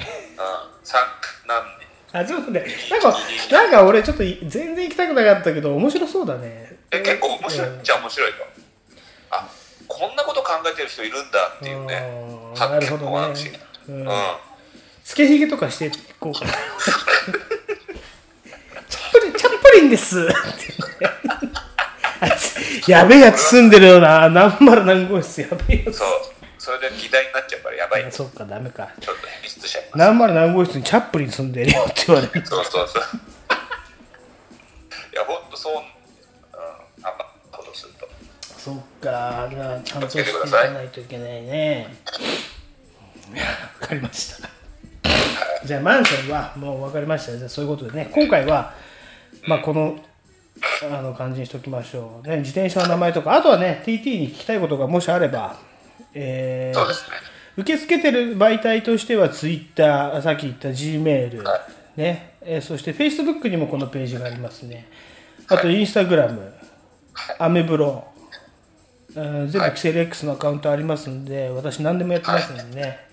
[0.84, 1.02] 三
[1.48, 1.88] 何年。
[2.12, 3.16] あちょっとねなんか
[3.52, 8.38] なんか俺ちょっとい全然行きたくなかったけど面白そうだねえ、結構面白いっちゃ面白いと。
[9.30, 9.48] あ、
[9.88, 11.96] こんなこと考えてる人いるんだっていうね。
[11.96, 13.50] あーな発見るほどねもあるし。
[13.88, 14.10] ううんん。
[15.04, 16.58] つけひげとかしていこうかなチ
[18.98, 20.28] ャップリンチャップリンです
[22.92, 26.08] やべえやつ住んでるよな何丸何号室やべえやつそう。
[26.58, 28.12] それで議題になっちゃうからやばい。
[28.12, 29.98] そっかダメかっと変質しちゃいます。
[29.98, 33.04] 何丸何号室にチャップリン住んでるよって言われるそうそうそう。
[35.14, 35.80] いや、ほんとそう、うん、
[37.06, 38.08] あんまことすると。
[38.60, 41.96] そっかじゃあちゃんとしていかないといけないね
[43.82, 44.50] わかりました
[45.66, 47.38] じゃあマンションはもう分かりました。
[47.38, 48.10] じゃあそういうことでね。
[48.14, 48.74] 今回は
[49.48, 50.00] まあこの
[50.92, 53.34] あの感じにしときましょう、ね、自転車の名前とか。
[53.34, 55.58] あとはね TT に聞きたいことがもしあれば
[56.14, 57.16] えーそうですね。
[57.58, 61.44] 受け付けてる媒体としては Twitter さっき言った Gmail、
[61.98, 62.34] ね。
[62.42, 64.88] えーそして Facebook にもこのページがありますね。
[65.48, 66.52] あと Instagram、
[67.38, 68.06] アメブロ、
[69.16, 73.09] えー全部キセル X のアカウントありますんで私何でもやってますんでね、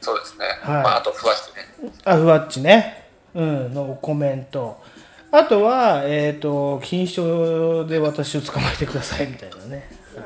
[0.00, 0.46] そうですね。
[0.62, 1.92] はいまあ、あと、ふわしてね。
[2.04, 4.82] アフワッチね、うん、のコメント
[5.30, 9.90] あとは、えっ、と、錦糸町で私を捕まえてくださいみたいなね。
[10.16, 10.24] はい、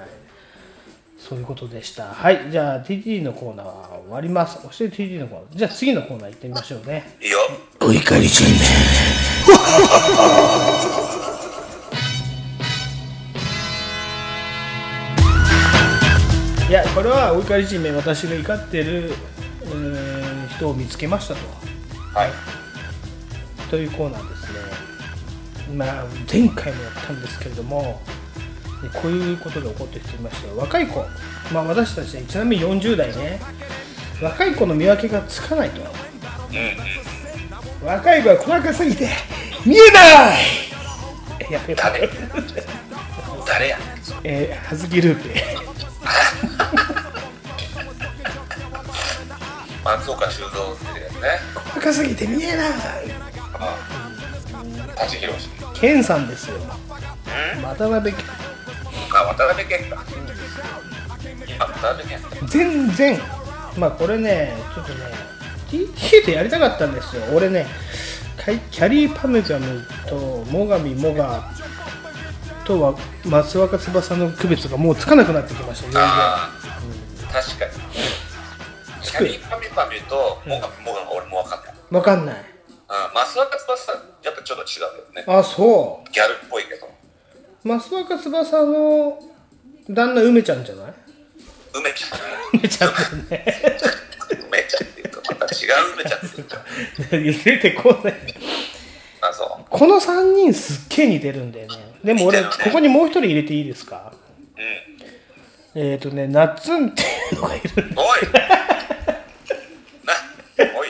[1.19, 2.05] そういうことでした。
[2.05, 2.51] はい。
[2.53, 4.63] じゃあ TT のコーナーは終わります。
[4.63, 5.59] そして TT のコーナー。
[5.59, 7.17] じゃあ次のコーナー行ってみましょうね。
[7.21, 7.39] いいよ。
[7.81, 8.47] お怒りちん
[16.71, 19.13] いや、これはお怒り人名、私が怒ってる、
[19.73, 21.41] えー人を見つけましたと。
[22.15, 22.31] はい。
[23.71, 24.59] というコーナーですね。
[25.77, 28.03] まあ、前回もやったんですけれども、
[28.83, 30.57] でこういうことが起こってきていましたよ。
[30.59, 31.05] 若い子、
[31.53, 33.41] まあ、私たちねちなみに40代ね。
[34.21, 35.81] 若い子の見分けがつかないと、
[37.85, 39.09] 若い子は細かすぎて
[39.65, 40.35] 見えな
[41.49, 41.53] い。
[41.53, 42.09] やべ誰
[43.47, 43.79] 誰や？
[44.25, 45.57] えー、はずきルーペ
[50.03, 51.29] 松岡修造ってやつね。
[51.55, 53.79] 細かすぎて見えないあ
[54.99, 55.49] あ舘ひろし。
[55.75, 56.57] ケンさんですよ
[57.63, 58.25] 渡辺謙
[59.15, 60.05] あ、渡辺謙か。
[61.47, 62.47] 今、渡辺謙か。
[62.47, 63.21] 全然
[63.79, 65.05] まあこれねちょっとね
[65.71, 67.67] TT でやりたかったんですよ俺ね
[68.73, 71.49] キャリーパムガムと最上もが
[72.65, 76.51] とは松若翼の区別がもうつかなくなってきました全然あ
[77.31, 78.02] あ、確かに。
[79.13, 81.75] キャリーパミパミとモガモガ俺も分かんない。
[81.91, 82.37] わかんない
[82.89, 83.93] ああ、増若翼
[84.25, 85.25] やっぱちょっと違うよね。
[85.27, 86.87] あそギャルっぽいけど。
[86.87, 89.19] う松若翼の
[89.91, 90.95] 旦那梅ちゃんじゃない？
[91.75, 92.21] 梅ちゃん。
[92.59, 92.91] 梅ちゃん
[93.29, 93.45] ね
[94.49, 96.65] 梅ちゃんっていうとまた違う梅ちゃんっていうか。
[97.45, 98.15] 出てこない
[99.21, 99.65] あ、そう。
[99.69, 104.13] この3人すっげえ似てるんだよねでも俺ねここにもう一人入れていいですか？
[104.57, 105.83] うん。
[105.83, 108.07] えっ、ー、とねナッツンっていうのがいるんでおい
[110.67, 110.89] な、おい。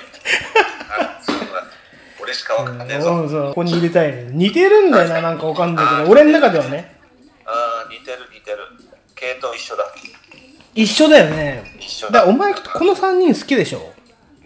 [2.22, 3.06] 俺しかわかんねえぞ。
[3.06, 3.48] そうそう。
[3.48, 4.28] ここに入れたいね。
[4.32, 6.10] 似てるんだよななんかわかんないけど。
[6.10, 6.96] 俺の中ではね。
[7.44, 8.58] ああ、似てる似てる。
[9.14, 9.84] 系統一緒だ。
[10.74, 11.62] 一緒だよね。
[11.78, 12.24] 一緒だ。
[12.24, 13.92] だお前この3人好きでしょ？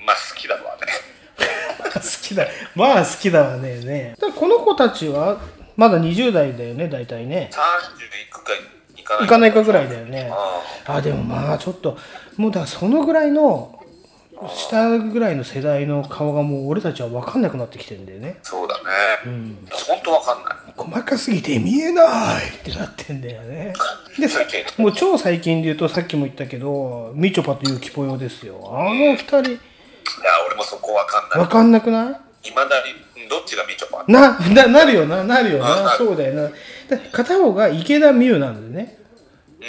[0.05, 0.71] まあ好きだわね。
[1.95, 2.47] 好きだ。
[2.75, 3.81] まあ好きだわね。
[3.81, 5.39] ねだこの子たちは
[5.77, 7.51] まだ20代だよね大体ね。
[7.53, 9.63] 30いくかいかないか。
[9.63, 10.31] ぐらいだよね。
[10.33, 11.97] ああでもまあちょっと
[12.37, 13.76] もうだからそのぐらいの
[14.55, 18.83] 下ぐらいの世代の顔がもう俺たちは分かんなくなってきてるんだよねそうだね。
[19.71, 20.55] 本当わかんない。
[20.77, 22.03] 細かすぎて見えな
[22.43, 23.73] いってなってんだよね
[24.19, 24.41] でさ
[24.77, 29.59] もう超最近で言うとさっきも言ったけどみちょぱとゆきぽよですよあの二人いや、
[30.47, 31.39] 俺もそこわかんない。
[31.47, 32.49] 分かんなくない？
[32.49, 32.77] いまだ
[33.17, 34.05] に、どっちがみちょぱ？
[34.07, 36.43] な、な、なるよな、なるよな、そうだよな。
[36.89, 38.99] だ片方が池田美優なんだよね。
[39.59, 39.69] うんうんうん。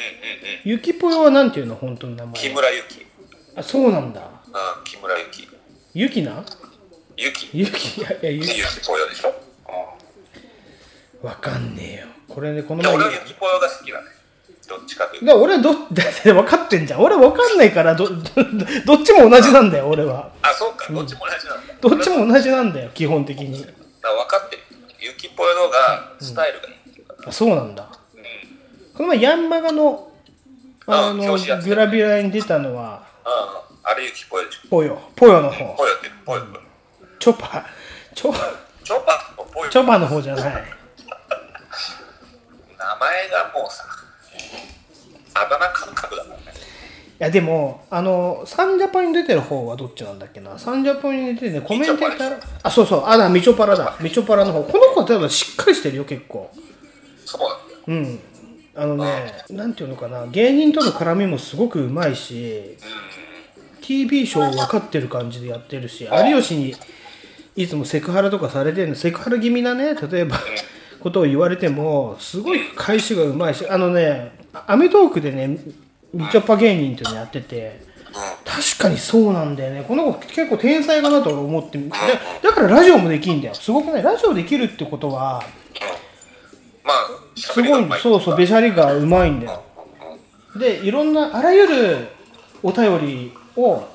[0.66, 2.34] ゆきぽよはなんていうの、本当の名前。
[2.36, 3.06] 木村ゆき。
[3.56, 4.22] あ、そうなんだ。
[4.48, 5.48] うん、木村ゆき。
[5.94, 6.44] ゆきな
[7.16, 7.50] ゆき。
[7.54, 8.54] ゆき、 いや、いや、ゆゆき。
[8.82, 9.34] きぽよでしょ？
[11.24, 12.08] わかんねえよ。
[12.28, 12.94] これね、この前。
[12.96, 14.08] 俺はゆきぽよが好きだね。
[14.68, 15.42] どっちかというと。
[15.42, 17.02] 俺はど、 だって分かってんじゃん。
[17.02, 18.16] 俺分かんないから、ど、 ど、
[18.86, 20.32] どっちも同じなんだよ、俺は。
[20.42, 21.74] あ、そうか、どっちも同じなんだ。
[21.82, 23.62] どっちも同じなんだよ、基本的に。
[23.66, 23.68] だ
[24.14, 24.62] 分かってる。
[25.00, 27.16] ゆきぽよのがスタイルがいいっていうか。
[27.28, 27.88] あ、そうなんだ。
[28.16, 28.24] うん。
[28.96, 30.12] この前、ヤンマガの、
[30.86, 33.67] ああの、グラビラに出たのは、うん。
[33.90, 34.68] あれゆきぽよでしょ。
[34.70, 35.00] ポヨ。
[35.16, 35.64] ポヨの方。
[35.78, 36.44] ぽよって、ぽよ。
[37.20, 37.66] チョパ、
[38.14, 38.34] チョ、
[38.84, 39.34] チョパ？
[39.38, 39.72] とぽよ。
[39.72, 40.44] チョパの方じゃない。
[40.44, 40.52] 名
[43.00, 43.86] 前がもうさ、
[45.36, 46.38] あだ名感覚だもんね。
[47.20, 50.60] いやでも、あの、サンジャポに出てる方はどっちなんだっけな。
[50.60, 53.96] サンジャポに出てね、コメンテーター、あ、そうそう、あ、だ、みちょぱらだ。
[54.02, 54.64] みちょぱらの方。
[54.64, 56.52] この子は多分しっかりしてるよ、結構。
[57.26, 57.80] そうなんだよ。
[57.88, 58.20] うん。
[58.76, 62.78] あのね、なんていうのかな、芸人との絡みもすごくうまいし、TV
[63.12, 66.76] ショー分かってる感じでやってるし、有吉に
[67.56, 70.40] いつもセクハラとかされてるの、セクハラ気味なね、例えば、
[71.00, 74.32] ことを言われても、すごい返しがうまいし、あのね、
[74.68, 75.58] アメトークでね、
[76.14, 77.82] みちょぱ芸人っていうのやってて、
[78.44, 79.86] 確かにそうなんだよね。
[79.88, 81.96] この子結構天才かなと俺思って、だ
[82.42, 83.54] だからラジオもできんだよ。
[83.54, 84.04] すごくない？
[84.04, 85.44] ラジオできるってことは、
[86.84, 86.96] まあ、
[87.36, 89.64] すごい、そうそう、べしゃりがうまいんだよ。
[90.56, 92.08] で、いろんな、あらゆる
[92.64, 93.88] お便りを、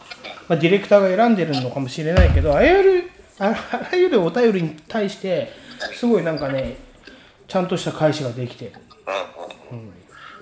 [0.48, 3.50] まあ、ディレクターが選んでるのかもしれないけど、あらゆる、あ
[3.90, 5.52] らゆるお便りに対して、
[5.94, 6.76] すごいなんかね、
[7.48, 8.72] ちゃんとした返しができてる。
[9.70, 9.86] うんうん。
[9.86, 9.90] い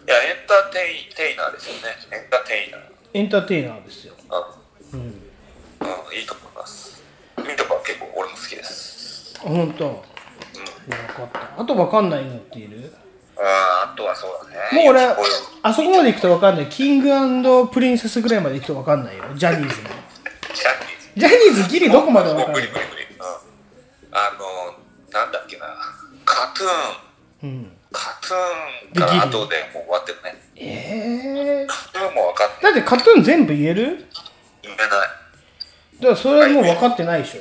[0.06, 0.78] や、エンターテ
[1.10, 1.80] イテイナーですよね。
[2.12, 2.80] エンターテイナー。
[3.12, 4.14] エンターテイナーですよ。
[4.92, 5.01] うん。
[5.01, 7.02] うん、いいと思います。
[7.38, 9.34] みちょぱは結構俺も好きです。
[9.38, 10.05] あほんと。
[10.86, 11.62] いや分かった。
[11.62, 12.92] あと分かんないのっている？
[13.42, 14.82] あとはそうだね。
[14.82, 15.06] もう俺
[15.62, 16.66] あそこまで行くと分かんない。
[16.66, 19.24] キングプリンセスぐらいまで行くと分かんないよ。
[19.34, 19.88] ジャニーズの。
[19.88, 21.20] ジャニーズ。
[21.20, 23.02] ジャニーズギリどこまで分かんない無理無理無理。
[23.02, 23.22] うん。
[24.12, 24.74] あの、
[25.10, 25.66] なんだっけな。
[26.24, 27.50] カトゥーン。
[27.50, 27.72] うん。
[27.90, 30.36] カトゥーンが後でもう終わってるね。
[30.56, 32.74] ええそれはもう分かんない。
[32.74, 34.04] だってカトゥーン全部言える？
[34.62, 34.88] 言えない。
[34.88, 37.40] だからそれはもう分かってないでしょ。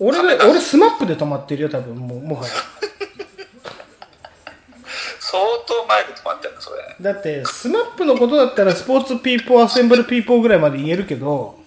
[0.00, 2.52] 俺が、俺スマップで止まってるよ、多分もう、もはや。
[5.26, 6.96] 相当前で止まってんだ、それ。
[7.00, 11.58] だって、スマップのことだったら sports people、assemble people ぐらいまで言えるけど、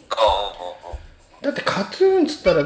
[1.42, 2.64] だってカトゥーンっつったら、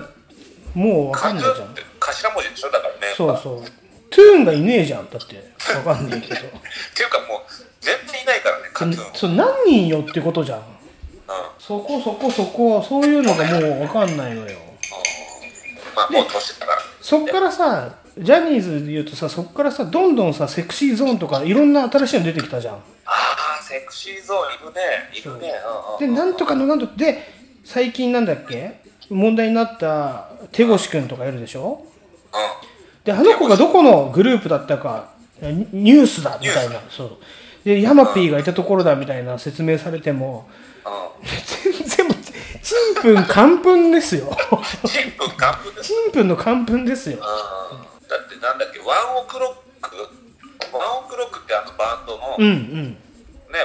[0.73, 1.75] もう分かんないじゃん。
[1.99, 2.71] 頭文字でしょ？
[2.71, 2.99] だからね。
[3.15, 3.63] そうそう。
[4.09, 5.41] トゥーンがいねえじゃん、だって。
[5.73, 6.41] 分かんねえけど。
[6.47, 6.51] っ
[6.93, 7.39] ていうかもう、
[7.79, 9.15] 全然いないからね、カトゥーン。
[9.15, 10.61] そう何人よってことじゃん。
[11.57, 14.57] そこそこそこ、そういうのがもう分かんないのよ。
[15.95, 16.81] まあ、もう年だから。
[17.01, 22.75] そっからさ、ジャニーズで言うとさ、そっからさ、どんどんさ、セクシーゾーンとかいろんな新しいの出てきたじゃん。
[22.75, 24.81] ああ、セクシーゾーンいるね。
[25.13, 25.53] いるね。
[25.99, 27.23] うんうんで、なんとかのなんとか、で、
[27.63, 28.81] 最近なんだっけ？
[29.09, 31.85] 問題になった手越くんとかいるでしょ？
[33.03, 35.11] で、あの子がどこのグループだったか、
[35.41, 36.81] ニニュースだみたいな。
[36.89, 37.17] そう。
[37.63, 40.49] で、ヤマピーがいたところだみたいな説明されても、
[41.63, 42.17] 全然もう、
[42.61, 44.35] ちんぷんかんぷんですよ。
[44.85, 45.87] チンプンカンプンです。
[45.87, 47.19] ちんぷんのかんぷんですよ。
[47.85, 47.90] うん
[48.41, 49.95] なんだっけ、ワンオクロック？
[50.75, 52.91] ワンオクロックってあのバンドの、うんうん。
[52.91, 52.97] ね、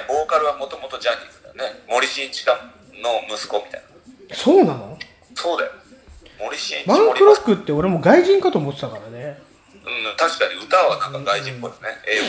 [0.06, 1.84] ボーカルはもともとジャニーズだよね。
[1.88, 2.54] 森進一が
[3.02, 3.82] の息子みたい
[4.28, 4.36] な。
[4.36, 4.98] そうなの？
[5.34, 5.72] そうだよ。
[6.38, 9.40] 森進一ワンクロックって俺も外人かと思ってたからね。
[9.72, 11.76] うん、確かに歌はなんか外人っぽいね。
[12.08, 12.24] 英語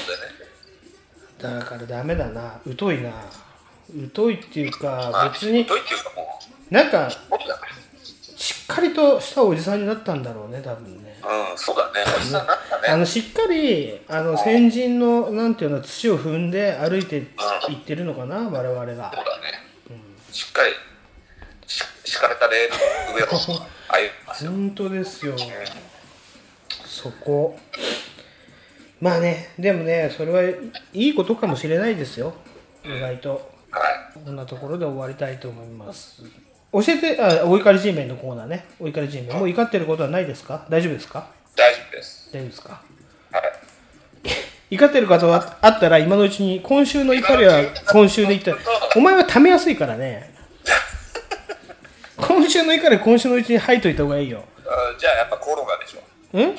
[1.44, 1.60] でね。
[1.60, 2.60] だからダメだな。
[2.78, 3.12] 疎いな。
[4.14, 7.68] 疎いっていうまあ、か、別に、といっていうかもなんか、う、僕だか
[8.36, 11.07] しっかりとしたおじさんになったんだろうね、多分ね。
[11.28, 11.52] ら。
[11.52, 12.06] うん、そうだね。
[12.18, 12.88] おじさんになったね。
[12.90, 18.86] あの、しっかり、あの、先人の、なんていうの、土を踏んで歩いていってるのかな、我々が。
[18.86, 19.68] そうだね。
[20.32, 20.72] しっかり、
[21.68, 22.78] し敷かれたレール
[23.12, 23.60] の上を歩み
[24.26, 24.52] ますよ。
[24.52, 25.36] 本当ですよ。
[26.86, 27.60] そこ。
[29.00, 30.42] まあね、でもね、それは
[30.94, 32.34] いいことかもしれないですよ。
[32.84, 33.52] 意外と。
[34.26, 36.24] こんなところで終わりたいと思います。
[36.84, 38.66] 教えて、あ、お怒りメンのコーナーね。
[38.80, 39.28] お怒りメン。
[39.38, 40.66] もう怒ってることはないですか？
[40.70, 41.28] 大丈夫ですか？
[41.56, 42.30] 大丈夫です。
[42.32, 42.82] 大丈夫ですか？
[44.70, 48.58] 怒ってる方はあったら今のうちに今週の怒りは 今週で言ったら
[48.98, 50.34] お前はためやすいからね
[52.18, 56.38] 今週の怒りは今週のうちに吐いといた方がいいよあじゃあやっぱコロナでしょ。
[56.38, 56.58] ん？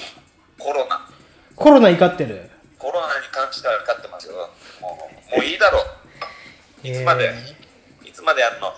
[0.59, 1.07] コロナ。
[1.55, 4.35] コロナ怒ってるコロナに関しては分かってますよ。
[4.81, 6.89] もうもういいだろう。
[6.89, 7.31] いつまで、
[8.07, 8.73] いつまでやるの？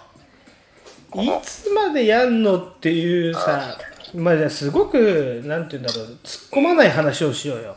[1.15, 3.77] いつまでやんのっていうさ
[4.15, 7.77] まあじゃあすごくなんて言うんだろう突っ込まない話をしようよ、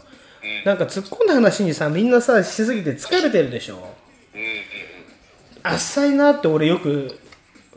[0.65, 3.87] なんか突っ込んだ話にさみんなさしすぎて疲れてるでしょ、
[5.63, 7.19] 浅いなって俺よく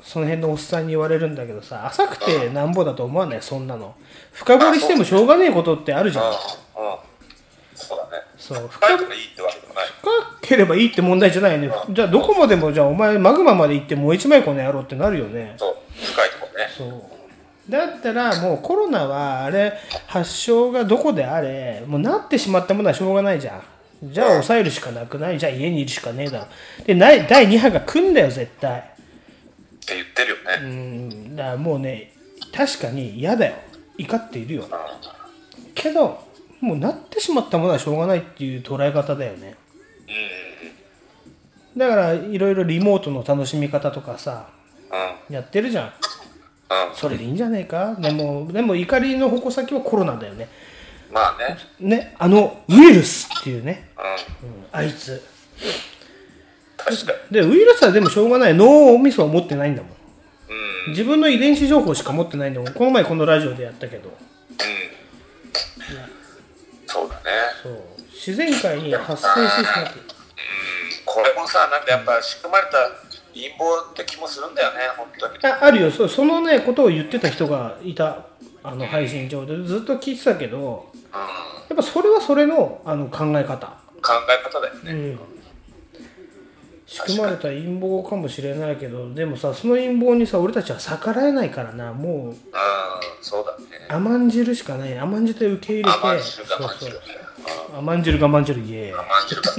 [0.03, 3.43] その辺のおっさんに言われるんだけどさ浅くてなんぼだと思わない？
[3.43, 3.95] そんなの。
[4.33, 6.35] 深掘りしてもしょうがねえことってあるじゃん。
[7.77, 8.24] そうだね。
[8.39, 8.69] そう。
[8.69, 9.85] 深いからいいってわけでもない。
[10.01, 11.70] 深ければいいって問題じゃないね。
[11.90, 15.55] じゃあどこまでもじゃあお前マグマまで行ってもう一枚この野郎ってなるよね。
[15.59, 16.69] そう、深いとこね。
[16.77, 17.70] そう。
[17.70, 19.74] だったらもうコロナはあれ
[20.07, 23.62] 発症がどこであれもうなってしまったものはしょうがないじゃん。
[24.05, 25.39] じゃあ抑えるしかなくない。
[25.39, 26.47] じゃあ家にいるしかねえだろ。
[26.85, 28.78] でない第2波が来んだよ絶対。
[28.78, 28.82] っ
[29.85, 30.43] て言ってるよね。
[30.62, 31.36] うん。
[31.36, 32.12] だからもうね
[32.55, 33.55] 確かに嫌だよ。
[33.98, 34.65] 怒っているよ。
[35.74, 36.26] けど
[36.66, 39.55] もうなってしまったものはしょうがないっていう捉え方だよね。
[41.76, 44.48] だからいろいろリモートの楽しみ方とかさ
[45.28, 45.93] やってるじゃん。
[46.94, 47.94] それでいいんじゃねえか？
[48.01, 50.48] でもでも怒りの矛先はコロナだよね。
[51.12, 51.56] まあね。
[51.98, 53.90] ねあのウイルスっていうね、
[54.43, 54.48] うん。
[54.48, 55.22] うんあいつ。
[56.76, 57.34] 確かに。
[57.34, 58.55] でウイルスはでもしょうがない。
[58.55, 59.93] 脳みそは持ってないんだもん。
[60.88, 62.72] 自分の遺伝子情報しか持ってないんだもん。
[62.72, 64.10] この前このラジオでやったけど
[66.97, 67.23] そうだね。
[67.62, 67.82] そう。
[68.10, 70.01] 自然界に発生してしまって。
[71.05, 72.90] これもさ、なんかやっぱ仕組まれた
[73.35, 75.39] 陰謀って気もするんだよね、本当に。
[75.44, 75.90] ああるよ。
[75.90, 78.24] そそのねことを言ってた人がいた
[78.62, 79.62] あの配信上で。
[79.62, 80.90] ずっと聞いてたけど
[81.68, 83.66] やっぱそれはそれのあの考え方。
[84.02, 84.93] 考え方だよね。
[84.93, 85.35] うん
[86.86, 91.92] 仕組まれた陰謀かもしれないけどでもさその陰謀にさ俺たちは逆らえないからな。
[91.92, 92.34] もううん、
[93.20, 93.86] そうだね。
[93.88, 94.96] 甘んじるしかない。
[94.96, 95.98] 甘んじて受け入れて。
[95.98, 99.42] 甘んじる我慢するそう甘んじる我慢じるイエーイ甘んじる。
[99.42, 99.56] から。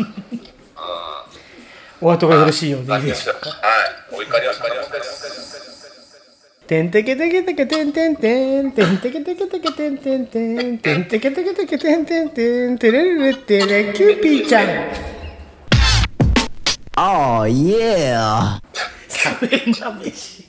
[1.99, 3.49] お後がよろしいようでいいでしょうか。
[3.49, 3.55] は
[4.13, 4.15] い。
[4.15, 5.05] お怒りは怒りは怒りは
[6.67, 15.17] てんてけてけてけてんてんてんてんてけてけてけてんてんてんてんてけてけてけてんてんてんてれれれってれキューピーちゃん
[16.99, 18.59] Oh yeah!
[19.39, 20.45] 冷めな飯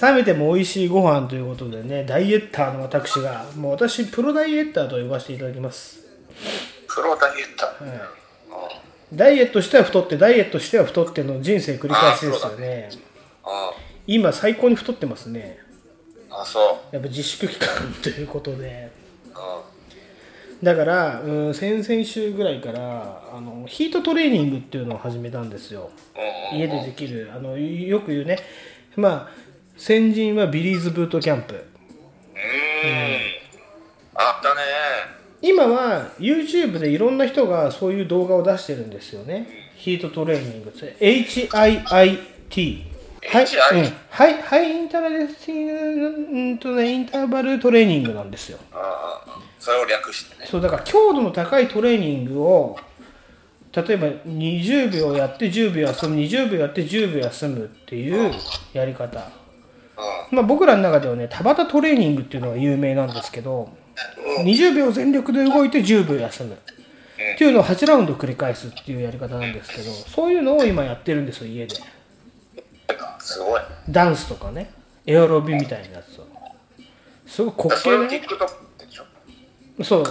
[0.00, 6.00] 冷めても美味しいご飯ということでねダイエッターの私がもう私プロダイエッターと呼ばせていただきます。
[6.88, 8.08] プロダイエッター。
[9.12, 12.88] ダイエットしては太ってダイエットしては太っての人生繰り返しですよね。
[13.44, 13.72] あ
[14.06, 15.58] 今最高に太ってますね。
[16.30, 16.94] ああそう。
[16.94, 17.68] やっぱ自粛期間
[18.02, 18.90] ということで。
[19.34, 19.60] あ
[20.64, 25.90] だから、うん、先々週ぐらいからあのヒートトレーニングっていうのを始めたんですよ。
[26.52, 26.58] うん。
[26.58, 27.30] 家でできる。
[27.34, 28.38] あのよく言うね。
[28.96, 29.28] まあ
[29.76, 31.54] 先人はビリーズブートキャンプ。
[31.54, 31.64] うーん。
[34.14, 34.62] あったね。
[35.42, 39.46] 今は YouTube でいろんな人がそういう動画を出してるんですよね。
[39.76, 42.94] ヒートトレーニング HIIT
[43.26, 43.46] はい、う
[43.82, 45.22] ん、はい、はい、インターバル、う
[46.52, 48.58] んとね、インターバルトレーニングなんですよ。
[48.72, 52.76] ああそれを略してねそう、だから強度の高いトレーニングを、
[53.72, 58.32] 例えば20秒やって10秒休む、20秒やって10秒休むっていう
[58.74, 59.30] やり方。
[60.30, 63.70] まあ僕らの中ではね、田畑トレーニングっていうのが有名なんですけど、
[64.44, 66.54] 20秒全力で動いて10秒休む。
[66.54, 71.74] っていうのを8ラウンド繰り返すっていうやり方なんですけど、そういうのを今やってるんですよ、家で。
[73.18, 74.70] すごいダンスとかね、
[75.06, 76.26] エアロビみたいなやつを。
[77.26, 78.44] すごい滑稽ょね。
[79.82, 80.02] そう、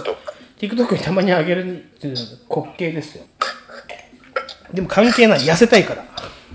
[0.58, 3.24] TikTok にたまに上げるっていうのが滑稽ですよ。
[4.72, 6.04] でも関係ない、痩せたいから。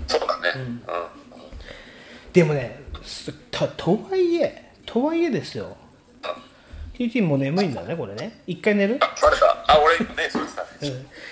[0.06, 0.82] そうだねうん
[2.32, 5.76] でもね、すととはいえ、とはいえですよ。
[6.96, 8.42] TT もう眠いんだね、これね。
[8.46, 9.00] 一回寝る？
[9.66, 10.64] あ俺ねそれさ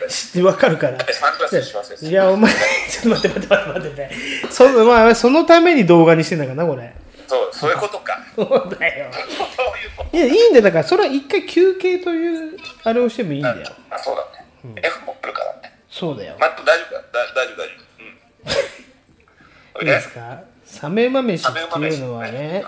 [0.08, 0.98] 知ってわかるから。
[0.98, 4.10] いや、お前、ちょっと待って待って待って待ってね。
[4.50, 6.94] そ,、まあ、そのために動画にしてんだからな、これ。
[7.26, 9.10] そうそういうことかそうだよ。
[10.12, 10.62] いや、いいんだよ。
[10.62, 13.66] だから、それは一回休憩という、あれをしてもいいんだよ。
[13.90, 14.22] あそうだ
[14.70, 14.80] ね。
[14.82, 15.78] F も来るからね。
[15.90, 16.36] そうだよ。
[16.38, 17.74] マット大丈夫かだ大丈夫大丈
[19.76, 19.80] 夫。
[19.80, 19.86] うん。
[19.88, 20.40] いいですか？
[20.64, 22.62] サメ馬飯っていうのはね、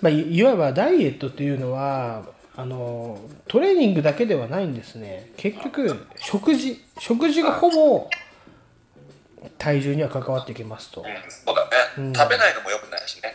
[0.00, 2.24] まあ、いいわばダイエットっていうのは
[2.56, 5.30] あのトレーニングだけではないんですね。
[5.36, 8.10] 結局食事食事がほぼ
[9.58, 11.04] 体重には関わってきますと。
[11.28, 11.64] そうだ
[12.02, 13.32] ね、食べないのもよくないしね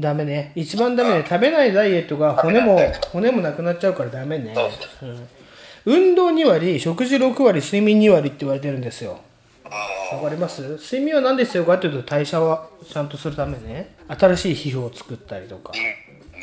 [0.00, 0.52] ダメね。
[0.54, 1.24] 一番ダメね。
[1.28, 2.78] 食べないダイエットが骨も
[3.12, 4.54] 骨もなくなっちゃうからダメね。
[5.02, 5.28] うん。
[5.84, 9.20] 運動2割食事6割睡眠2割って言われてるんですよ。
[10.12, 10.62] わかります？
[10.76, 13.94] 睡眠は何で必要かっていうと代謝はちゃんとするためね。
[14.08, 15.72] 新しい皮膚を作ったりとか。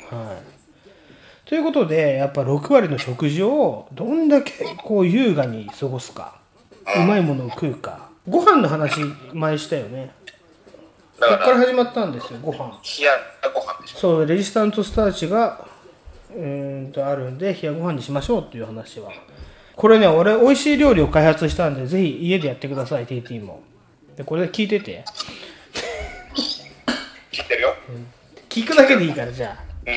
[0.09, 1.47] はい。
[1.47, 4.53] ということでやっぱ6割の食事をどんだけ
[4.83, 6.39] こう優雅に過ごすか。
[6.97, 8.09] うまいものを食うか。
[8.27, 8.99] ご飯の話
[9.33, 10.11] 前したよね。
[10.18, 10.18] こ
[11.19, 11.35] だから。
[11.35, 12.57] っから始まったんですよご飯。
[12.99, 13.11] 冷や
[13.53, 13.97] ご飯でしょ。
[13.99, 15.65] そうレジスタントスターチが
[16.33, 19.11] うーんとあるんで冷やご飯にしましょうっていう話は。
[19.75, 23.61] これね俺美味しい料理を開発したんでぜひ家でやってください TT も。
[24.15, 25.03] でこれで聞いてて。
[27.31, 27.75] 聞いてるよ。
[28.49, 29.63] 聞くだけでいいからじゃあ。
[29.87, 29.95] うん。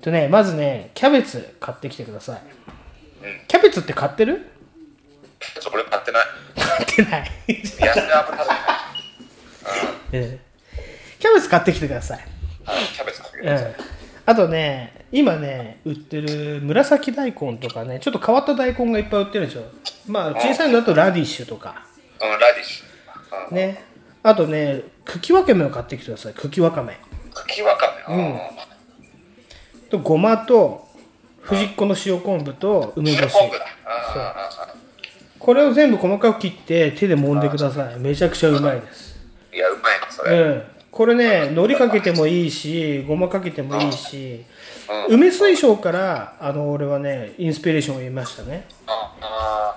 [0.00, 2.42] とねまずねキャベツ買ってきてください。
[3.46, 4.46] キャベツって買ってる？
[5.60, 6.24] ちょ俺買ってない。
[6.56, 7.30] 買ってない。
[7.48, 8.58] 安い油食べてない
[10.12, 10.48] ええ。
[11.18, 12.18] キャベツ買ってきてください。
[12.64, 13.74] はいキャベツ買ってくうんださい。
[14.26, 19.64] あとね今ね売ってる紫大根とかねちょっと変わった大根がいっぱい売ってるんですよ
[20.06, 21.86] まあ小さいのだとラディッシュとか。
[22.20, 23.54] うんラディッシュ。
[23.54, 23.82] ね。
[24.22, 26.34] あとね茎わかめを買ってきてください。
[26.34, 26.98] 茎わかめ。
[27.32, 28.14] 茎わかめ。
[28.16, 28.38] うん。
[29.90, 30.86] とごまと
[31.40, 33.32] 藤っ子の塩昆布と梅干し。
[33.32, 33.64] 昆布だ。
[33.86, 34.74] あああ
[35.38, 37.98] これを全部細かく切って手で揉んでください。
[37.98, 39.16] めちゃくちゃうまいです。
[39.54, 39.97] いやうまい。
[39.97, 40.38] なそれ。
[40.38, 40.62] うん。
[40.90, 44.44] これね海苔かけてもいいしごまかけてもいいし
[45.08, 48.66] 梅水晶からあの俺はねインスピレーションを得ましたね。
[48.86, 49.76] ああ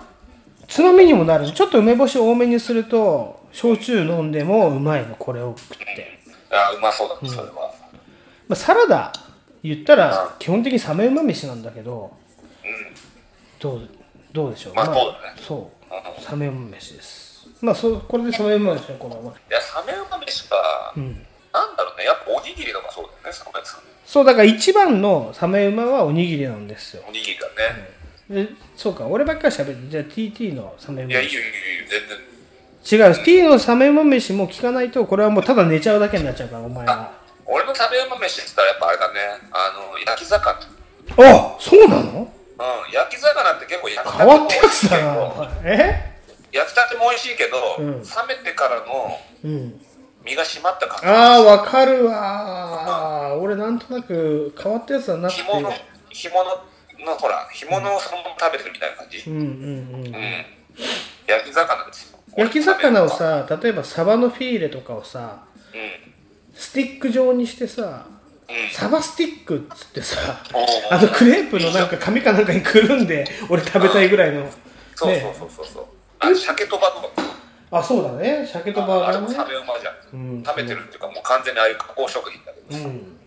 [0.68, 6.19] つまみにもなるちょっと梅干し多めにすると焼酎飲んでもうまいのこれを食って、
[6.49, 7.53] あうまそうだねそれは。
[8.47, 9.11] まあ、サラダ
[9.61, 12.11] 言ったら基本的にサメ馬飯なんだけど
[13.59, 13.89] どう
[14.31, 14.73] どうでしょう。
[14.73, 15.07] まあそうだね。
[15.38, 15.72] そ
[16.18, 16.22] う。
[16.22, 17.20] サメ馬飯です
[17.62, 19.32] まあそうこれでサメ馬飯のこのまま。
[19.32, 21.26] いやサメうま飯かうん。
[21.54, 27.04] なんだろうねやっぱおにぎりとかそうだよねサメさんそうだから一番のサメ馬はおにぎりなんですよ。
[27.08, 28.46] おにぎりだね。
[28.46, 31.14] でそうか俺ばっかり喋ってじゃあ TT のサメ馬飯。
[31.14, 31.52] いやいいよいいよ
[31.88, 33.10] 全然。
[33.10, 37.12] 違う T のサメ馬飯も聞かないとこれはもうただ寝ちゃうだけになっちゃうからお前は。
[37.46, 39.20] 俺の食べうま飯って言ったらやっぱあれだね。
[39.52, 40.56] あの焼き魚。
[40.56, 42.22] あそうなの？
[42.22, 46.11] うん焼き魚って結構焼き変わったやつだけなどえ？
[46.52, 48.02] 焼きたても美味しいけど、うん。
[48.02, 49.82] 冷めてからのうん。
[50.23, 51.07] 身が締まった感じ。
[51.07, 53.40] ああわかるわー。
[53.40, 55.69] 俺なんとなく変わったやつだなって干物
[56.10, 56.44] 干物
[57.06, 60.06] のほら干物をそのまま食べてるみたいな感じ、うんうんうん。
[60.07, 60.14] うん。
[61.28, 62.19] 焼き魚ですよ。
[62.38, 66.11] 焼き魚をさ例えばサバのフィーレとかをさうん。
[66.53, 68.06] スティック状にしてさ
[68.73, 70.18] サバスティックっつってさ
[70.91, 74.45] あのクレープのなんか紙かなんかにくるんで俺食べたいぐらいの。
[74.95, 75.86] そうねそうそうそうそう
[76.22, 77.10] あ、鮭とばとか、
[77.72, 78.45] あ、そうだね。
[78.45, 79.18] 鮭とあバーガーね。
[79.18, 79.93] あれもサメ馬じゃん。
[80.14, 83.18] うん食べてるっていうか、もう完全にああいう加工食品だけど、うん。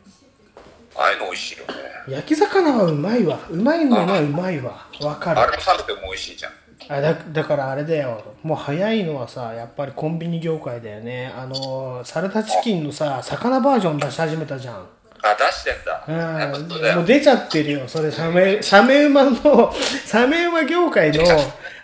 [0.96, 1.74] ああいうの美味しいよね。
[2.08, 3.38] 焼き魚はうまいわ。
[3.50, 4.86] うまいのはうまいわ。
[5.00, 5.46] わかるあ。
[5.46, 6.52] れも冷めても美味しいじゃん。
[6.86, 8.22] あだだからあれだよ。
[8.42, 11.32] もう早いのはさ、やっぱりコンビニ業界だよね。
[11.34, 14.86] あの、サラダチキンのさ、魚バージョン出し始めたじゃん。
[15.22, 16.04] あ、出してんだ。
[16.06, 19.72] うんもう出ちゃってるよ、それ、サメ、サメ馬の、
[20.04, 21.24] サメ馬業界の、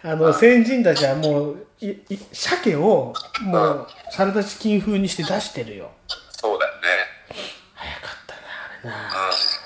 [0.03, 3.13] あの、先人たちはもう、い、い鮭を、
[3.43, 5.91] もう、サラダチキン風にして出してるよ。
[6.33, 6.81] そうだよね。
[8.83, 8.91] な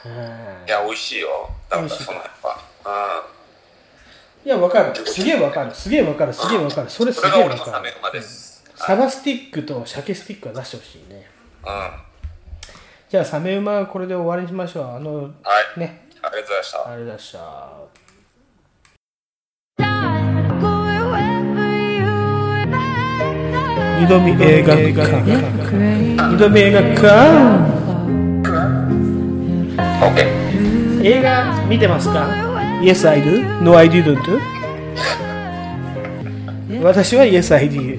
[0.04, 0.66] うん。
[0.66, 1.28] いや、美味しいよ。
[1.70, 2.58] だから、そのやっぱ。
[4.44, 5.06] いや、わかる。
[5.06, 5.74] すげえわかる。
[5.74, 6.32] すげえわかる。
[6.32, 6.90] すげえわかる。
[6.90, 7.14] それうん。
[7.14, 7.60] すげえわかる
[8.76, 11.30] サバスティックと鮭スティックは出してほしいね。
[11.64, 11.90] うん。
[13.08, 14.96] じゃあ、サメ馬はこれで終わりにしましょう。
[14.96, 15.28] あの、は
[15.76, 15.80] い。
[15.80, 16.08] ね。
[16.22, 16.78] ありがとうございました。
[16.78, 18.03] ありがとうございました。
[24.00, 24.92] 二度見映画館。
[26.30, 27.04] 二度見映画館。
[31.02, 32.26] 映画見てますか
[32.82, 33.62] ?Yes, I do.
[33.62, 34.18] No, I didn't.
[36.82, 37.98] 私は Yes, I did.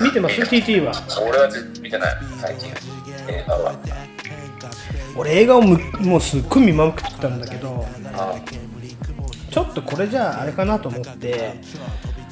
[0.00, 0.92] 見てます ?TT は？
[1.20, 1.48] 俺は
[1.82, 2.70] 見てない、最近。
[3.28, 3.74] 映画は。
[5.16, 8.34] 俺映画をむもうすっごい見まくったんだけどあ
[9.48, 11.54] ちょっとこれじゃああれかなと思って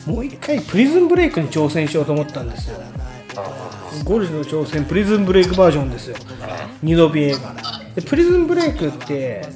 [0.07, 2.79] もう一回プリズンブレイクに挑戦しようと思ったんですよ。
[4.05, 6.17] ゴルジュの挑戦プリズンブレイクバージョンですよ。
[6.83, 7.55] 二度見映画。
[7.95, 9.47] でプリズンブレイクって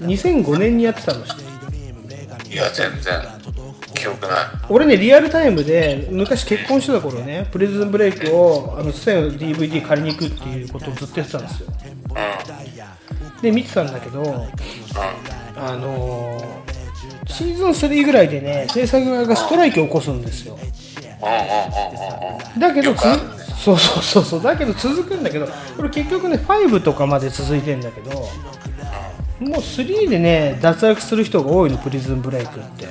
[0.00, 1.24] 2005年にやってたの。
[1.24, 1.48] 知ってる
[2.52, 3.20] いや、全然。
[3.94, 4.38] 記憶ない。
[4.68, 11.68] 俺ねリアルタイムで昔結婚してた頃ねプリズンブレイクをあのステの DVD 借りに行くっていうことをずっとやってたんですよ。
[13.42, 14.48] で見てたんだけど
[15.56, 16.71] あのー
[17.26, 20.58] シーズン3ぐらいでね制作側がストライキを起こすんですよ。
[22.58, 23.02] だけどつ
[23.62, 24.42] そうそうそうそう。
[24.42, 25.46] だけど続くんだけど
[25.76, 32.88] これ結局ね5とかまで続いてんだけどもう3でね脱落する人が多いのプリズンブレイクって。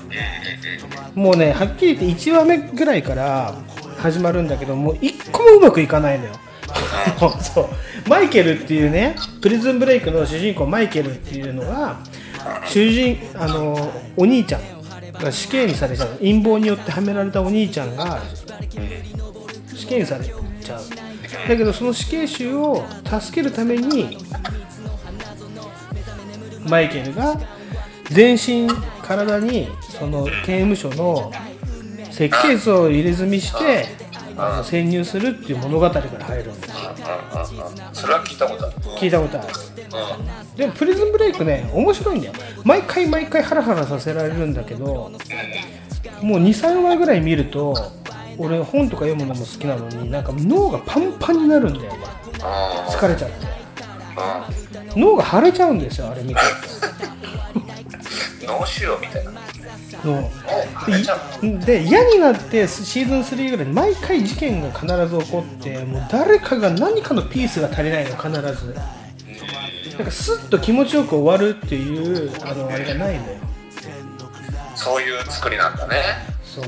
[1.14, 3.54] もうねはっきり言って1話目ぐらいから
[3.98, 6.32] 始まるんだけどもう1個もうまくいかないのよ。
[7.42, 7.70] そう。
[8.08, 12.00] マイケルっていうねプリズンブレイクの主人公マイケルっていうのが
[12.68, 14.62] 主人あのお兄ちゃん
[15.14, 16.18] が死刑にされちゃう。
[16.18, 18.22] 陰謀によってはめられたお兄ちゃんが
[19.76, 20.82] 死刑にされちゃう。
[21.48, 24.18] だけどその死刑囚を助けるために
[26.68, 27.40] マイケルが
[28.10, 28.68] 全身
[29.04, 31.32] 体にその刑務所の
[32.12, 33.86] 設計図を入れ墨して
[34.44, 36.78] あの潜入するっていう物語から入るんですよ
[37.94, 38.76] それは聞いたことある。
[38.98, 39.48] 聞いたことある
[40.56, 45.12] でもプリズンブレイクね面白いんだよ毎回毎回ハラハラさせられるんだけど
[46.22, 47.76] もう23話ぐらい見ると
[48.38, 52.00] 俺本とか読むのも好きなのになんか脳がパンパンになるんだよね
[52.90, 53.36] 疲れちゃって
[54.96, 56.40] 脳が腫れちゃうんですよあれ見てる
[58.48, 59.41] 脳腫瘍みたいな。
[60.04, 60.30] と
[61.44, 68.76] ので嫌になってシーズン3ぐらいで毎回事件が必ず起こってもう誰かが何かのピースが足りないの必ず。
[69.98, 73.38] なんかスッと気持ちよく終わるっていうあのあれがないのよ。
[74.76, 76.02] そういう作りなんだね。
[76.44, 76.66] そう。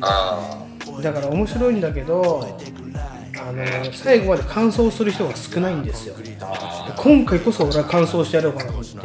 [0.00, 0.66] あ。
[1.00, 2.58] だから面白いんだけど
[3.48, 6.16] あの最後まで完走する人が少ないんですよ。
[6.96, 8.96] 今回こそ俺は完走してやろうかなと思って。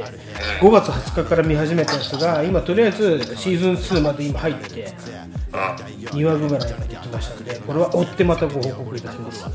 [0.62, 4.94] 5月20日から見始めたやつが今とりあえずシーズン2まで今入って
[5.52, 9.54] 2話ぐらいまで行きましたのでこれは追ってまたご報告いたします、はい。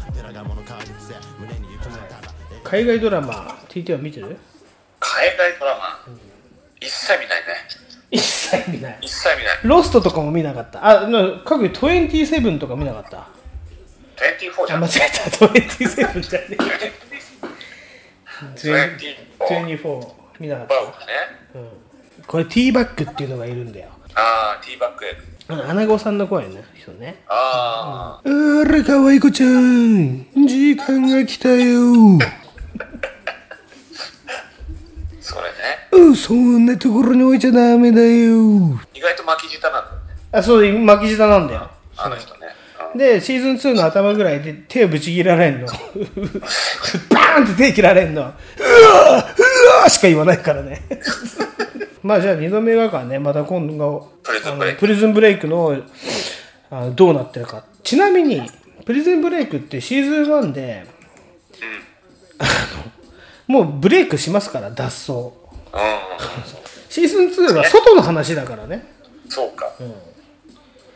[2.62, 4.36] 海外ドラマ TT は見てる？
[5.00, 6.14] 海外ドラマ、
[6.80, 7.46] 一切見ないね。
[8.10, 8.98] 一切見ない。
[9.02, 9.58] 一切見ない。
[9.64, 11.04] ロストとかも見なかった。
[11.04, 13.28] あな各27とか見なかった？
[14.16, 14.84] 24じゃん。
[14.84, 15.46] あ間違えた。
[15.46, 16.56] 27じゃねえ。
[18.56, 19.16] 24
[19.48, 20.92] 24見なかっバウね。
[21.52, 21.68] た、うん、
[22.26, 23.88] これティーバックっていうのがいるんだよ。
[24.14, 25.04] ああ、ティーバック
[25.48, 27.22] アナゴさんの声の人ね。
[27.28, 28.28] ああ
[28.68, 30.26] らかわいこちゃん。
[30.46, 32.18] 時間が来たよ。
[35.20, 35.48] それね。
[35.92, 38.80] うんそんなところに置いちゃダメだよ。
[38.92, 40.02] 意外と巻き舌なんだよね。
[40.32, 41.70] あそう巻き舌なんだよ。
[41.96, 42.48] あの人ね。
[42.96, 45.66] でシーズン2の頭ぐらいで手をぶち切られんの。
[47.10, 48.22] バーンって手切られんの。
[48.22, 48.32] うわ
[49.78, 50.82] うわしか言わないからね。
[52.02, 54.12] まあじゃあ2度目がかねまた今度
[54.78, 55.76] プリズンブレイクの
[56.70, 57.64] あのどうなってるか。
[57.82, 58.48] ちなみに
[58.84, 60.86] プリズンブレイクってシーズン1で、
[63.46, 65.30] もうブレイクしますから脱走。
[66.88, 68.86] シーズン2は外の話だからね。
[69.28, 69.72] そうか。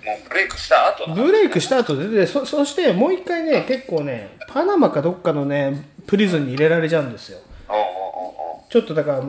[0.05, 7.39] もうブレイクした後のブレイクした後で、でそそしてもう一回ね、結構ね、パナマかどっかのね、プリズンに入れられちゃうんですよ。
[8.71, 9.23] ちょっとだから、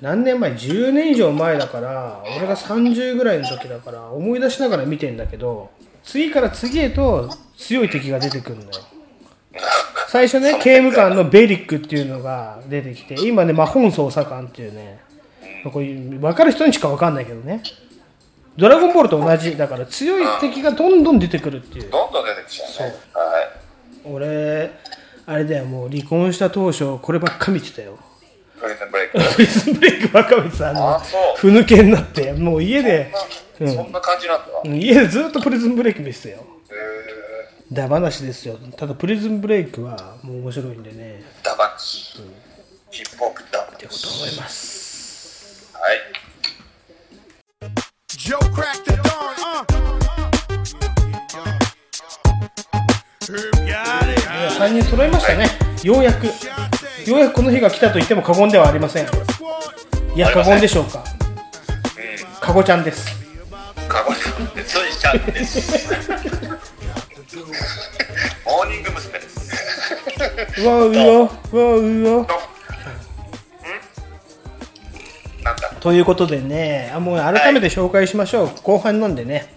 [0.00, 5.70] 何年前 ?10 年以上前だから、俺が30ぐらいの時だから、思い出しながら見てんだけど、
[6.04, 8.84] 次から次へと強い敵が出てくるんだよ。
[10.08, 15.00] 最初ね、刑務官のベリックっていうのが出てきて、今ね、マホン捜査官っていうね、
[15.72, 17.62] こういう分かる人にしか分かんないけどね。
[18.56, 21.90] ドラゴンボールと同じ、だから強い敵がどんどん出てくるっていう。
[21.90, 22.94] どんどん出てきちゃうね。
[23.14, 23.50] はい。
[24.04, 24.70] 俺、
[25.26, 27.98] あれだよ、もう離婚した当初、こればっか見てたよ。
[28.60, 29.18] プリズンブレイク。
[29.34, 30.70] プリズンブレイクばっか見てた。
[30.70, 33.12] あのあそうふぬけになって、もう家で、
[33.58, 34.70] うそんな感じなんだ。
[34.70, 36.44] ん、家でずっとプリズンブレイク見てたよ。
[36.70, 38.58] えだ話ですよ。
[38.76, 42.20] ただプリズンブレイクはもう面白いんでね、ー、ダバンチ。
[42.90, 43.86] ヒップホップダバンチ。
[43.86, 45.72] 思います。
[45.74, 45.92] は
[47.70, 47.82] い。
[48.24, 49.64] Joe cracked the dawn, uh.
[53.66, 54.20] Got it.
[54.60, 55.46] 3人揃いましたね。
[55.82, 56.26] ようやく。
[56.26, 56.32] よ
[57.16, 59.08] うやくこの日が来たと言っても過言ではありません。
[60.14, 61.02] いや、過言でしょうか。
[62.40, 63.10] かごちゃんです。
[63.88, 65.88] かごちゃんでついちゃんです。
[68.46, 69.18] モーニング娘。
[69.18, 70.62] です。
[70.62, 70.94] うわうわ、
[71.52, 72.51] うわうわ。
[75.82, 78.50] ということでね、あもう改めて紹介しましょう。
[78.62, 79.52] 後半なんでね。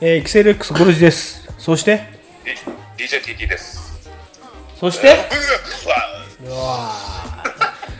[0.00, 1.44] えー、キセル X ゴルジです。
[1.58, 2.02] そして、
[2.96, 3.98] DJTT です。
[4.78, 5.08] そして、
[6.46, 6.92] うわ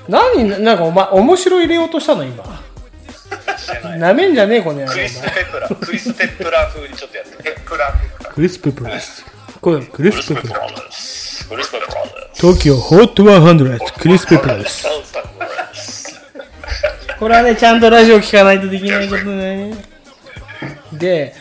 [0.08, 2.44] 何、なんかお前、面白い入れようとしたの今？
[3.98, 4.92] なめんじゃねえ、この野郎。
[4.92, 7.42] クリス・ペプラー、クリス・ペプラー風にちょっとやって。
[7.42, 9.26] ペプラークリス・ペプラです。
[9.60, 10.60] これ、クリス・ペプラ。
[11.48, 12.36] クリス・ペプラーです。
[12.40, 14.86] 東京 HOT100 クリス・ペプラです。
[17.18, 19.74] これはね、ちゃんとラジオ聞かないとできないことね。
[20.92, 21.34] で、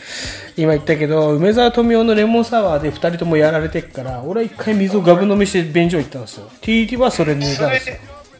[0.56, 6.50] 今言ったけど、梅沢富美男のレモンサワーで2人ともやられてっから、俺は一回水をガブ飲みして便所行ったんですよ。
[6.62, 7.96] TT はそれに寝それたんですよ。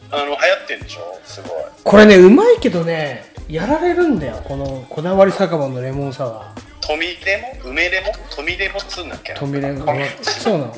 [0.09, 1.19] あの、流行ってんでしょ？
[1.23, 1.51] すごい。
[1.83, 6.61] これね、うまいけどね、やられるんだよ、このこだわり酒場のレモンサワー。
[6.81, 7.15] 富レ
[7.63, 7.71] モン？
[7.71, 8.11] 梅レモン？
[8.35, 9.33] 富レモンっつうんだっけ？
[9.33, 9.97] な富レモン。
[10.23, 10.75] そうなの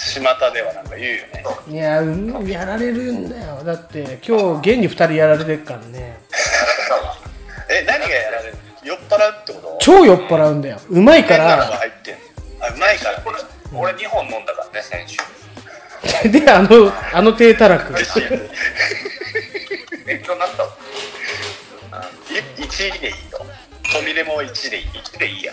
[0.00, 1.44] 巷ではなんか言うよね。
[1.68, 3.62] いや、うんやられるんだよ。
[3.64, 6.18] だって、今日、現に2人やられてっからね。
[7.68, 9.78] え、何がやられる酔っ払うってこと？
[9.80, 10.80] 超酔っ払うんだよ。
[10.88, 11.66] うまいから。
[11.66, 12.14] 入ってん
[12.58, 12.66] の？
[12.66, 13.20] あ、うまいから。
[13.20, 13.36] これ、
[13.74, 15.18] 俺2本飲んだからね、先週。
[16.30, 17.92] で、あの、あの低たらく。
[20.06, 20.68] 勉強になったわ。
[21.92, 22.08] あ
[22.58, 23.46] い1でいいよ。
[23.92, 24.84] 富レモンは1でいい。
[24.86, 25.52] 1でいいや。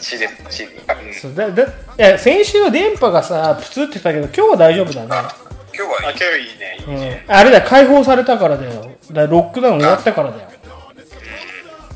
[0.00, 1.08] 1で、1でいい。
[1.08, 1.66] うんそうだだい
[1.98, 5.06] や先週は電波がさ、プツってたけど、今日は大丈夫だね。
[5.76, 8.70] 今日は今日いいね、いいうんね。、あれだ、解放されたからだよ。
[8.72, 10.48] だからロックダウン終わったからだよ。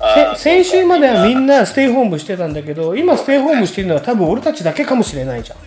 [0.01, 5.59] あせ先週まではみんなステイホームしてたんだけど、今ステイホームしてるのは多分俺たちだけかもしれないじゃん。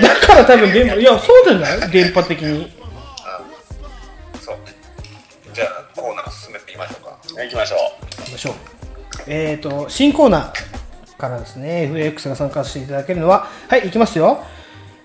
[0.00, 1.90] だから多分電波、いや、そうじゃない？
[1.90, 2.72] 電波的に。
[4.40, 4.60] そうね。
[5.52, 5.68] じゃあ、
[6.00, 7.16] コーナー進めていきましょうか。
[7.42, 7.78] 行きましょう。
[8.20, 8.54] 行きましょう。
[9.26, 14.44] えーと、新コーナーからですね、FX が参加していただけるのは、はい、いきますよ。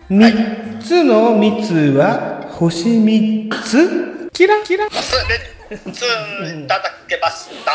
[0.09, 7.71] 3つの蜜は星3つキラキラつ、で、つ、いただけました。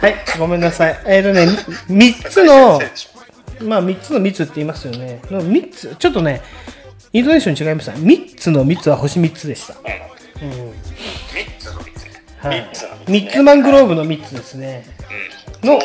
[0.00, 0.98] はい、ごめんなさい。
[1.06, 1.46] えーとね、
[1.88, 2.80] 3つの、
[3.62, 5.20] まあ3つの蜜って言いますよね。
[5.30, 6.42] の3つ、ちょっとね、
[7.12, 7.92] イントネーション違いました。
[7.92, 9.74] 3つの蜜は星3つでした。
[9.74, 9.78] 3
[11.58, 12.06] つの蜜。
[12.38, 12.88] はい3つの。
[13.08, 14.84] ミッツマングローブの蜜ですね。
[15.08, 15.80] のおー、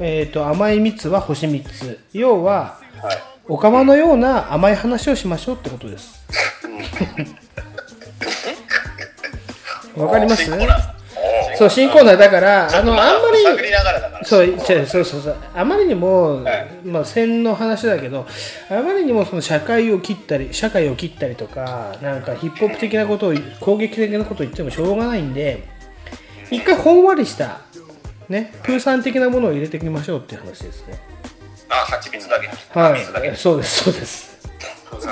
[0.00, 1.98] えーと、甘い蜜は星3つ。
[2.12, 3.18] 要は、はい。
[3.48, 6.26] おかまのような甘い話をしましょうってことです。
[9.96, 10.50] わかります？
[11.56, 13.42] そう、新コーナーだから、あの、あんまり。
[14.24, 15.36] そうそうそうそう。
[15.54, 18.26] あまりにも、はいまあ、線の話だけど、
[18.68, 25.62] あまりにもその社会を切ったり、社会を切ったりとか、なんかヒップホップ的なことを、攻撃的なことを言ってもしょうがないんで、
[26.50, 27.60] 一回ほんわりした、
[28.28, 30.98] ね、プーさん的なものを入れていきましょうっていう話ですね。
[31.68, 32.78] あ、蜂蜜だけ。
[32.78, 33.36] は水だけい、。
[33.36, 34.36] そうです、そうです。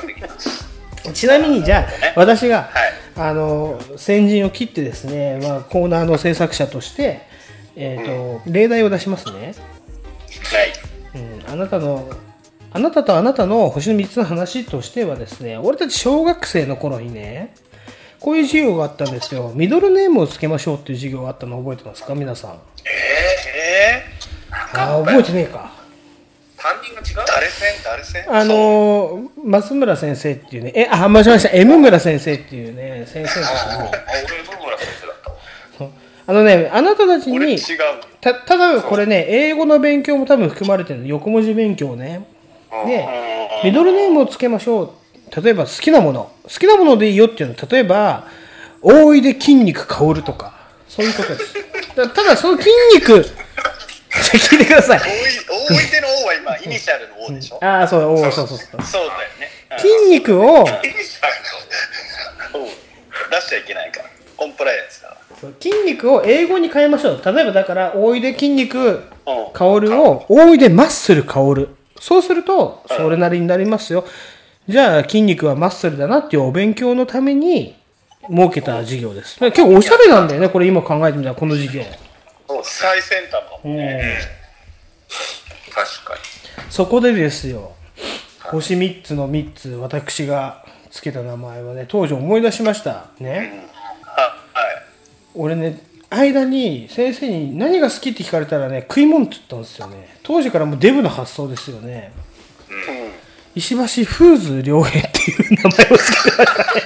[0.07, 1.12] 的な。
[1.12, 7.23] ちなみに、じゃあ、私が、はいあの、先陣を切ってですね、まあ、コーナーの制作者として、
[7.77, 9.55] えっ、と、例題を出しますね。
[11.12, 11.43] はい。
[11.45, 12.09] うん、あなたの、
[12.73, 17.55] あなたとあなたの星の3つの話としてはですね、俺たち小学生の頃にね、
[18.25, 19.53] こういう授業があったんですよ。
[19.55, 22.15] ミドルネームをつけましょうっていう授業があったの覚えてますか？
[22.15, 22.51] 皆さん。
[22.53, 22.59] えー、
[23.99, 24.05] え
[24.73, 25.71] あー、覚えてねえか。
[26.57, 27.27] ー、担任が違う？
[27.29, 31.51] 誰戦誰戦あのー、松村先生っていうね、え、あ、間違えました。
[31.51, 33.99] M 村先生っていうね、先生があ、俺、
[34.43, 35.17] ブームラ先生だっ
[35.77, 35.91] たわ。
[36.27, 37.59] あのね、あなたたちに、
[38.23, 41.07] た、ただこれね、英語の勉強も多分含まれてるの。
[41.09, 42.27] 横文字勉強ね。
[42.87, 43.07] で、
[43.65, 44.91] ミドルネームをつけましょう。
[45.43, 46.31] 例えば好きなもの。
[46.44, 48.27] 好きなものでいいよっていうのは、例えば、
[48.82, 50.55] 大いで筋肉香るとか、
[50.89, 51.55] そういうことです。
[51.97, 55.01] だ ただその筋肉、聞いてください。
[55.01, 55.09] 大い
[55.70, 57.59] 大いての O は今、イニシャルの O でしょ？
[57.65, 58.59] ああ、そう、そうそうそう。
[58.59, 58.82] そうだよ
[59.40, 59.48] ね。
[59.48, 60.65] うん筋肉を、
[63.31, 64.09] 出しちゃいけないから。
[64.36, 65.16] コンプライアンスだわ。
[65.61, 67.23] 筋肉を英語に変えましょう。
[67.24, 69.02] 例えばだから、大いで筋肉
[69.52, 71.70] 香るを、大いでマッスル香る。
[72.01, 74.05] そうすると、それなりになりますよ。
[74.69, 77.77] じゃあ、筋肉はマッスルだなっていうお勉強のために、
[78.31, 79.39] 設けた授業です。
[79.39, 81.82] 結構おしゃれなんだよね、これ今考えてみたら、この授業。
[82.62, 84.19] 最先端かもね。
[85.70, 86.20] 確かに。
[86.70, 87.73] そこでですよ、
[88.45, 93.07] 星3つの3つ、私がつけた名前はね、当時思い出しました。
[93.19, 93.66] ね。
[95.35, 95.81] 俺ね、
[96.11, 100.16] 間に先生に何が好きって聞かれたらね、食い物って言ったんですよね。
[100.23, 102.12] 当時からもうデブの発想ですよね。
[103.55, 106.81] 石橋フーズ良平っていう名前をつけてましたね。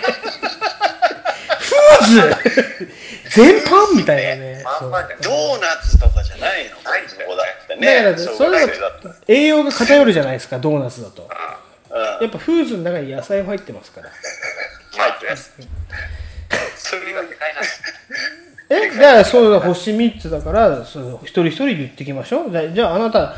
[1.59, 2.93] フーズ？
[3.31, 4.65] 全般みたいなね。
[4.83, 8.03] ドーナツとかじゃないのなだってだね。
[8.03, 11.23] から、それだと栄養が偏るじゃないですか、ドーナツだと。
[11.23, 11.29] うん
[12.21, 14.11] やっぱフーズの中に野菜も入ってますから。
[14.11, 15.53] 入ってます。
[16.77, 17.63] それがでかいな。
[18.77, 22.53] え、だからそうだ、星3つだから、そう一人一人言ってきましょう。
[22.53, 23.37] だじゃああなた、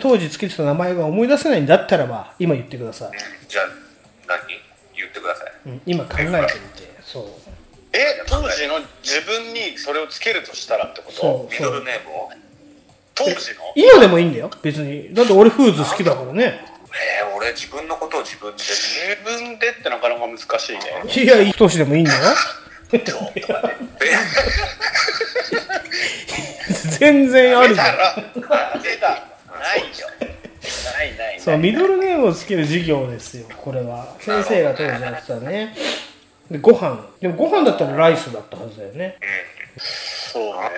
[0.00, 3.10] 当時つけてた名前が思い出せないんだったらば、今言ってください。
[3.48, 3.64] じゃあ、
[4.28, 4.38] 何？
[4.96, 5.52] 言ってください。
[5.66, 6.38] うん今考えてみて。
[7.02, 7.24] そう。
[7.92, 11.16] え、当時の自分にそれをつけるとしたらってこと？
[11.18, 12.30] そうそうミドルネームを？
[13.14, 13.36] 当時の？
[13.74, 15.12] 今でもいいんだよ、別に。
[15.12, 16.60] だって俺フーズ好きだからね。
[16.94, 18.62] えー、俺自分のことを自分で？
[18.62, 20.80] 自分でってなかなか難しいね。
[21.24, 22.18] いや、いい年でもいいんだよ。
[26.98, 27.86] 全然あるじゃん。
[28.82, 29.22] 出た
[29.62, 29.86] ないよ。
[30.94, 34.14] ないないそう、ミドルネームをつける授業ですよ、これは。
[34.20, 35.74] 先生が当時やってたね。
[36.50, 37.06] で、ご飯。
[37.20, 39.16] でもご飯だったらライスだったはずだよね。
[39.78, 40.70] そうね。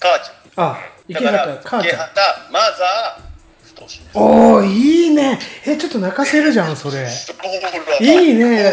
[0.00, 0.70] 母ちゃん。
[0.70, 0.78] あ、
[1.08, 1.80] 池畑母ちゃん。
[1.80, 3.34] 池畑、マザー。
[4.14, 5.38] おー、いいね。
[5.66, 7.08] え、ちょっと泣かせるじゃん、それ。
[8.00, 8.72] いいね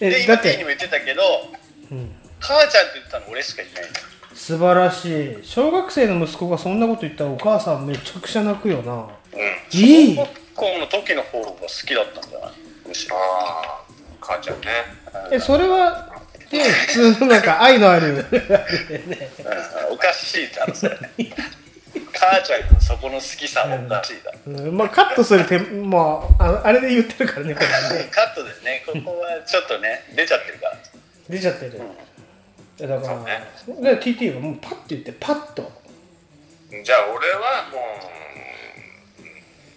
[0.00, 1.22] えで、だって今、にも言ってたけど、
[2.38, 3.88] 母ちゃんって言ってたの俺しかいないの。
[4.34, 5.38] 素晴らしい。
[5.42, 9.08] 小学生の息子がそんなこと言ったらお母さんめちゃくちゃ泣くよな。
[9.72, 12.50] いい小学校の時の方が好きだったんじゃない
[12.86, 13.16] むしろ。
[13.16, 13.84] ああ、
[14.20, 14.66] 母ちゃんね。
[15.32, 16.12] え、それは、
[16.50, 18.26] で、普通のなんか愛のある、
[19.90, 20.98] おかしいだろ、それ。
[22.12, 24.38] 母ちゃんのそこの好きさもおかしいだろ。
[24.46, 28.08] うんまあ、カットする手、まあ、ああれで言ってるからね、これね。
[28.10, 28.82] カットですね。
[28.86, 30.78] ここはちょっとね、出ちゃってるから。
[31.28, 31.80] 出ちゃってる。
[32.78, 33.00] だから、
[33.94, 35.70] で TT はもうパッて言って、パッと。
[36.82, 38.24] じゃあ俺はもう、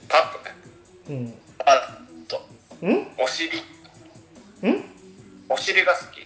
[0.10, 0.56] パッとね。
[1.10, 1.34] うん。
[1.60, 2.38] パッと。
[2.86, 3.07] ん？
[3.24, 3.60] お尻。
[3.60, 4.84] ん？
[5.49, 6.26] お尻が好き。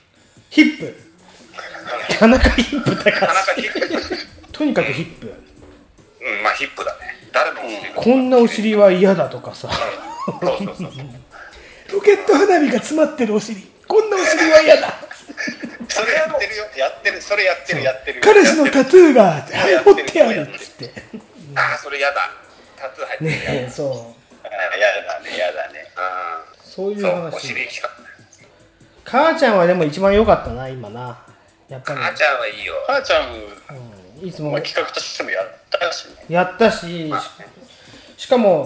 [0.49, 0.95] ヒップ。
[2.17, 3.27] 田中ヒップだから。
[3.27, 4.17] 田中ヒップ。
[4.53, 5.27] とにかくヒップ。
[6.21, 6.99] うん、まあヒップだね。
[7.33, 9.69] 誰のお尻がこんなお尻は嫌だとかさ。
[10.41, 10.57] ロ
[12.01, 13.61] ケット花火が詰まってるお尻。
[13.87, 15.10] こんなお尻は嫌だ。
[15.89, 16.65] それやってるよ。
[16.77, 17.21] やってる。
[17.21, 18.21] それやってる、やってる。
[18.21, 20.91] 彼氏のタトゥーが、はい、彫ってあるっつって。
[21.55, 22.31] ああ、それやだ。
[22.77, 24.21] タトゥー入ってるねえ、そう。
[24.43, 25.85] あやだね、やだね。
[26.63, 27.47] そういうそう、お話。
[27.47, 27.89] 尻きか。
[29.03, 31.19] 母ちゃんはでも一番良かったな、今な。
[31.67, 31.99] やっぱり。
[31.99, 32.73] 母ちゃんはいいよ。
[32.87, 36.25] 母ちゃん、いつもまあ、企画としてもやったしね。
[36.29, 37.11] やったし、
[38.17, 38.65] しかも、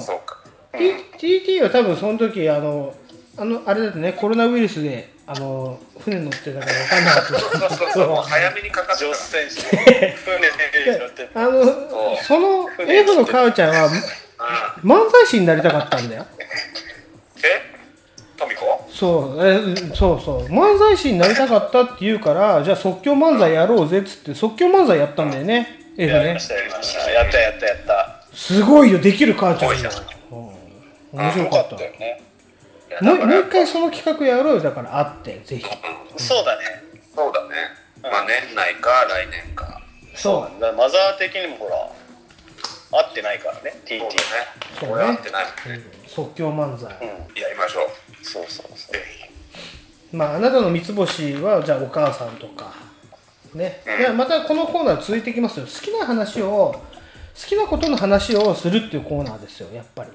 [1.20, 2.94] T- TT は多分その時、あの、
[3.38, 7.30] あの、あれだってね、コロナウイルスで、あの、船乗ってたから分かんなかった。
[7.30, 11.30] そうそうそう、もう早めにかかって乗船して、船乗って。
[11.34, 13.89] あの、その F の母ちゃんは、
[14.84, 16.26] 漫才師になりたかったんだよ。
[17.43, 17.76] え
[18.38, 20.45] トミコそう、えそうそう。
[20.47, 25.80] 漫才師になりたかったって言うから、じゃあ即興漫才やろうぜっつって、即興漫才やったんだよね。
[25.97, 26.47] F ねやりまし。
[26.47, 27.11] た、やりました。
[27.11, 28.27] やった、やった、やった。
[28.31, 29.89] すごいよ、できる母ちゃんよ。
[30.31, 30.35] う
[31.18, 31.84] ん面白かった。
[31.84, 32.22] よね。
[33.01, 35.65] もうもう一回その企画やろうよ、だから会って、ぜひ。
[36.17, 36.84] そうだね。
[37.15, 37.49] そうだね。
[38.01, 39.81] まあ年内か来年か。
[40.15, 40.61] そう。
[40.61, 44.09] だマザー的にもほら、合ってないからね、TT ね。
[44.80, 45.17] そう俺合っね。
[45.17, 45.45] てない
[46.07, 46.89] 即興漫才。
[46.89, 48.26] やりましょう。
[48.26, 50.15] そうそうそう。
[50.15, 52.72] まあ、あなたの三つ星は、じゃあお母さんとか。
[53.53, 53.81] ね。
[53.85, 55.65] でまたこのコーナー続いていきますよ。
[55.65, 56.81] 好きな話を、好
[57.45, 60.09] きなことの話をするっていうコーナーですよ、やっぱり。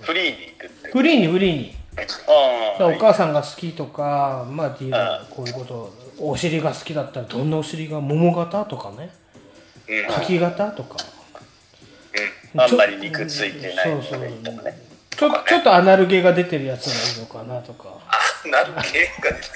[0.00, 0.90] フリーに行くって。
[0.90, 1.26] フリーに。
[1.28, 1.74] フリーに。
[2.78, 9.10] あお母さんが好きとか、まあ、っていうのはこういうことお尻が好きだったらどんなお尻が桃型とかね？
[9.88, 10.12] うん。
[10.12, 10.96] 柿型とか。
[12.56, 14.32] あんまり肉ついてないのとかね。
[15.10, 17.88] ちょちょっとアナルゲが出てるやつがいいのかなとか。
[18.50, 19.48] なる系が出て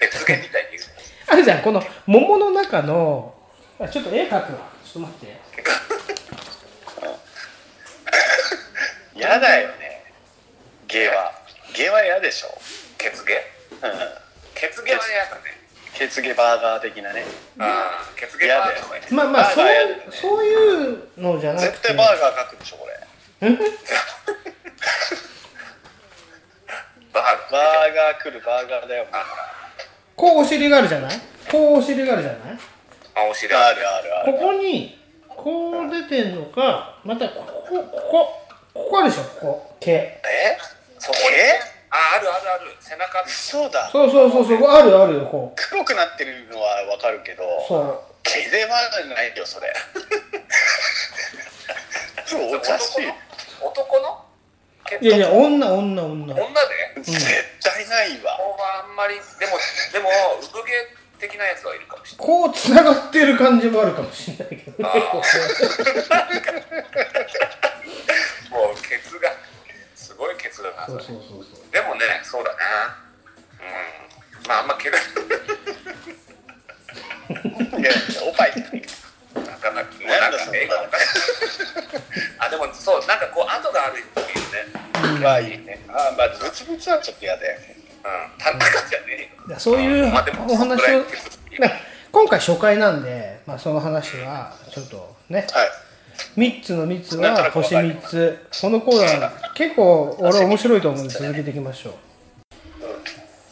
[0.00, 0.82] 別ゲみたいに言う
[1.28, 3.34] あるじゃんこの桃の中の
[3.78, 4.70] あちょっと絵描くわ。
[4.82, 5.40] ちょっと待って
[9.20, 10.02] 嫌だよね。
[10.88, 11.30] ゲは。
[11.74, 12.48] ゲは嫌でしょ。
[12.96, 13.34] ケツゲ？
[13.34, 13.90] うん。
[14.54, 15.42] ケツゲは嫌だね。
[15.92, 17.24] ケツゲバーガー的なね。
[17.58, 19.66] ああケツゲバーガーまあまあそう
[20.10, 20.54] そうい
[20.94, 21.70] うのじゃなくて。
[21.72, 22.98] 絶対バーガー書くでしょこれ。
[27.12, 27.52] バーガー。
[27.52, 29.06] バーガー来るバーガーだよ。
[30.16, 31.20] こうお尻があるじゃない？
[31.50, 32.58] こうお尻があるじゃない？
[33.16, 33.86] あお尻ある。
[33.86, 34.38] あるあこる。
[34.38, 34.98] こに
[35.28, 39.76] こう出てんのかまたここここここあるでしょここ。
[39.80, 39.90] 毛。
[39.90, 40.20] え？
[40.98, 41.24] そこに？
[41.90, 42.76] ああるあるある。
[42.80, 43.28] 背中。
[43.28, 43.90] そうだ。
[43.90, 45.56] そうそうそうそうあるあるよこう。
[45.56, 48.00] 黒くなってるのはわかるけどそう。
[48.22, 48.70] 毛では
[49.08, 49.72] ないよそれ。
[52.26, 53.12] そうおかしい。
[53.60, 54.24] 男の？
[54.86, 56.34] ケツいやいや女女女。
[56.34, 57.02] 女で？
[57.02, 57.18] 絶
[57.62, 58.36] 対ないわ。
[58.36, 59.58] ここはあんまりでも
[59.92, 60.10] でも
[60.40, 60.70] 産毛
[61.20, 62.26] 的なやつはいるかもしれない。
[62.26, 64.82] こうつながってる感じもあるかもしれないけど
[68.50, 69.30] もうケツが
[69.94, 71.04] すごいケツだなうそれ。
[71.04, 72.56] そうそうそうでもねそうだな。
[73.60, 74.48] うん。
[74.48, 74.98] まああんま毛が
[77.78, 77.90] いや
[78.26, 80.68] おっぱいなかなかもうなんかおかしい。
[82.38, 85.20] あでもそうなんかこう跡があるっていうね。
[85.20, 85.84] まあいいね。
[85.88, 87.74] あまあブツブツはちょっと嫌だよね。
[87.74, 87.79] うん
[88.38, 91.04] 田中じゃねえそういうお話を
[92.12, 95.46] 今回初回なんで、まあ、その話はちょっとね。
[95.52, 95.68] はい。
[96.36, 98.00] 3つの3つは星なくわかる。
[98.00, 98.46] 3つ。
[98.60, 101.94] このコーナー結構俺面白いと思うんで続けていきましょう。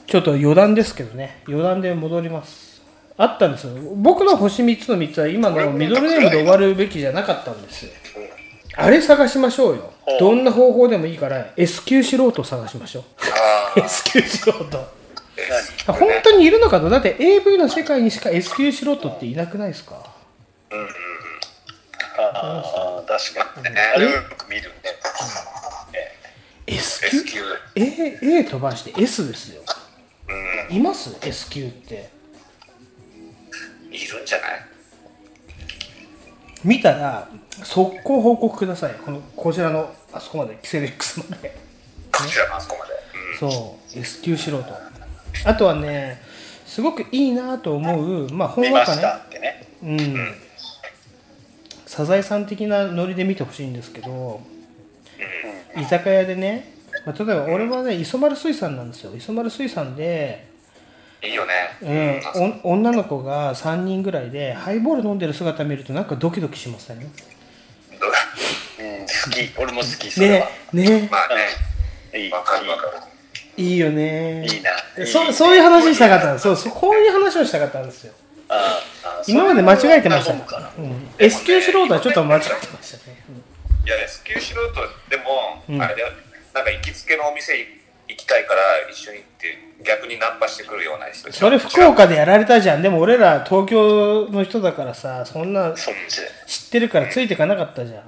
[0.07, 1.43] ちょっと余談ですけどね。
[1.47, 2.83] 余談で戻ります。
[3.16, 3.73] あったんですよ。
[3.97, 7.87] 僕の星3つの3つは今のミドルネームで終わるべきじゃなかったんです。
[7.87, 7.93] よ
[8.81, 9.93] あれ探しましょうよ。
[10.21, 13.05] どんな方法でもいいから S 級素人を探しましょう。
[13.77, 14.65] あ S 級素人
[15.87, 16.89] 本当にいるのかと？
[16.89, 19.97] だって AV の世界にしか S 級素人っていなくないですか？
[22.21, 24.75] ああ確かにあれをよく見るね。
[26.67, 27.41] S 級 S 級
[27.75, 29.63] A, A 飛ばして S ですよ。
[30.71, 32.11] います？S 級って。
[33.91, 34.68] いるんじゃない？
[36.69, 37.27] 見たら
[37.62, 38.95] 速攻報告ください。
[39.05, 40.59] このこちらのあそこまで。
[40.62, 41.57] キセレックスまで。
[42.12, 42.93] こちらのあそこまで。
[43.39, 43.99] そう。
[43.99, 44.65] S 級素人
[45.47, 46.20] あとはね
[46.66, 49.66] すごくいいなと思うまあほん見ましわかねたってね。
[49.82, 50.35] うん、
[51.86, 54.40] サザエさん的なノリで見てほしいんですけど、
[55.74, 56.74] 居酒屋でね、
[57.07, 59.16] まあ、例えば俺はね磯丸水産なんですよ。
[59.16, 60.49] 磯丸水産で、
[61.23, 61.77] いいよね。
[61.82, 67.01] うん、お女の子が3人ぐらいでハイボール飲んでる姿見るとなんかドキドキしません？
[67.01, 67.07] ね
[68.81, 69.51] うん好き。
[69.59, 70.49] 俺も好きそれは。
[70.73, 71.09] ね。
[71.11, 72.20] まあね。
[72.20, 72.31] いい。
[72.31, 72.90] わかるわかる。
[73.57, 74.47] いいよね。
[74.47, 74.70] いいな。
[75.07, 78.12] そそういう話したかったんですそうそうこういう話をしたかったんですよ。
[78.49, 80.32] ああ今まで間違えてました。
[80.32, 80.39] そ
[80.78, 83.16] うん、S 級素人はちょっと間違ってましたね、
[83.85, 84.57] いや S 級素人
[85.11, 85.82] でも、うん。
[85.82, 86.09] あれだよ。
[86.55, 87.59] なんか行きつけのお店
[88.09, 91.33] 行きたいから一緒に行って逆にナンパしてくるような人。
[91.33, 92.83] それ福岡でやられたじゃん。
[92.83, 98.03] でも俺ら東京の人だからさそんな知ってるからついてかなかったじゃん。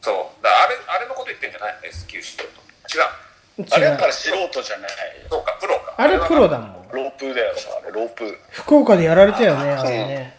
[0.00, 0.42] そう。
[0.42, 3.66] だあれあれのこと言ってんじゃない？S 級素人違う。
[3.70, 4.90] あれ違うだから素人じゃない
[5.28, 5.94] そうかプロか。
[5.98, 6.72] あれプロだもん。
[6.92, 8.38] ロープだよあれロープ。
[8.50, 10.36] 福岡でやられたよねあれね。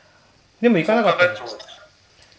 [0.60, 1.34] でも行かなかったよ。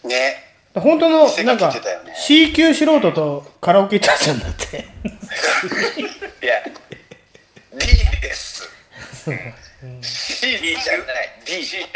[0.03, 0.45] ね。
[0.75, 1.71] 本当のなんか
[2.15, 4.85] C 級素人とカラオケ行ったじゃんだって。
[6.43, 6.61] いや
[7.79, 7.85] D
[8.21, 8.69] です
[10.01, 11.91] C じゃない D じゃない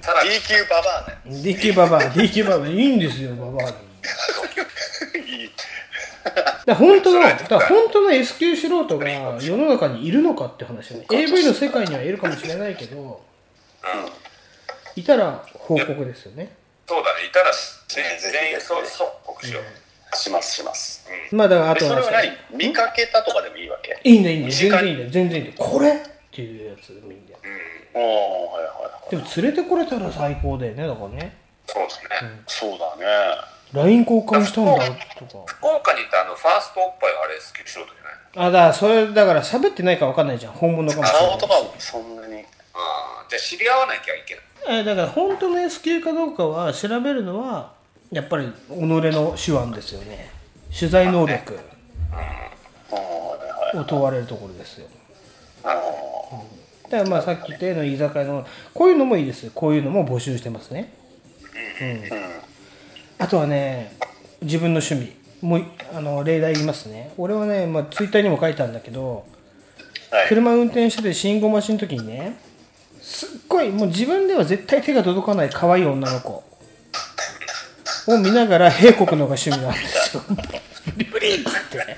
[0.00, 3.72] さらに D 級ババアだよ D 級ババア D 級ババアいいんですよババア
[6.66, 9.08] だ本当のだ本当の S 級素人が
[9.40, 11.06] 世の中にいるのかって話ね。
[11.10, 13.22] AV の世界にはいるかもしれないけど
[14.96, 16.52] いたら報告ですよね。
[16.86, 17.26] そうだね。
[17.26, 17.50] いたら、
[17.88, 19.62] 全員そう即刻しよう、
[20.16, 21.08] しますします。
[21.32, 22.58] まあだからあえとはそれは何？
[22.68, 24.00] 見かけたとかでもいいわけ？
[24.02, 24.50] いいねいいね。
[24.50, 25.08] 全然いいね。
[25.10, 25.54] 全然いいね。
[25.58, 25.92] これ？
[25.94, 25.98] っ
[26.32, 27.26] ていうやつでもいいん。
[27.26, 27.38] だよ
[27.94, 29.10] おおはいはいはい。
[29.10, 31.36] でも連れてこれたら最高だよねだからね。
[31.66, 33.06] そうだね、そうだね。
[33.72, 35.44] LINE 交換したんだとか。
[35.46, 38.48] 福岡にいたあのファーストおっぱいはあれ S 級素人じゃない？
[38.48, 40.52] あだからそれだから喋ってないか分かんないじゃん。
[40.52, 41.74] 本物かもしれない顔とかも。
[41.78, 42.34] そんなに。
[42.74, 44.80] あーじゃあ知り合わなきゃいけない。
[44.80, 47.72] えだから本当の S 級かどうかは調べるのは
[48.10, 49.00] やっぱり己の
[49.36, 50.30] 手腕ですよね
[50.76, 51.58] 取材能力
[53.74, 54.88] を問われるところですよ
[56.90, 59.48] だからまあさっき言ったような居酒屋の、こういうのもいいです。
[59.54, 60.92] こういうのも募集してますね。
[61.80, 62.02] うん。
[63.18, 63.92] あとはね、
[64.42, 65.12] 自分の趣味。
[65.40, 65.64] もう、
[65.94, 67.12] あの、例題言いますね。
[67.16, 69.24] 俺はね、まあツイッターにも書いたんだけど、
[70.28, 72.36] 車運転してて信号待ちの時にね、
[73.00, 76.42] すっごい、もう自分では絶対手が届かない可愛い女の子
[78.06, 80.22] を見ながら、閉国のが趣味なんですよ。
[80.28, 80.36] ブ
[80.96, 81.96] リブリっつって。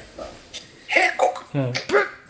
[0.88, 1.64] 閉国？
[1.64, 1.72] うん。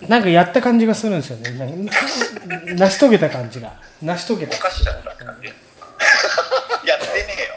[0.09, 1.51] なんかやった感じがするんですよね。
[1.57, 3.73] な成し遂げた感じが。
[4.03, 4.57] 成し遂げた。
[4.57, 5.11] おかしだった。
[5.15, 7.55] やってねえよ。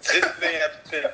[0.00, 1.12] 全然やってない。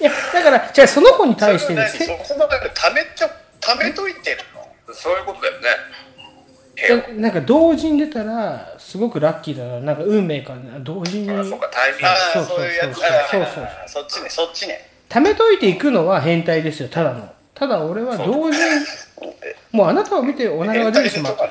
[0.00, 2.26] いや、だから、じゃあその子に対してですそれは何？
[2.26, 3.30] そこまで貯めちゃ、
[3.60, 4.94] 貯めといてるの？
[4.94, 5.68] そういうことだよね。
[6.88, 9.80] でなんか同時に出たらすごくラッキーだな。
[9.80, 10.78] なんか運命かな。
[10.80, 11.26] 同時に。
[11.26, 12.48] そうタイミング。
[12.48, 12.98] そういうやつ。
[12.98, 14.90] そうそうそうそっちね、そっちね。
[15.08, 17.32] 貯めといていくのは変態ですよただの。
[17.54, 18.64] ただ俺は同時に
[19.72, 21.42] もうあなたを見ておならが出てしまった。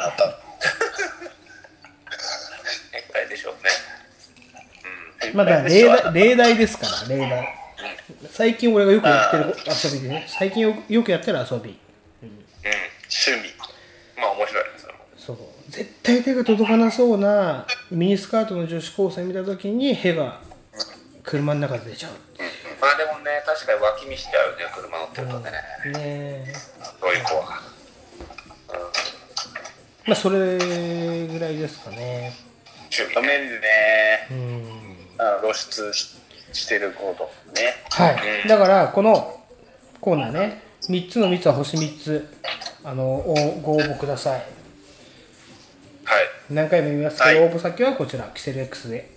[2.92, 3.70] 変態でしょうね。
[5.34, 7.56] まあだ例題例題ですから例題。
[8.32, 10.26] 最近俺がよくやってる遊びでね。
[10.28, 11.78] 最近よよくやってる遊び。
[12.24, 13.54] うん、趣味。
[14.18, 14.64] まあ面白い
[15.80, 20.42] 絶対手が届かなそうなミニスカートの女子高生見た時にヘが
[21.24, 22.12] 車の中で出ちゃう。
[22.82, 25.52] まあでもね、確かに脇見しちゃうね、車乗ってるとね。
[25.52, 25.54] ね
[25.96, 26.54] え。
[27.00, 27.62] そういう子は。
[30.06, 32.34] まあそれぐらいですかね。
[32.92, 33.16] 趣味。
[33.16, 34.28] 止めるね。
[35.18, 36.18] あの露出し
[36.52, 37.24] してること
[37.54, 37.74] ね。
[37.92, 38.12] は
[38.44, 39.40] い、だからこの
[40.02, 40.62] コーナーね。
[40.90, 42.28] 3つの3つは星3つ。
[42.84, 44.59] あのおご応募ください
[46.50, 49.12] 何回も言いますけど、応募先はこちらキセル X で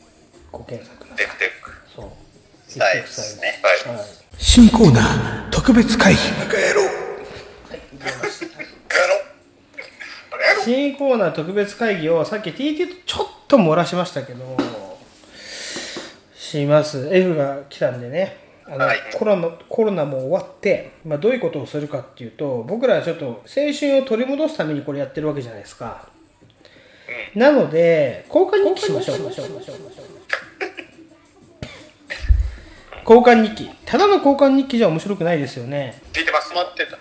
[0.51, 1.71] ご検索くださいテクテク。
[1.95, 2.11] そう。
[2.69, 3.61] スタイルですね。
[3.63, 3.99] はい。
[4.39, 6.93] 新コーナー特別会議バカ野郎
[10.65, 14.57] 新コーナー特別会議をさっき TT とちょっと漏らしましたけど
[16.35, 17.09] します。
[17.11, 18.37] F が来たんでね。
[18.67, 18.87] あの、
[19.19, 26.09] コロナコロナも終わって、まあ、どういうことをするかっていうと僕らはちょっと青春を取り戻すためにこれやってるわけじゃないですか、
[27.35, 29.17] なので交換日記しましょう。
[33.09, 33.71] 交換日記。
[33.85, 36.01] ただの交換日記じゃ面白くないですよね。
[36.13, 36.55] 聞いてます。
[36.55, 36.99] 待ってた。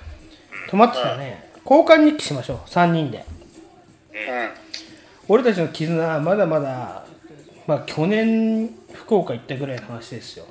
[0.72, 2.58] 止まってたね、交換日記しましょう。
[2.70, 3.26] 3人で。
[5.28, 7.06] 俺たちの絆はまだまだ
[7.68, 10.46] まあ去年福岡行ったぐらいの話ですよ。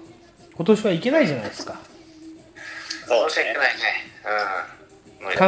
[0.54, 1.80] 今年は行けないじゃないですか。
[3.06, 3.82] そう申し訳ないね。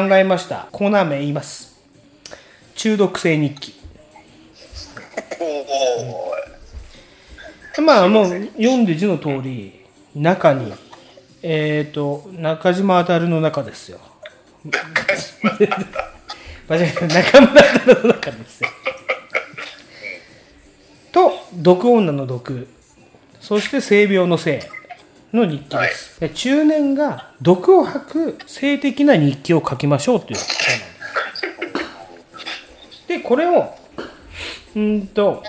[0.00, 0.08] うん。
[0.08, 0.68] 考えました。
[0.72, 1.80] コーナー名言います。
[2.74, 3.81] 中毒性日記。
[7.82, 8.26] まあもう
[8.56, 9.84] 読んで字の通り
[10.14, 10.72] 中に
[11.42, 13.98] えっ、と中島あたるの中ですよ。
[16.68, 17.08] 間違えた。
[17.08, 18.68] 中村あたるの中ですよ。
[21.10, 22.68] と毒女の毒。
[23.40, 24.70] そして性病の性
[25.32, 30.84] の日記です、で中年が毒を吐く性的な日記を書きましょうということなんで
[33.00, 33.08] す。
[33.08, 33.74] でこれを
[34.74, 35.42] うーんと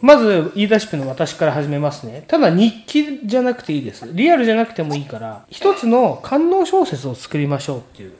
[0.00, 2.24] まず言い出しっぺの私から始めますね。
[2.28, 4.08] ただ日記じゃなくていいです。
[4.12, 8.12] リアルじゃなくてもいいから一つの官能小説を作りましょうっていう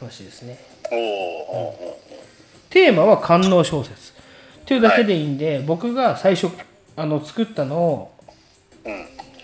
[0.00, 0.58] 話ですね。
[2.70, 4.12] テーマは官能小説。
[4.62, 6.48] っていうだけでいいんで、僕が最初
[6.96, 8.12] あの作ったのを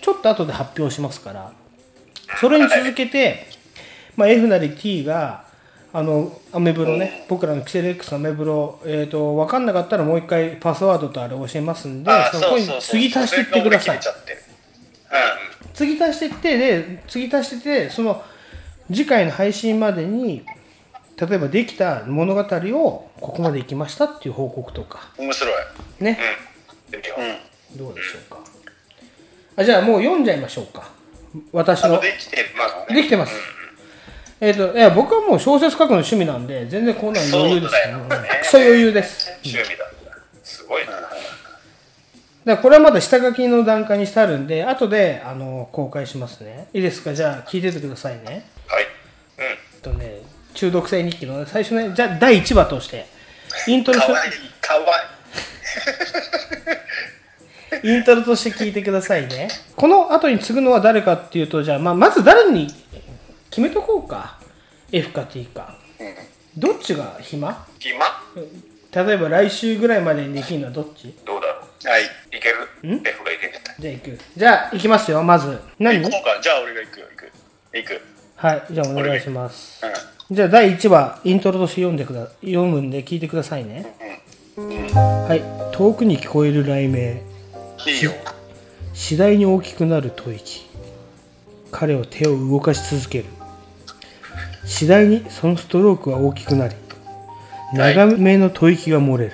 [0.01, 1.51] ちょっと後で発表しますから
[2.39, 3.47] それに続けて、
[4.15, 5.46] まあ、F なり T が
[5.93, 13.99] あのアメブロね、僕らのキセル X のアメブロ、えー、と分かんなかったらもう一回パスワードとあれ教えますんであそこに継ぎ足していってください。
[15.73, 18.23] 継ぎ足していってで継ぎ足しててその
[18.87, 20.43] 次回の配信までに
[21.19, 25.09] 例えばできた物語をここまで行きましたっていう報告とか。
[25.17, 25.53] 面白い。
[26.03, 26.19] ね、
[27.73, 27.77] うん。
[27.77, 28.39] どうでしょうか。
[29.55, 30.91] あじゃあもう読んじゃいましょうか。
[31.51, 31.99] 私の。
[31.99, 33.01] できてますね。
[33.01, 33.33] できてます、
[34.39, 39.31] えっ、といや僕はもう小説書くの趣味なんで全然こんなの余裕ですねうんクソ余裕です。
[39.43, 39.85] 趣味だ。
[40.43, 40.91] すごいな。
[42.45, 46.67] だこれはまだ下書きの段階にしてあるんで後であの公開しますね。
[46.73, 47.13] いいですか？
[47.13, 48.47] じゃあ聞いててくださいね。
[48.67, 48.85] はい。
[49.39, 50.21] えっとね
[50.53, 53.05] 中毒性日記のね最初ねじゃあ第1話として。
[53.67, 54.31] イントロかわいい、
[54.61, 54.81] かわ
[57.83, 57.89] いい。
[57.95, 59.49] イントロとして聞いてくださいね。
[59.75, 62.67] この後に継ぐのは誰かっていうとじゃあ、まあ、まず誰に
[63.49, 64.39] 決めとこうか。
[64.91, 65.77] F か T か。
[66.55, 67.65] どっちが暇？
[67.79, 68.05] 暇？
[69.05, 71.13] 例えば来週ぐらいまでにできるのはどっち？
[71.25, 71.87] どうだろう。
[71.87, 72.03] はい。
[72.03, 72.07] い
[72.39, 73.53] ける ?F がいける。
[73.79, 75.59] じゃあ行くじゃあ行きますよまず。
[75.77, 76.01] 何？
[76.01, 76.41] 行こうか。
[76.41, 77.31] じゃあ俺が行くよ、行く。
[77.73, 78.01] 行く。
[78.35, 79.85] はいじゃあお願いします。
[80.29, 80.35] うん。
[80.35, 83.95] じゃあ第1話イントロとして読んでくだ読むんで聞いてくださいね。
[84.55, 87.21] はい遠くに聞こえる雷鳴。
[87.85, 88.11] いいよ。
[88.93, 90.65] 次第に大きくなる吐息。
[91.71, 93.25] 彼は手を動かし続ける
[94.67, 96.75] 次第にそのストロークは大きくなり
[97.73, 99.33] 長めの吐息が漏れる。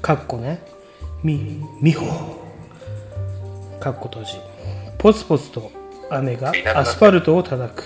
[0.00, 0.60] かっこね。
[1.22, 2.06] みみほ
[3.80, 4.32] かっこ閉じ。
[4.98, 5.70] ポツポツと
[6.08, 7.84] 雨がアスファルトを叩く。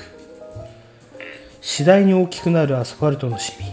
[1.60, 3.66] 次第に大きくなるアスファルトのシミ。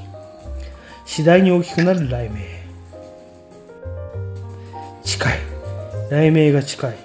[1.05, 2.39] 次第に大きくなる雷鳴。
[5.03, 5.39] 近い。
[6.09, 6.95] 雷鳴が近い。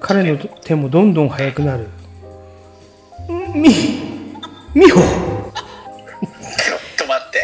[0.00, 1.88] 彼の手もどんどん速くなる。
[3.54, 4.17] み
[4.78, 7.42] みほ ちょっと待って。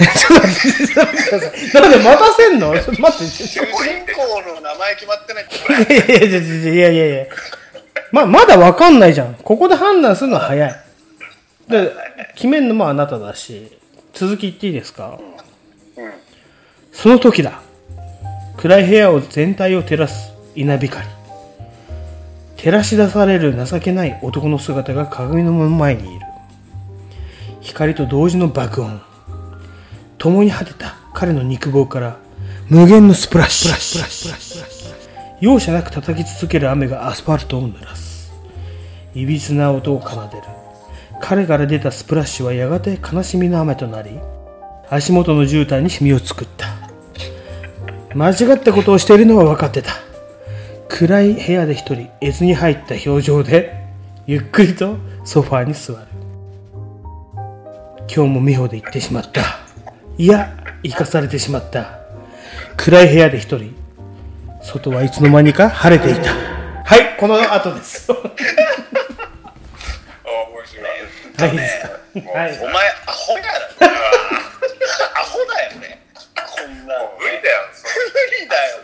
[1.78, 2.72] なんで待たせんの？
[2.72, 2.98] 待って。
[3.00, 3.66] 主人
[4.14, 5.44] 公の名前決まってない。
[5.44, 6.38] っていやいやいや
[6.72, 7.26] いやいやいや。
[8.12, 9.34] ままだわかんないじゃん。
[9.34, 10.80] ここで判断するのは早い。
[11.68, 11.90] で
[12.34, 13.72] 決めるのもあなただし
[14.12, 15.18] 続き言っていいですか、
[16.92, 17.60] その時だ。
[18.58, 21.04] 暗い部屋を全体を照らす稲光。
[22.56, 26.23] 照らし出される情けない男の姿が鏡の前にいる
[27.64, 29.00] 光と同時の爆音。
[30.18, 32.18] 共に果てた彼の肉棒から
[32.68, 35.34] 無限のスプラッシュ。
[35.40, 38.32] 容赦なく叩き続ける雨がアスファルトを濡らす。
[39.14, 40.42] いびつな音を奏でる。
[41.20, 44.10] 彼から出たスプラッシュはやがて悲しみの雨となり
[44.90, 46.66] 足元の絨毯にシミを作った。
[48.14, 49.92] 間違ったことをしているのは分かってた。
[50.88, 53.74] 暗い部屋で一人絵図に入った表情で
[54.26, 56.13] ゆっくりとソファーに座る。
[58.06, 59.42] 今日も美穂で行ってしまった。
[60.18, 61.98] いや生かされてしまった。
[62.76, 63.74] 暗い部屋で一人。
[64.62, 66.32] 外はいつの間にか晴れていた。
[66.32, 68.12] はいこの後です。
[68.12, 68.24] あ面
[70.66, 70.84] 白い。
[71.38, 71.88] はいいいですか？
[72.38, 72.58] はい。
[72.58, 72.72] お前
[73.06, 73.50] アホやろ
[75.16, 76.06] アホだよね
[76.36, 77.10] こんなの。
[77.18, 78.82] 無理だよ無理だよ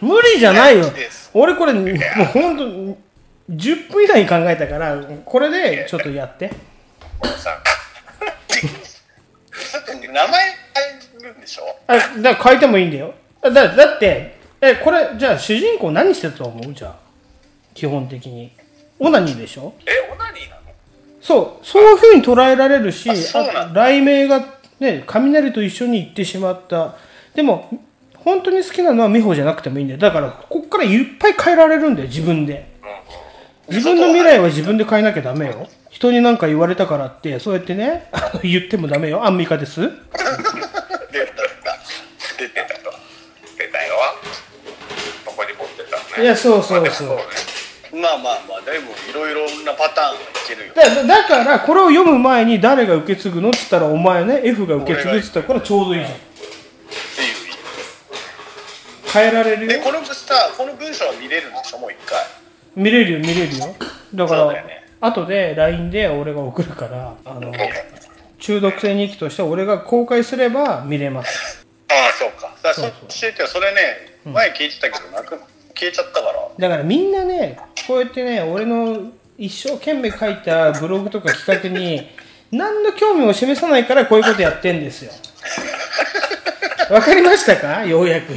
[0.00, 0.84] も無理じゃないよ。
[1.32, 1.86] 俺これもう
[2.26, 2.64] ほんと
[3.50, 6.52] 10分以内に考えたからこれでちょっとやって
[9.72, 10.26] だって名前
[11.12, 11.62] 変えるんでしょ？
[11.86, 13.14] あだから変えてもいいんだよ。
[13.42, 16.74] だだってえこれじゃあ主人公何してたと思う？
[16.74, 16.96] じゃあ
[17.74, 18.52] 基本的に。
[18.98, 19.74] オナニーでしょ？
[19.86, 20.62] えオナニーなの？
[21.20, 24.44] そうそういうふうに捉えられるしあ雷鳴が
[24.78, 26.96] ね雷と一緒に行ってしまった。
[27.34, 27.68] でも
[28.16, 30.00] 本当に好きなのは美穂じゃなくてもいいんだよ。
[30.00, 32.72] だからこっからいっぱい変えられるんだよ自分で。
[33.68, 38.10] 自分の未来は自分で変えなきゃダメよ人に何か言われたからってそうやってね
[38.42, 39.24] 言ってもダメよ。
[39.24, 39.80] アンミカです。
[39.80, 39.98] 出た出
[41.12, 41.24] た
[42.36, 42.92] 出てたと
[43.56, 43.94] 出たよ。
[45.24, 46.24] ここに持ってたね。
[46.24, 47.08] いやそうそうそう。
[47.96, 50.18] まあまあまあでもいろいろなパターンはい
[50.48, 50.72] けるよ。
[50.74, 56.18] だだだからこれを読む前に誰が受け継ぐのっつったらお前ね F が受け継ぐっつったらこれちょうどいいじゃん。
[59.12, 59.68] 変えられるよ？
[59.68, 61.78] でこのさこの文章は見れるんでしょ？
[61.78, 62.18] もう一回。
[62.74, 63.76] 見れるよ見れるよ。
[64.12, 67.52] だからそうだよね後で LINE で俺が送るからあの
[68.38, 71.66] 中毒性日記として俺が公開すれば見れます。
[71.88, 72.54] ああそうか。
[72.62, 73.80] だからそ教えてよそれね
[74.24, 75.38] 前聞いてたけどなく
[75.74, 76.48] 消えちゃったから。
[76.58, 82.08] だからみんなねこうやってね俺の一生懸命書いたブログとか企画に
[82.52, 85.12] 何の興味も示さないからこういうことやってんですよ。
[86.90, 87.84] わかりましたか？
[87.84, 88.32] ようやく。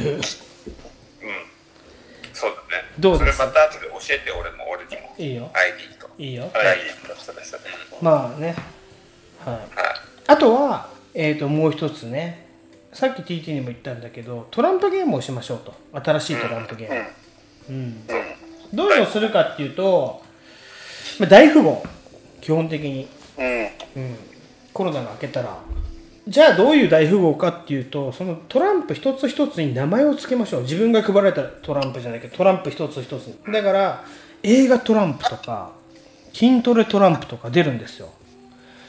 [2.32, 2.84] そうだね。
[2.98, 3.36] どうです？
[3.36, 5.14] それまた後で教えて、俺も、俺にも。
[5.18, 5.50] いいよ。
[5.52, 5.97] ID と。
[6.18, 6.42] いいよ。
[6.42, 6.52] はい
[8.02, 8.54] まあね。
[9.44, 9.58] はい。
[10.26, 12.46] あとはえっ、ともう一つね。
[12.92, 15.74] さっき TT にも言ったんだけどトランプゲームをしましょうと。
[16.00, 17.06] 新しいトランプゲーム。
[17.70, 18.06] うん、
[18.72, 20.22] どういうのをするかっていうと、
[21.18, 21.84] まあ、大富豪。
[22.40, 23.08] 基本的に、
[23.96, 24.16] うん。
[24.72, 25.58] コロナが明けたら。
[26.26, 30.62] じゃあどういう大富豪かっていうとそのトランプ一つ一つに名前を付けましょう。
[30.62, 33.52] 自分が配られたトランプじゃないけどトランプ一つ一つに。
[33.52, 34.04] だから
[34.42, 35.72] 映画トランプとか
[36.32, 38.10] 筋トレトランプとか出るんですよ。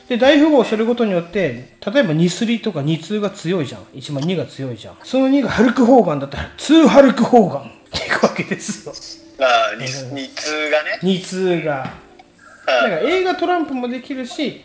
[0.07, 3.81] で大富豪をすることによって例えば2スリとか2通が強いじゃん。
[3.93, 4.97] 1番2が強いじゃん。
[5.03, 9.45] その2がハルク・ホーガンだったら2ハルク・ホーガンっていくわけですよ。
[9.45, 10.99] ああ二二通がね。
[11.03, 11.93] 2通が。
[12.65, 14.61] だから映画トランプもできるし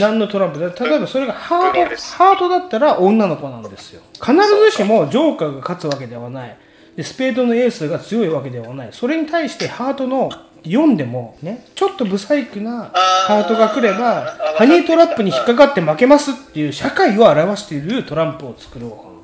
[0.00, 0.68] 何のトランプだ？
[0.70, 4.02] 例えばそれがハートハートだったら女の子なんですよ。
[4.14, 6.56] 必ずしもジョーカーが勝つわけではない。
[6.96, 8.88] でスペードのエースが強いわけではない。
[8.92, 10.30] それに対してハートの
[10.64, 19.14] 4でもねちょっとブサイクなハートが来ればハニートラップに引っかかって負けますっていう社会を表しているトランプを作ろう。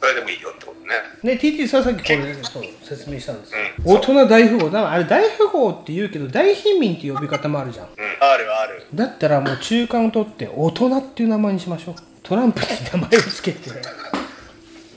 [0.00, 1.34] それでもいいよってことね。
[1.34, 4.88] ね、TT さんさっきこれ、そう説明したんですよ、大人大富豪だ。
[4.92, 8.86] あれ大富豪って言うけど大貧民って呼び方もあるじゃん、あるある。
[8.94, 11.94] だったらもう中間を取って大人っていう名前にしましょう。
[12.22, 13.70] トランプに名前をつけて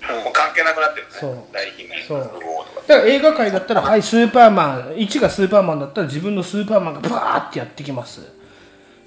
[0.10, 1.11] もう関係なくなってるね。
[1.19, 1.38] そう。
[1.52, 2.19] 大ヒンそう。
[2.88, 8.22] だから映画界だったらはいスーパーマン1がスーパーマンだったら自分のスーパーマンがバーってやってきます。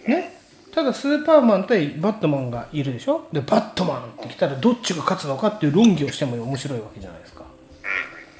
[0.06, 0.38] ね。
[0.74, 3.26] ただスーパーマン対バットマンがいるでしょ？
[3.32, 7.44] でバットマンって来たらどっちが勝つのかっていう論議をしても面白いわけじゃないですか。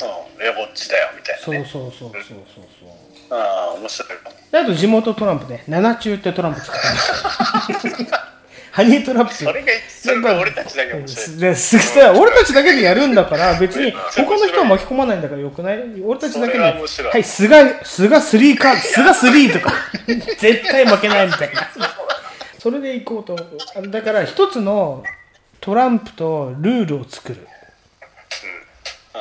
[0.00, 0.42] うん。
[0.42, 2.38] いやこっちだよみたいなそうねそうそうそうそう
[2.80, 3.38] そう。
[3.38, 4.18] ああ面白い。
[4.54, 5.64] あと地元トランプね。
[5.68, 6.80] 七中ってトランプ使って
[7.72, 7.88] ます
[8.72, 9.34] ハニートラップ。
[9.34, 11.36] それがそれが俺たちだけ面白い。
[11.38, 11.54] で
[12.18, 16.00] 俺たちだけでやるんだから別に他の人は巻き込まないんだからよくない？
[16.02, 16.58] 俺たちだけで。
[16.58, 19.74] ははい菅菅3カード菅3とか。
[20.38, 21.68] 絶対負けないみたいな。
[22.58, 23.36] それでいこうと。
[23.88, 25.04] だから一つの
[25.60, 27.46] トランプとルールを作る。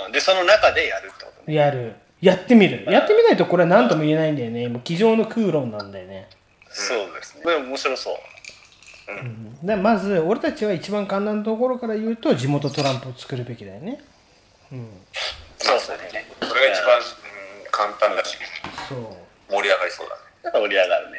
[0.06, 0.12] うん。
[0.14, 1.96] でその中でやるってことやる。
[2.22, 2.86] やってみる。
[2.90, 4.70] やってみないとこれは何とも言えないんだよね。
[4.70, 6.30] もう机上の空論なんだよね。
[6.70, 7.44] そうですね。
[7.44, 8.14] でも面白そう
[9.64, 14.02] でまず俺たちは一番簡単なところから言うと地元トランプを作るべきだよね。
[15.58, 15.98] そうですね。
[16.40, 17.02] それが一番、うん
[17.72, 18.38] 簡単だし。
[18.88, 19.00] そう。
[19.50, 20.08] 盛り上がりそう
[20.44, 20.60] だね。
[20.60, 21.18] 盛り上がるね。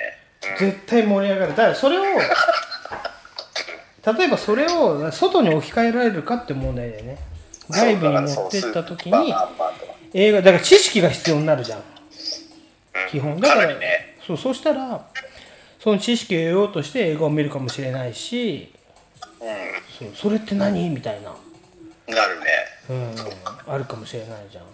[0.59, 1.57] 絶対盛り上がる。
[1.57, 2.11] だからそれを例
[4.25, 7.19] えばそれを外に置き換えられるかって問題だよね。
[7.71, 9.35] 外部に持ってった時に
[10.13, 11.83] 映画だから知識が必要になるじゃん。
[13.11, 13.41] 基本。
[13.41, 13.69] だから
[14.27, 15.07] そうそうしたら
[15.83, 18.73] その知識を得ようとして映画を見るかもしれないし
[19.99, 20.91] そうそれって何？
[20.91, 21.31] みたいな、
[22.15, 22.47] なるね。
[22.91, 23.15] うん、
[23.73, 24.65] あるかもしれないじゃん。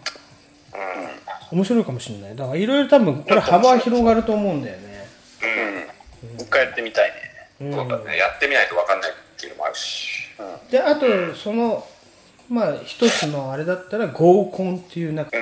[1.51, 2.37] 面白いかもしれない。
[2.37, 5.09] だからいろいろ多分これ幅は広がると思うんだよね。
[6.23, 6.29] うん。
[6.29, 7.11] もう一回やってみたい
[7.59, 7.73] ね。
[7.73, 8.17] そうだね。
[8.19, 10.09] やってみないと分かんないっていうのもあるし。
[10.71, 11.87] であとその
[12.49, 15.33] まあ一つのあれだったら合コンっていうなんか、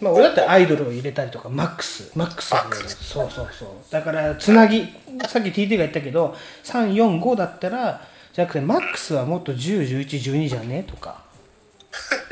[0.00, 2.12] まあ俺だったらアイドルを入れたりとかマックス。
[2.16, 3.68] マックスを入れるそうそうそう。
[3.90, 4.86] だからつなぎ。
[5.28, 8.02] さっき TT が言ったけど345だったら
[8.32, 11.22] じゃなくてマックスはもっと101112じゃねとか。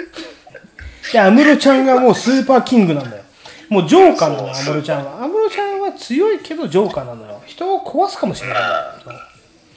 [1.12, 3.24] で安室ちゃんがもうスーパーキングなんだよ。
[3.68, 5.22] もうジョーカーなの安室ちゃんは。
[5.22, 7.42] 安室ちゃんは強いけどジョーカーなのよ。
[7.46, 8.60] 人を壊すかもしれない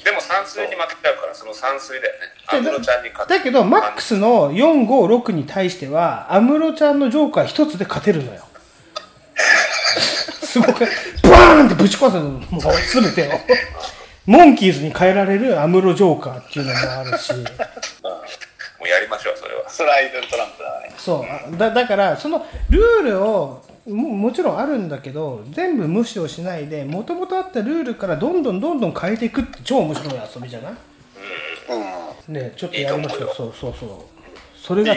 [0.03, 2.09] でも算数に負けちゃうからその算数だよね
[2.49, 8.41] 安室ちゃんに勝だけど、マックスの456に対しては、安室ちゃんのジョーカー一つで勝てるのよ。
[10.43, 13.31] すごく、バーンってぶち壊すの、もうすべてを。
[14.25, 17.39] モンキーズに変えられる安室ジョーカーっていうのもあるし、も
[18.85, 21.57] うやりましょうそれはそれアイドルトランプだねそう。
[21.57, 30.73] だだから、そのルールを、ももちろんあるんだけど、全部無視をしないで、もともとあったルールからどんどんどんどん変えていくって超面白い遊びじゃない？
[32.27, 33.33] ねちょっとやりましょう。
[33.35, 33.89] そうそうそう。
[34.59, 34.95] それが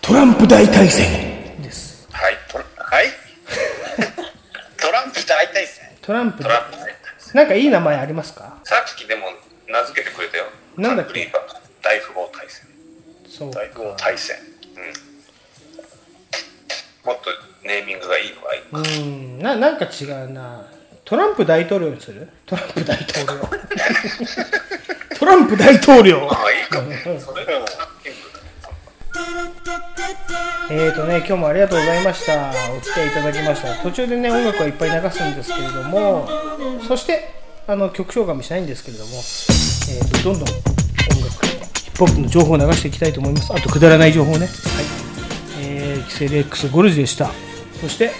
[0.00, 2.08] トランプ大対戦です。
[2.10, 3.06] はいトラはい。
[4.80, 5.84] トランプ大対戦。
[6.02, 6.84] トランプトランプね
[7.34, 8.58] なんかいい名前ありますか？
[8.64, 9.26] さっきでも
[9.68, 10.44] 名付けてくれたよ。
[10.76, 11.32] なんだっけ？
[11.82, 12.66] 大富豪対戦。
[13.28, 14.36] そう大富豪対戦。
[17.04, 17.30] もっと
[17.64, 19.38] ネーミングがいいのがいいうーん。
[19.38, 20.66] ななんか違うな
[21.04, 22.28] トランプ大統領にする？
[22.46, 23.48] トランプ大統領。
[25.18, 26.28] トランプ大統領。
[26.30, 26.90] ああいいかも
[27.20, 27.52] それが
[30.70, 32.50] えーとね今日もありがとうございました。
[32.74, 33.74] お付き合いいただきました。
[33.82, 36.28] 途中でね音楽はいっぱい流すんですけれども
[36.88, 37.34] そして
[37.66, 40.54] あの曲紹介もしないんですけれども、えー、とどんどん音
[41.22, 43.52] 楽ヒップホップの情報を流していきたいと思います。
[43.52, 44.38] あとくだらない情報ね。
[44.38, 44.48] はい。
[45.60, 47.30] えー、キセル X ゴルジュでした。
[47.80, 48.12] そして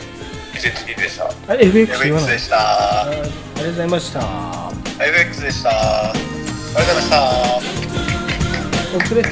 [0.55, 1.25] 季節的でした。
[1.25, 3.03] あ FX FX でした。
[3.07, 4.73] ありがとうございました。
[5.01, 5.71] FX でした。
[5.71, 7.75] ありがとうございました。
[9.05, 9.29] 遅れて